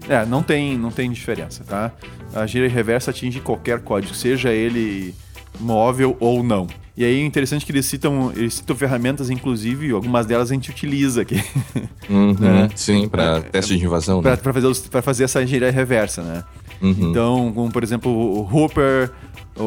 é. 0.09 0.15
é, 0.15 0.25
não 0.25 0.43
tem, 0.43 0.77
não 0.77 0.91
tem 0.97 1.11
diferença, 1.11 1.63
tá? 1.63 1.91
A 2.33 2.45
engenharia 2.45 2.73
reversa 2.73 3.11
atinge 3.11 3.39
qualquer 3.39 3.81
código, 3.81 4.15
seja 4.15 4.49
ele 4.49 5.13
móvel 5.59 6.17
ou 6.19 6.41
não. 6.41 6.65
E 6.95 7.05
aí 7.05 7.21
é 7.21 7.23
interessante 7.23 7.63
que 7.63 7.71
eles 7.71 7.85
citam, 7.85 8.33
eles 8.35 8.55
citam 8.55 8.75
ferramentas, 8.75 9.29
inclusive, 9.29 9.91
algumas 9.91 10.25
delas 10.25 10.49
a 10.49 10.55
gente 10.55 10.71
utiliza 10.71 11.21
aqui. 11.21 11.41
Uhum, 12.09 12.37
é. 12.41 12.69
Sim, 12.73 13.09
para 13.09 13.39
é, 13.39 13.41
teste 13.41 13.77
de 13.77 13.83
invasão. 13.83 14.21
Para 14.21 14.37
né? 14.37 14.37
fazer, 14.37 15.01
fazer 15.01 15.23
essa 15.25 15.43
engenharia 15.43 15.69
reversa, 15.69 16.21
né? 16.21 16.41
Uhum. 16.81 17.09
Então, 17.09 17.51
como 17.53 17.69
por 17.69 17.83
exemplo 17.83 18.09
o 18.09 18.47
Hopper, 18.49 19.11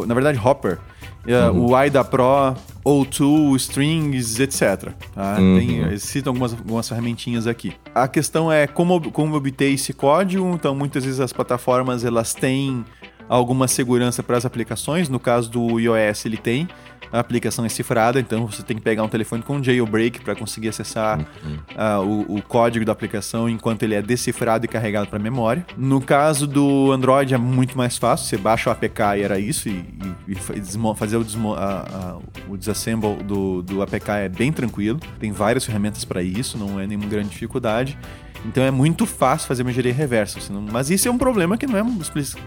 na 0.07 0.15
verdade 0.15 0.41
Hopper, 0.43 0.79
uhum. 1.27 1.67
o 1.67 1.77
AIDA 1.77 2.05
Pro, 2.05 2.55
O2, 2.85 3.57
Strings, 3.57 4.39
etc. 4.41 4.93
Tá? 5.15 5.37
Uhum. 5.39 5.59
Tem, 5.59 5.79
eles 5.79 6.03
citam 6.03 6.33
algumas, 6.33 6.53
algumas 6.53 6.89
ferramentinhas 6.89 7.47
aqui. 7.47 7.73
A 7.95 8.09
questão 8.09 8.51
é 8.51 8.67
como, 8.67 9.11
como 9.11 9.35
obter 9.35 9.73
esse 9.73 9.93
código. 9.93 10.51
Então, 10.55 10.75
muitas 10.75 11.05
vezes 11.05 11.21
as 11.21 11.33
plataformas 11.33 12.05
elas 12.05 12.35
têm 12.35 12.85
alguma 13.29 13.69
segurança 13.69 14.23
para 14.23 14.37
as 14.37 14.45
aplicações. 14.45 15.09
No 15.09 15.21
caso 15.21 15.51
do 15.51 15.79
iOS, 15.79 16.27
ele 16.27 16.37
tem 16.37 16.69
a 17.13 17.19
aplicação 17.19 17.65
é 17.65 17.69
cifrada, 17.69 18.21
então 18.21 18.47
você 18.47 18.63
tem 18.63 18.77
que 18.77 18.83
pegar 18.83 19.03
um 19.03 19.09
telefone 19.09 19.43
com 19.43 19.63
jailbreak 19.63 20.21
para 20.21 20.35
conseguir 20.35 20.69
acessar 20.69 21.19
uhum. 21.19 21.59
uh, 21.75 22.27
o, 22.29 22.37
o, 22.37 22.43
código 22.43 22.85
da 22.85 22.93
aplicação 22.93 23.49
enquanto 23.49 23.83
ele 23.83 23.95
é 23.95 24.03
decifrado 24.03 24.65
e 24.65 24.69
carregado 24.69 25.09
para 25.09 25.19
memória. 25.19 25.67
No 25.77 26.01
caso 26.01 26.47
do 26.47 26.93
Android 26.93 27.35
é 27.35 27.39
muito 27.39 27.77
mais 27.77 27.97
fácil, 27.97 28.27
você 28.27 28.37
baixa 28.37 28.71
o 28.71 28.73
APK 28.73 29.01
e 29.17 29.23
era 29.23 29.39
isso, 29.39 29.69
e, 29.69 29.85
e, 30.29 30.33
e 30.33 30.95
fazer 30.95 31.17
o, 31.17 31.25
desmo, 31.25 31.55
a, 31.55 31.81
a, 31.81 32.19
o 32.49 32.57
disassemble 32.57 33.17
do, 33.25 33.63
do 33.63 33.83
APK 33.83 34.11
é 34.11 34.29
bem 34.29 34.53
tranquilo, 34.53 35.01
tem 35.19 35.33
várias 35.33 35.65
ferramentas 35.65 36.05
para 36.05 36.23
isso, 36.23 36.57
não 36.57 36.79
é 36.79 36.87
nenhuma 36.87 37.07
grande 37.07 37.31
dificuldade. 37.31 37.99
Então 38.45 38.63
é 38.63 38.71
muito 38.71 39.05
fácil 39.05 39.47
fazer 39.47 39.63
uma 39.63 39.71
engenharia 39.71 39.93
reversa. 39.93 40.39
Mas 40.73 40.91
isso 40.91 41.07
é 41.09 41.11
um 41.11 41.19
problema 41.19 41.59
que 41.59 41.67
não 41.67 41.77
é 41.77 41.85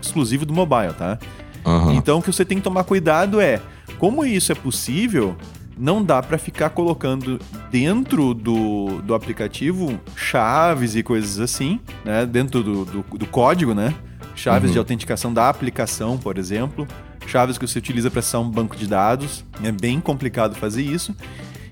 exclusivo 0.01 0.45
do 0.45 0.53
mobile, 0.53 0.93
tá? 0.93 1.19
Uhum. 1.65 1.93
Então 1.93 2.19
o 2.19 2.21
que 2.21 2.31
você 2.31 2.43
tem 2.43 2.57
que 2.57 2.63
tomar 2.63 2.83
cuidado 2.83 3.39
é 3.39 3.61
como 4.03 4.25
isso 4.25 4.51
é 4.51 4.55
possível, 4.55 5.33
não 5.77 6.03
dá 6.03 6.21
para 6.21 6.37
ficar 6.37 6.71
colocando 6.71 7.39
dentro 7.71 8.33
do, 8.33 9.01
do 9.01 9.15
aplicativo 9.15 9.97
chaves 10.13 10.93
e 10.97 11.01
coisas 11.01 11.39
assim, 11.39 11.79
né? 12.03 12.25
Dentro 12.25 12.61
do, 12.61 12.83
do, 12.83 13.17
do 13.17 13.25
código, 13.25 13.73
né? 13.73 13.95
Chaves 14.35 14.67
uhum. 14.67 14.73
de 14.73 14.77
autenticação 14.77 15.33
da 15.33 15.47
aplicação, 15.47 16.17
por 16.17 16.37
exemplo. 16.37 16.85
Chaves 17.27 17.57
que 17.57 17.65
você 17.65 17.79
utiliza 17.79 18.11
para 18.11 18.19
acessar 18.19 18.41
um 18.41 18.49
banco 18.49 18.75
de 18.75 18.87
dados. 18.87 19.45
É 19.63 19.71
bem 19.71 20.01
complicado 20.01 20.53
fazer 20.53 20.81
isso. 20.81 21.15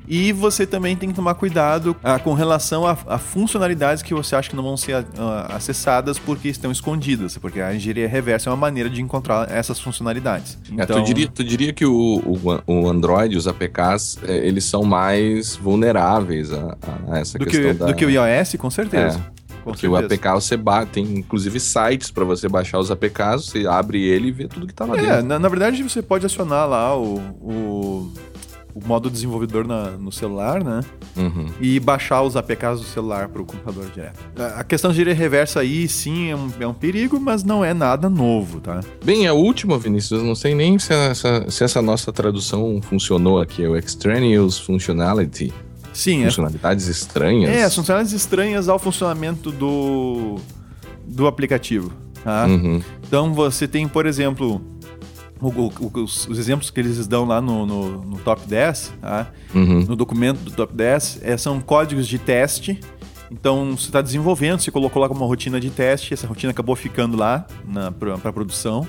E 0.08 0.32
você 0.32 0.66
também 0.66 0.96
tem 0.96 1.10
que 1.10 1.16
tomar 1.16 1.36
cuidado 1.36 1.96
ah, 2.04 2.20
com 2.20 2.34
relação 2.34 2.86
a, 2.86 2.98
a, 3.08 3.18
funcionalidades 3.18 4.04
que 4.04 4.14
você 4.14 4.36
acha 4.36 4.50
que 4.50 4.56
não 4.56 4.64
vão 4.64 4.76
ser 4.76 5.06
ah, 5.18 5.48
acessadas 5.56 6.20
porque 6.20 6.50
estão 6.50 6.72
escondidas, 6.72 7.38
porque 7.38 7.62
a 7.62 7.74
engenharia 7.74 8.08
reversa 8.08 8.50
é 8.50 8.52
uma 8.52 8.58
maneira 8.58 8.90
de 8.90 9.02
encontrar 9.02 9.50
essas 9.50 9.80
funcionalidades. 9.80 10.58
Então... 10.66 10.84
É, 10.84 10.86
tu, 10.86 10.92
então 10.94 11.04
diria, 11.04 11.28
tu 11.28 11.44
diria 11.44 11.74
que 11.74 11.86
o, 11.86 11.94
o, 11.94 12.62
o, 12.68 12.90
Android, 12.90 13.38
os 13.38 13.48
APKs, 13.48 14.20
é, 14.24 14.48
eles 14.48 14.66
são 14.66 14.84
mais 14.84 15.56
vulneráveis 15.56 16.52
a, 16.52 16.78
a 17.10 17.20
essa 17.20 17.38
do 17.38 17.46
questão 17.46 17.72
que, 17.72 17.74
da... 17.74 17.86
Do 17.86 17.96
que 17.96 18.06
o 18.06 18.10
iOS, 18.10 18.56
com 18.58 18.70
certeza. 18.70 19.20
É. 19.38 19.42
Com 19.62 19.72
Porque 19.72 19.88
certeza. 19.88 20.26
o 20.26 20.32
APK 20.32 20.44
você 20.44 20.58
bate, 20.58 20.92
tem 20.92 21.04
inclusive 21.04 21.60
sites 21.60 22.10
para 22.10 22.26
você 22.26 22.50
baixar 22.50 22.80
os 22.80 22.90
APKs, 22.90 23.46
você 23.46 23.68
abre 23.68 24.02
ele 24.02 24.30
e 24.30 24.32
vê 24.32 24.48
tudo 24.48 24.66
que 24.66 24.74
tá 24.74 24.86
lá 24.86 24.98
é, 24.98 25.02
dentro. 25.02 25.24
Na, 25.24 25.40
na 25.40 25.50
verdade, 25.50 25.84
você 25.84 26.02
pode 26.02 26.26
acionar 26.26 26.68
lá 26.68 26.98
o, 26.98 27.20
o 27.40 28.14
o 28.74 28.86
modo 28.86 29.10
desenvolvedor 29.10 29.68
na, 29.68 29.92
no 29.92 30.12
celular, 30.12 30.64
né? 30.64 30.82
Uhum. 31.16 31.48
E 31.60 31.80
baixar 31.80 32.22
os 32.22 32.36
APKs 32.36 32.80
do 32.80 32.86
celular 32.86 33.28
para 33.30 33.42
o 33.42 33.46
computador 33.46 33.90
direto. 33.94 34.20
A 34.56 34.64
questão 34.64 34.92
de 34.92 34.98
gíria 34.98 35.14
reversa 35.14 35.60
aí, 35.60 35.88
sim, 35.88 36.30
é 36.30 36.36
um, 36.36 36.52
é 36.60 36.68
um, 36.68 36.74
perigo, 36.74 37.20
mas 37.20 37.44
não 37.44 37.64
é 37.64 37.74
nada 37.74 38.10
novo, 38.10 38.60
tá? 38.60 38.82
Bem, 39.04 39.28
a 39.28 39.34
última, 39.34 39.78
Vinícius, 39.78 40.24
não 40.24 40.36
sei 40.36 40.56
nem 40.56 40.80
se 40.80 40.94
essa, 40.94 41.50
se 41.50 41.64
essa 41.64 41.82
nossa 41.82 42.12
tradução 42.12 42.82
funcionou 42.82 43.40
aqui, 43.40 43.64
é 43.64 43.68
o 43.68 43.76
Extraneous 43.76 44.58
Functionality. 44.60 45.54
Sim, 45.94 46.22
é. 46.22 46.26
Funcionalidades 46.26 46.88
é. 46.88 46.92
estranhas. 46.92 47.50
É, 47.50 47.70
funcionalidades 47.70 48.14
estranhas 48.14 48.70
ao 48.70 48.80
funcionamento 48.80 49.52
do, 49.52 50.38
do 51.06 51.28
aplicativo. 51.28 51.92
Tá? 52.24 52.46
Uhum. 52.46 52.82
Então 53.06 53.34
você 53.34 53.68
tem, 53.68 53.88
por 53.88 54.06
exemplo, 54.06 54.62
o, 55.42 55.48
o, 55.50 56.04
os, 56.04 56.28
os, 56.28 56.38
exemplos 56.38 56.70
que 56.70 56.80
eles 56.80 57.08
dão 57.08 57.26
lá 57.26 57.42
no, 57.42 57.66
no, 57.66 58.02
no 58.04 58.20
top 58.20 58.48
10, 58.48 58.94
tá? 59.02 59.32
uhum. 59.54 59.86
no 59.86 59.96
documento 59.96 60.40
do 60.40 60.52
top 60.52 60.74
10, 60.74 61.20
é, 61.24 61.36
são 61.36 61.60
códigos 61.60 62.08
de 62.08 62.20
teste. 62.20 62.80
Então, 63.32 63.76
você 63.78 63.86
está 63.86 64.02
desenvolvendo, 64.02 64.60
você 64.60 64.70
colocou 64.70 65.02
lá 65.02 65.08
uma 65.08 65.26
rotina 65.26 65.60
de 65.60 65.70
teste, 65.70 66.14
essa 66.14 66.28
rotina 66.28 66.52
acabou 66.52 66.76
ficando 66.76 67.18
lá 67.18 67.48
para 68.22 68.32
produção. 68.32 68.82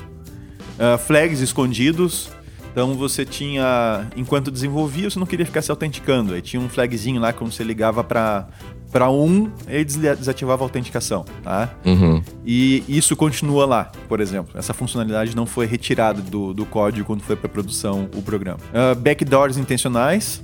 Uh, 0.73 0.99
flags 0.99 1.41
escondidos. 1.41 2.29
Então, 2.73 2.95
você 2.95 3.25
tinha, 3.25 4.09
enquanto 4.17 4.51
desenvolvia, 4.51 5.09
você 5.09 5.19
não 5.19 5.27
queria 5.27 5.47
ficar 5.47 5.63
se 5.63 5.71
autenticando. 5.71 6.35
Aí 6.35 6.43
tinha 6.43 6.61
um 6.61 6.69
flagzinho 6.69 7.21
lá 7.21 7.33
quando 7.33 7.53
você 7.53 7.63
ligava 7.63 8.03
para 8.03 8.49
para 8.93 9.11
um, 9.11 9.51
ele 9.67 9.85
desativava 9.85 10.63
a 10.63 10.67
autenticação, 10.67 11.25
tá? 11.43 11.71
Uhum. 11.85 12.23
E 12.45 12.85
isso 12.87 13.17
continua 13.17 13.65
lá, 13.65 13.91
por 14.07 14.21
exemplo. 14.21 14.53
Essa 14.55 14.75
funcionalidade 14.75 15.35
não 15.35 15.47
foi 15.47 15.65
retirada 15.65 16.21
do, 16.21 16.53
do 16.53 16.67
código 16.67 17.07
quando 17.07 17.23
foi 17.23 17.35
para 17.35 17.49
produção 17.49 18.09
o 18.15 18.21
programa. 18.21 18.61
Uh, 18.69 18.95
backdoors 18.95 19.57
intencionais. 19.57 20.43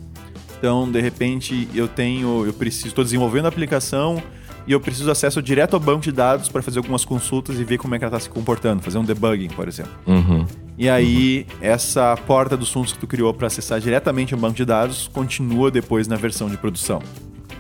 Então, 0.59 0.91
de 0.91 1.01
repente, 1.01 1.69
eu 1.75 1.87
tenho, 1.87 2.47
eu 2.47 2.53
preciso, 2.55 2.89
estou 2.89 3.05
desenvolvendo 3.05 3.45
a 3.45 3.49
aplicação 3.49 4.21
e 4.67 4.73
eu 4.73 4.81
preciso 4.81 5.11
acesso 5.11 5.43
direto 5.43 5.75
ao 5.75 5.81
banco 5.81 6.01
de 6.01 6.11
dados 6.11 6.49
para 6.49 6.63
fazer 6.63 6.79
algumas 6.79 7.05
consultas 7.05 7.61
e 7.61 7.65
ver 7.65 7.79
como 7.79 7.95
é 7.95 7.99
que 7.99 8.05
ela 8.05 8.17
está 8.17 8.29
se 8.29 8.31
comportando, 8.31 8.83
fazer 8.83 8.99
um 8.99 9.05
debugging, 9.05 9.49
por 9.49 9.69
exemplo. 9.69 9.93
Uhum. 10.07 10.47
E 10.77 10.89
aí, 10.89 11.47
uhum. 11.51 11.57
essa 11.61 12.17
porta 12.27 12.57
dos 12.57 12.71
fundos 12.73 12.93
que 12.93 12.99
tu 12.99 13.07
criou 13.07 13.33
para 13.33 13.47
acessar 13.47 13.79
diretamente 13.79 14.35
o 14.35 14.39
banco 14.39 14.57
de 14.57 14.65
dados 14.65 15.07
continua 15.09 15.71
depois 15.71 16.09
na 16.09 16.17
versão 16.17 16.49
de 16.49 16.57
produção. 16.57 17.01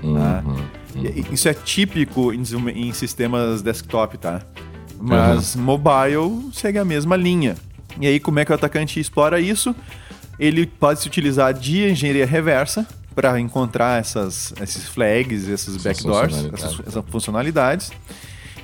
Tá? 0.00 0.06
Uhum, 0.06 0.52
uhum. 0.52 0.62
Isso 1.32 1.48
é 1.48 1.54
típico 1.54 2.32
em, 2.32 2.42
em, 2.74 2.92
sistemas 2.92 3.62
desktop, 3.62 4.18
tá? 4.18 4.42
Mas 5.00 5.54
uhum. 5.54 5.62
mobile 5.62 6.50
segue 6.52 6.78
a 6.78 6.84
mesma 6.84 7.16
linha. 7.16 7.56
E 8.00 8.06
aí, 8.06 8.20
como 8.20 8.38
é 8.38 8.44
que 8.44 8.52
o 8.52 8.54
atacante 8.54 8.98
explora 9.00 9.40
isso? 9.40 9.74
Ele 10.38 10.66
pode 10.66 11.00
se 11.00 11.08
utilizar 11.08 11.52
de 11.52 11.90
engenharia 11.90 12.26
reversa 12.26 12.86
para 13.14 13.38
encontrar 13.40 14.00
essas, 14.00 14.54
esses 14.60 14.86
flags, 14.88 15.48
esses 15.48 15.74
essas 15.74 15.82
backdoors, 15.82 16.32
funcionalidades. 16.32 16.64
Essas, 16.64 16.86
essas 16.86 17.04
funcionalidades. 17.10 17.92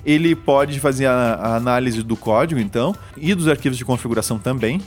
Ele 0.07 0.37
pode 0.37 0.79
fazer 0.79 1.07
a, 1.07 1.35
a, 1.35 1.57
análise 1.57 2.03
do 2.03 2.17
código, 2.17 2.61
então, 2.61 2.95
e 3.17 3.35
dos 3.35 3.49
arquivos 3.49 3.79
de 3.79 3.85
configuração 3.85 4.39
também. 4.39 4.81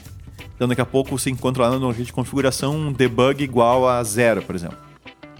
Então, 0.56 0.68
daqui 0.68 0.82
a 0.82 0.86
pouco 0.86 1.18
você 1.18 1.30
encontra 1.30 1.68
lá 1.68 1.78
no 1.78 1.88
arquivo 1.88 2.06
de 2.06 2.14
configuração 2.14 2.76
um 2.76 2.94
debug 2.94 3.44
igual 3.44 3.88
a 3.88 4.02
zero, 4.04 4.42
por 4.42 4.56
exemplo. 4.56 4.87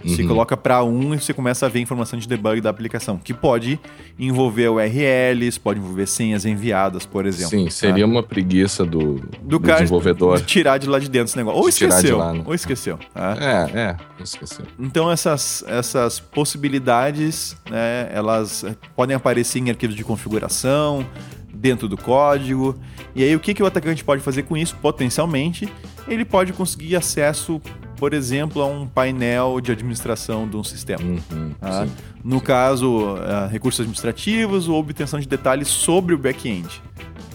Você 0.04 0.22
uhum. 0.22 0.28
coloca 0.28 0.56
para 0.56 0.82
um 0.84 1.14
e 1.14 1.20
você 1.20 1.34
começa 1.34 1.66
a 1.66 1.68
ver 1.68 1.80
informação 1.80 2.18
de 2.18 2.28
debug 2.28 2.60
da 2.60 2.70
aplicação, 2.70 3.18
que 3.18 3.34
pode 3.34 3.80
envolver 4.18 4.68
URLs, 4.68 5.58
pode 5.58 5.80
envolver 5.80 6.06
senhas 6.06 6.44
enviadas, 6.44 7.04
por 7.04 7.26
exemplo. 7.26 7.50
Sim, 7.50 7.70
seria 7.70 8.04
tá? 8.04 8.10
uma 8.10 8.22
preguiça 8.22 8.84
do, 8.84 9.14
do, 9.42 9.58
do 9.58 9.60
desenvolvedor. 9.60 10.38
De 10.38 10.44
tirar 10.44 10.78
de 10.78 10.88
lá 10.88 10.98
de 10.98 11.08
dentro 11.08 11.28
esse 11.28 11.36
negócio. 11.36 11.60
Ou 11.60 11.68
esqueceu. 11.68 12.18
Lá, 12.18 12.32
né? 12.32 12.42
Ou 12.44 12.54
esqueceu. 12.54 12.98
Tá? 13.12 13.36
É, 13.40 13.78
é, 13.78 13.96
esqueceu. 14.22 14.64
Então 14.78 15.10
essas, 15.10 15.64
essas 15.66 16.20
possibilidades, 16.20 17.56
né, 17.68 18.08
elas 18.12 18.64
podem 18.94 19.16
aparecer 19.16 19.58
em 19.58 19.70
arquivos 19.70 19.96
de 19.96 20.04
configuração, 20.04 21.04
dentro 21.52 21.88
do 21.88 21.96
código. 21.96 22.78
E 23.14 23.22
aí 23.22 23.34
o 23.34 23.40
que, 23.40 23.52
que 23.52 23.62
o 23.62 23.66
atacante 23.66 24.04
pode 24.04 24.22
fazer 24.22 24.44
com 24.44 24.56
isso? 24.56 24.76
Potencialmente, 24.76 25.68
ele 26.06 26.24
pode 26.24 26.52
conseguir 26.52 26.96
acesso 26.96 27.60
por 27.98 28.14
exemplo, 28.14 28.62
a 28.62 28.66
um 28.66 28.86
painel 28.86 29.60
de 29.60 29.72
administração 29.72 30.48
de 30.48 30.56
um 30.56 30.64
sistema. 30.64 31.02
Uhum, 31.02 31.50
tá? 31.60 31.86
No 32.24 32.40
caso, 32.40 33.14
uh, 33.14 33.48
recursos 33.50 33.80
administrativos 33.80 34.68
ou 34.68 34.78
obtenção 34.78 35.18
de 35.18 35.26
detalhes 35.26 35.68
sobre 35.68 36.14
o 36.14 36.18
back-end. 36.18 36.68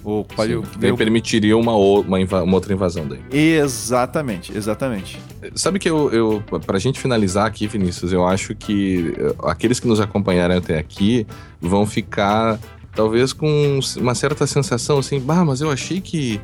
Ou 0.03 0.25
pode, 0.25 0.53
Sim, 0.53 0.95
permitiria 0.97 1.57
uma, 1.57 1.73
uma, 1.75 2.17
uma, 2.17 2.53
outra 2.53 2.73
invasão 2.73 3.07
daí. 3.07 3.21
Exatamente, 3.31 4.55
exatamente. 4.55 5.17
Sabe 5.55 5.79
que 5.79 5.89
eu, 5.89 6.11
eu, 6.11 6.43
pra 6.65 6.77
gente 6.77 6.99
finalizar 6.99 7.45
aqui, 7.45 7.67
Vinícius, 7.67 8.11
eu 8.11 8.25
acho 8.27 8.53
que 8.53 9.13
eh, 9.17 9.33
aqueles 9.45 9.79
que 9.79 9.87
nos 9.87 10.01
acompanharam 10.01 10.57
até 10.57 10.77
aqui 10.77 11.25
vão 11.61 11.85
ficar 11.85 12.59
talvez 12.93 13.31
com 13.31 13.79
uma 13.97 14.13
certa 14.13 14.45
sensação 14.45 14.99
assim, 14.99 15.21
bah, 15.21 15.45
mas 15.45 15.61
eu 15.61 15.71
achei 15.71 16.01
que 16.01 16.39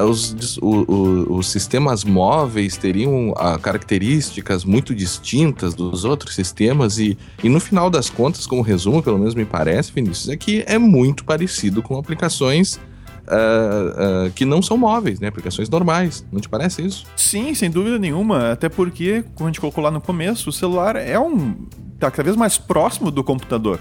os, 0.00 0.56
o, 0.58 0.66
o, 0.66 1.36
os 1.38 1.48
sistemas 1.48 2.04
móveis 2.04 2.76
teriam 2.76 3.34
ah, 3.36 3.58
características 3.58 4.64
muito 4.64 4.94
distintas 4.94 5.74
dos 5.74 6.04
outros 6.04 6.34
sistemas 6.34 6.98
e, 6.98 7.18
e 7.42 7.48
no 7.48 7.60
final 7.60 7.90
das 7.90 8.08
contas, 8.08 8.46
como 8.46 8.62
resumo, 8.62 9.02
pelo 9.02 9.18
menos 9.18 9.34
me 9.34 9.44
parece, 9.44 9.92
Vinícius, 9.92 10.28
é 10.28 10.36
que 10.36 10.64
é 10.66 10.78
muito 10.78 11.24
parecido 11.24 11.82
com 11.82 11.98
aplicações 11.98 12.80
Uh, 13.22 14.26
uh, 14.26 14.30
que 14.32 14.44
não 14.44 14.60
são 14.60 14.76
móveis, 14.76 15.20
né? 15.20 15.28
Aplicações 15.28 15.70
normais. 15.70 16.26
Não 16.32 16.40
te 16.40 16.48
parece 16.48 16.82
isso? 16.82 17.06
Sim, 17.14 17.54
sem 17.54 17.70
dúvida 17.70 17.96
nenhuma. 17.96 18.50
Até 18.50 18.68
porque, 18.68 19.24
como 19.36 19.46
a 19.46 19.50
gente 19.52 19.60
colocou 19.60 19.82
lá 19.82 19.92
no 19.92 20.00
começo, 20.00 20.50
o 20.50 20.52
celular 20.52 20.96
é 20.96 21.18
um. 21.18 21.54
tá 22.00 22.10
cada 22.10 22.24
vez 22.24 22.36
mais 22.36 22.58
próximo 22.58 23.12
do 23.12 23.22
computador. 23.22 23.78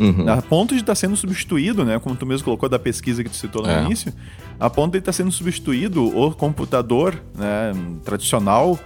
Uhum. 0.00 0.26
A 0.26 0.40
ponto 0.40 0.74
de 0.74 0.80
estar 0.80 0.92
tá 0.92 0.94
sendo 0.94 1.14
substituído, 1.14 1.84
né? 1.84 1.98
Como 1.98 2.16
tu 2.16 2.24
mesmo 2.24 2.46
colocou 2.46 2.70
da 2.70 2.78
pesquisa 2.78 3.22
que 3.22 3.28
tu 3.28 3.36
citou 3.36 3.62
no 3.62 3.70
é. 3.70 3.84
início, 3.84 4.10
a 4.58 4.70
ponto 4.70 4.92
de 4.92 4.98
estar 4.98 5.12
tá 5.12 5.16
sendo 5.16 5.30
substituído 5.30 6.06
o 6.18 6.32
computador 6.32 7.22
né, 7.36 7.72
tradicional 8.02 8.78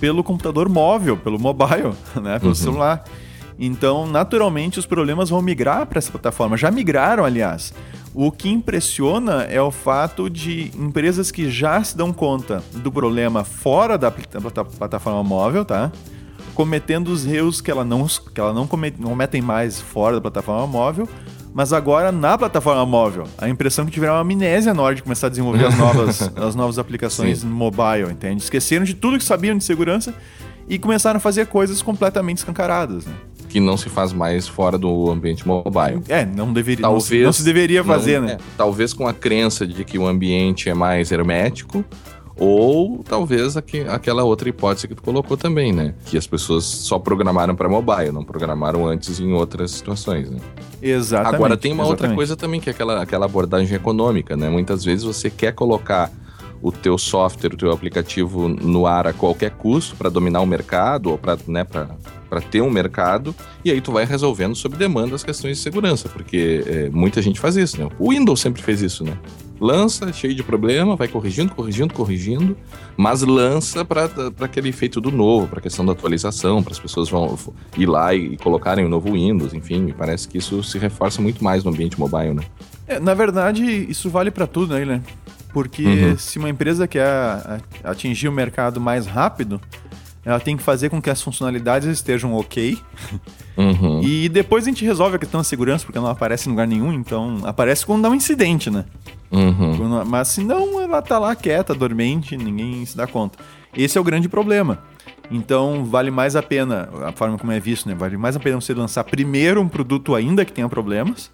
pelo 0.00 0.24
computador 0.24 0.68
móvel, 0.68 1.16
pelo 1.16 1.38
mobile, 1.38 1.92
né? 2.20 2.40
Pelo 2.40 2.50
uhum. 2.50 2.54
celular. 2.54 3.04
Então, 3.56 4.06
naturalmente, 4.06 4.78
os 4.78 4.84
problemas 4.84 5.30
vão 5.30 5.40
migrar 5.40 5.86
para 5.86 5.98
essa 5.98 6.10
plataforma. 6.10 6.56
Já 6.56 6.70
migraram, 6.70 7.24
aliás. 7.24 7.72
O 8.12 8.32
que 8.32 8.48
impressiona 8.48 9.44
é 9.44 9.60
o 9.60 9.70
fato 9.70 10.28
de 10.28 10.72
empresas 10.76 11.30
que 11.30 11.48
já 11.48 11.82
se 11.84 11.96
dão 11.96 12.12
conta 12.12 12.62
do 12.72 12.90
problema 12.90 13.44
fora 13.44 13.96
da 13.96 14.10
plataforma 14.10 15.22
móvel, 15.22 15.64
tá? 15.64 15.92
Cometendo 16.56 17.08
os 17.08 17.26
erros 17.26 17.60
que 17.60 17.70
ela 17.70 17.84
não, 17.84 18.06
que 18.06 18.40
ela 18.40 18.54
não, 18.54 18.66
comete, 18.66 18.96
não 18.98 19.10
cometem 19.10 19.42
mais 19.42 19.78
fora 19.78 20.14
da 20.16 20.22
plataforma 20.22 20.66
móvel, 20.66 21.06
mas 21.52 21.70
agora 21.70 22.10
na 22.10 22.36
plataforma 22.36 22.84
móvel. 22.86 23.24
A 23.36 23.46
impressão 23.46 23.84
que 23.84 23.92
tiveram 23.92 24.14
uma 24.14 24.20
amnésia 24.22 24.72
na 24.72 24.80
hora 24.80 24.94
de 24.94 25.02
começar 25.02 25.26
a 25.26 25.30
desenvolver 25.30 25.66
as 25.66 25.76
novas, 25.76 26.22
as 26.34 26.54
novas 26.54 26.78
aplicações 26.78 27.40
Sim. 27.40 27.48
mobile, 27.48 28.10
entende? 28.10 28.42
Esqueceram 28.42 28.84
de 28.84 28.94
tudo 28.94 29.18
que 29.18 29.24
sabiam 29.24 29.56
de 29.56 29.64
segurança 29.64 30.14
e 30.66 30.78
começaram 30.78 31.18
a 31.18 31.20
fazer 31.20 31.46
coisas 31.46 31.82
completamente 31.82 32.38
escancaradas, 32.38 33.04
né? 33.04 33.12
Que 33.50 33.60
não 33.60 33.76
se 33.76 33.90
faz 33.90 34.12
mais 34.12 34.48
fora 34.48 34.78
do 34.78 35.10
ambiente 35.10 35.46
mobile. 35.46 36.02
É, 36.08 36.24
não 36.24 36.52
deveria. 36.52 36.82
Talvez, 36.82 37.04
não, 37.04 37.18
se, 37.18 37.22
não 37.22 37.32
se 37.32 37.44
deveria 37.44 37.84
fazer, 37.84 38.18
não, 38.18 38.28
né? 38.28 38.32
É, 38.34 38.38
talvez 38.56 38.94
com 38.94 39.06
a 39.06 39.12
crença 39.12 39.66
de 39.66 39.84
que 39.84 39.98
o 39.98 40.06
ambiente 40.06 40.68
é 40.68 40.74
mais 40.74 41.12
hermético, 41.12 41.84
ou 42.38 43.02
talvez 43.02 43.56
aqui, 43.56 43.80
aquela 43.80 44.22
outra 44.24 44.48
hipótese 44.48 44.86
que 44.86 44.94
tu 44.94 45.02
colocou 45.02 45.36
também, 45.36 45.72
né? 45.72 45.94
Que 46.04 46.18
as 46.18 46.26
pessoas 46.26 46.64
só 46.64 46.98
programaram 46.98 47.56
para 47.56 47.68
mobile, 47.68 48.12
não 48.12 48.22
programaram 48.22 48.86
antes 48.86 49.18
em 49.18 49.32
outras 49.32 49.70
situações, 49.70 50.30
né? 50.30 50.38
Exatamente. 50.82 51.34
Agora 51.34 51.56
tem 51.56 51.72
uma 51.72 51.84
exatamente. 51.84 52.02
outra 52.02 52.14
coisa 52.14 52.36
também, 52.36 52.60
que 52.60 52.68
é 52.68 52.72
aquela, 52.72 53.02
aquela 53.02 53.24
abordagem 53.24 53.74
econômica, 53.74 54.36
né? 54.36 54.50
Muitas 54.50 54.84
vezes 54.84 55.04
você 55.04 55.30
quer 55.30 55.52
colocar 55.52 56.10
o 56.62 56.72
teu 56.72 56.98
software, 56.98 57.54
o 57.54 57.56
teu 57.56 57.70
aplicativo 57.70 58.48
no 58.48 58.86
ar 58.86 59.06
a 59.06 59.12
qualquer 59.12 59.50
custo 59.52 59.94
para 59.96 60.08
dominar 60.08 60.40
o 60.40 60.46
mercado 60.46 61.10
ou 61.10 61.18
para 61.18 61.38
né, 61.46 61.66
ter 62.50 62.60
um 62.60 62.70
mercado, 62.70 63.34
e 63.64 63.70
aí 63.70 63.80
tu 63.80 63.92
vai 63.92 64.04
resolvendo 64.04 64.54
sob 64.54 64.76
demanda 64.76 65.14
as 65.14 65.22
questões 65.22 65.58
de 65.58 65.62
segurança, 65.62 66.08
porque 66.08 66.64
é, 66.66 66.90
muita 66.90 67.22
gente 67.22 67.38
faz 67.38 67.56
isso, 67.56 67.80
né? 67.80 67.88
O 67.98 68.10
Windows 68.10 68.40
sempre 68.40 68.62
fez 68.62 68.82
isso, 68.82 69.04
né? 69.04 69.16
Lança 69.60 70.12
cheio 70.12 70.34
de 70.34 70.42
problema, 70.42 70.96
vai 70.96 71.08
corrigindo, 71.08 71.54
corrigindo, 71.54 71.92
corrigindo, 71.92 72.56
mas 72.96 73.22
lança 73.22 73.84
para 73.84 74.08
aquele 74.40 74.68
efeito 74.68 75.00
do 75.00 75.10
novo, 75.10 75.46
para 75.46 75.58
a 75.58 75.62
questão 75.62 75.84
da 75.84 75.92
atualização, 75.92 76.62
para 76.62 76.72
as 76.72 76.78
pessoas 76.78 77.08
vão 77.08 77.38
ir 77.76 77.86
lá 77.86 78.14
e, 78.14 78.36
colocarem 78.36 78.84
o 78.84 78.88
novo 78.88 79.12
Windows, 79.12 79.54
enfim, 79.54 79.80
me 79.80 79.92
parece 79.92 80.28
que 80.28 80.38
isso 80.38 80.62
se 80.62 80.78
reforça 80.78 81.20
muito 81.22 81.42
mais 81.42 81.64
no 81.64 81.70
ambiente 81.70 81.98
mobile, 81.98 82.34
né? 82.34 82.42
É, 82.86 83.00
na 83.00 83.14
verdade, 83.14 83.64
isso 83.64 84.08
vale 84.08 84.30
para 84.30 84.46
tudo, 84.46 84.74
né, 84.74 84.80
Guilherme? 84.80 85.04
Porque 85.52 85.86
uhum. 85.86 86.18
se 86.18 86.38
uma 86.38 86.50
empresa 86.50 86.86
quer 86.86 87.62
atingir 87.82 88.28
o 88.28 88.32
mercado 88.32 88.80
mais 88.80 89.06
rápido, 89.06 89.60
ela 90.26 90.40
tem 90.40 90.56
que 90.56 90.62
fazer 90.62 90.90
com 90.90 91.00
que 91.00 91.08
as 91.08 91.22
funcionalidades 91.22 91.88
estejam 91.88 92.34
ok. 92.34 92.76
Uhum. 93.56 94.02
E 94.02 94.28
depois 94.28 94.64
a 94.64 94.68
gente 94.68 94.84
resolve 94.84 95.16
a 95.16 95.18
questão 95.18 95.40
da 95.40 95.44
segurança, 95.44 95.86
porque 95.86 95.98
não 95.98 96.08
aparece 96.08 96.46
em 96.46 96.50
lugar 96.52 96.66
nenhum, 96.66 96.92
então 96.92 97.38
aparece 97.42 97.86
quando 97.86 98.02
dá 98.02 98.10
um 98.10 98.14
incidente, 98.14 98.68
né? 98.68 98.84
Uhum. 99.32 100.04
Mas 100.04 100.28
se 100.28 100.44
não, 100.44 100.78
ela 100.78 101.00
tá 101.00 101.18
lá 101.18 101.34
quieta, 101.34 101.74
dormente, 101.74 102.36
ninguém 102.36 102.84
se 102.84 102.94
dá 102.94 103.06
conta. 103.06 103.38
Esse 103.74 103.96
é 103.96 104.00
o 104.00 104.04
grande 104.04 104.28
problema. 104.28 104.80
Então, 105.30 105.86
vale 105.86 106.10
mais 106.10 106.36
a 106.36 106.42
pena, 106.42 106.86
a 107.06 107.12
forma 107.12 107.38
como 107.38 107.50
é 107.50 107.58
visto, 107.58 107.88
né? 107.88 107.94
Vale 107.94 108.18
mais 108.18 108.36
a 108.36 108.40
pena 108.40 108.60
você 108.60 108.74
lançar 108.74 109.04
primeiro 109.04 109.58
um 109.62 109.68
produto 109.68 110.14
ainda 110.14 110.44
que 110.44 110.52
tenha 110.52 110.68
problemas. 110.68 111.30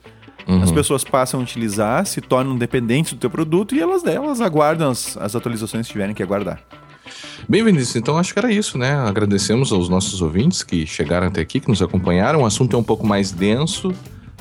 Uhum. 0.46 0.62
As 0.62 0.70
pessoas 0.70 1.02
passam 1.02 1.40
a 1.40 1.42
utilizar, 1.42 2.06
se 2.06 2.20
tornam 2.20 2.56
dependentes 2.56 3.14
do 3.14 3.18
teu 3.18 3.30
produto 3.30 3.74
e 3.74 3.80
elas, 3.80 4.04
elas 4.04 4.40
aguardam 4.40 4.92
as, 4.92 5.16
as 5.16 5.34
atualizações 5.34 5.88
que 5.88 5.92
tiverem 5.92 6.14
que 6.14 6.22
aguardar. 6.22 6.60
Bem, 7.48 7.64
Vinícius, 7.64 7.96
então 7.96 8.18
acho 8.18 8.32
que 8.32 8.38
era 8.38 8.52
isso, 8.52 8.78
né? 8.78 8.94
Agradecemos 8.94 9.72
aos 9.72 9.88
nossos 9.88 10.22
ouvintes 10.22 10.62
que 10.62 10.86
chegaram 10.86 11.26
até 11.26 11.40
aqui, 11.40 11.60
que 11.60 11.68
nos 11.68 11.82
acompanharam. 11.82 12.42
O 12.42 12.46
assunto 12.46 12.76
é 12.76 12.78
um 12.78 12.82
pouco 12.82 13.06
mais 13.06 13.30
denso, 13.30 13.92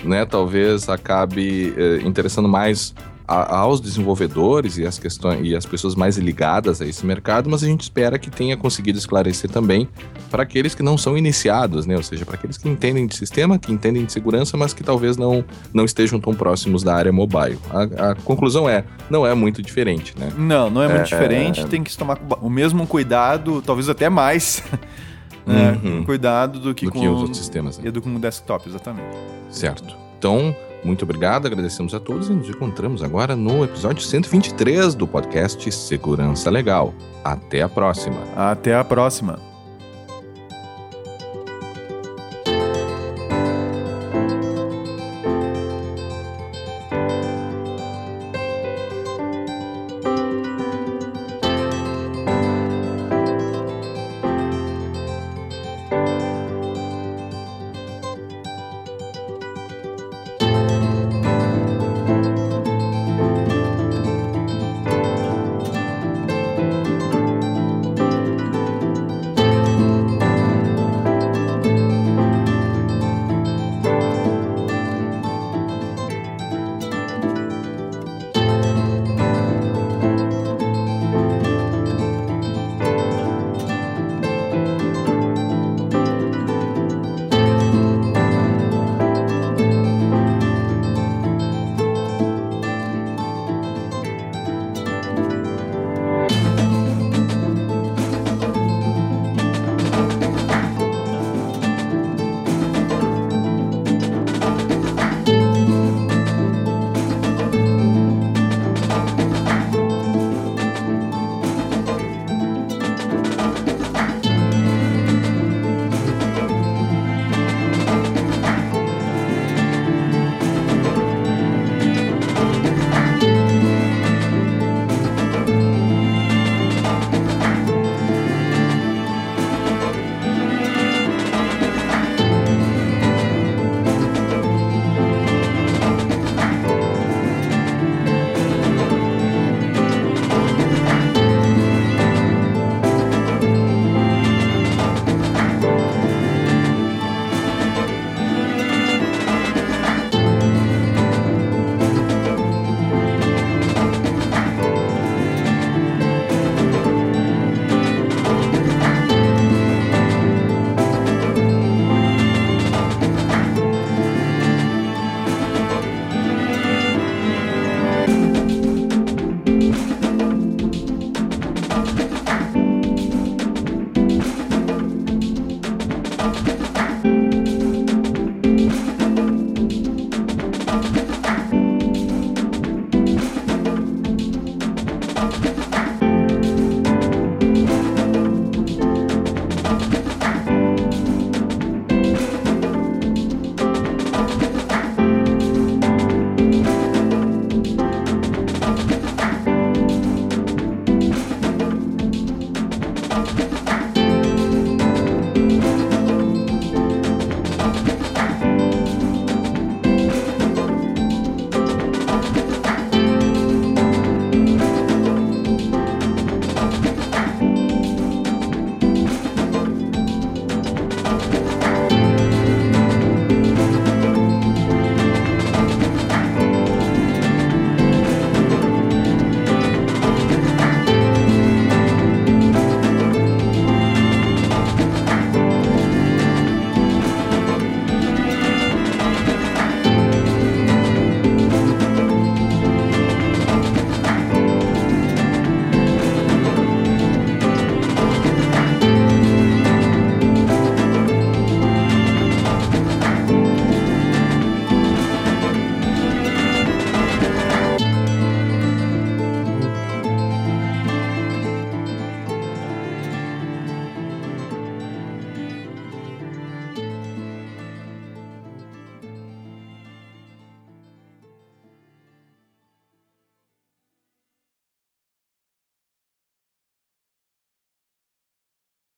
né? 0.03 0.25
Talvez 0.25 0.87
acabe 0.87 1.73
eh, 1.75 2.01
interessando 2.05 2.47
mais 2.47 2.93
a, 3.27 3.59
aos 3.59 3.79
desenvolvedores 3.79 4.77
e 4.77 4.85
as 4.85 4.99
questões 4.99 5.39
e 5.43 5.55
as 5.55 5.65
pessoas 5.65 5.95
mais 5.95 6.17
ligadas 6.17 6.81
a 6.81 6.85
esse 6.85 7.05
mercado, 7.05 7.49
mas 7.49 7.63
a 7.63 7.67
gente 7.67 7.81
espera 7.81 8.17
que 8.19 8.29
tenha 8.29 8.57
conseguido 8.57 8.97
esclarecer 8.97 9.49
também 9.49 9.87
para 10.29 10.43
aqueles 10.43 10.75
que 10.75 10.83
não 10.83 10.97
são 10.97 11.17
iniciados, 11.17 11.85
né? 11.85 11.95
Ou 11.95 12.03
seja, 12.03 12.25
para 12.25 12.35
aqueles 12.35 12.57
que 12.57 12.67
entendem 12.67 13.05
de 13.07 13.15
sistema, 13.15 13.57
que 13.57 13.71
entendem 13.71 14.05
de 14.05 14.11
segurança, 14.11 14.57
mas 14.57 14.73
que 14.73 14.83
talvez 14.83 15.17
não, 15.17 15.43
não 15.73 15.85
estejam 15.85 16.19
tão 16.19 16.33
próximos 16.33 16.83
da 16.83 16.95
área 16.95 17.11
mobile. 17.11 17.57
A, 17.69 18.11
a 18.11 18.15
conclusão 18.15 18.69
é, 18.69 18.83
não 19.09 19.25
é 19.25 19.33
muito 19.33 19.61
diferente, 19.61 20.13
né? 20.17 20.31
Não, 20.37 20.69
não 20.69 20.81
é 20.83 20.87
muito 20.87 21.01
é, 21.01 21.03
diferente. 21.03 21.61
É... 21.61 21.65
Tem 21.65 21.83
que 21.83 21.95
tomar 21.97 22.19
o 22.41 22.49
mesmo 22.49 22.85
cuidado, 22.87 23.61
talvez 23.61 23.89
até 23.89 24.09
mais. 24.09 24.63
Né? 25.43 25.79
Uhum. 25.83 26.03
Cuidado 26.03 26.59
do 26.59 26.73
que 26.73 26.85
do 26.85 26.91
com 26.91 26.99
que 26.99 27.07
os 27.07 27.19
outros 27.19 27.37
sistemas. 27.39 27.79
Né? 27.79 27.87
E 27.87 27.91
do 27.91 27.99
com 27.99 28.15
o 28.15 28.19
desktop, 28.19 28.69
exatamente. 28.69 29.17
Certo. 29.49 29.95
Então, 30.17 30.55
muito 30.83 31.03
obrigado, 31.03 31.45
agradecemos 31.45 31.93
a 31.93 31.99
todos 31.99 32.29
e 32.29 32.33
nos 32.33 32.49
encontramos 32.49 33.03
agora 33.03 33.35
no 33.35 33.63
episódio 33.63 34.03
123 34.03 34.95
do 34.95 35.07
podcast 35.07 35.71
Segurança 35.71 36.49
Legal. 36.49 36.93
Até 37.23 37.61
a 37.61 37.69
próxima. 37.69 38.17
Até 38.35 38.75
a 38.75 38.83
próxima. 38.83 39.50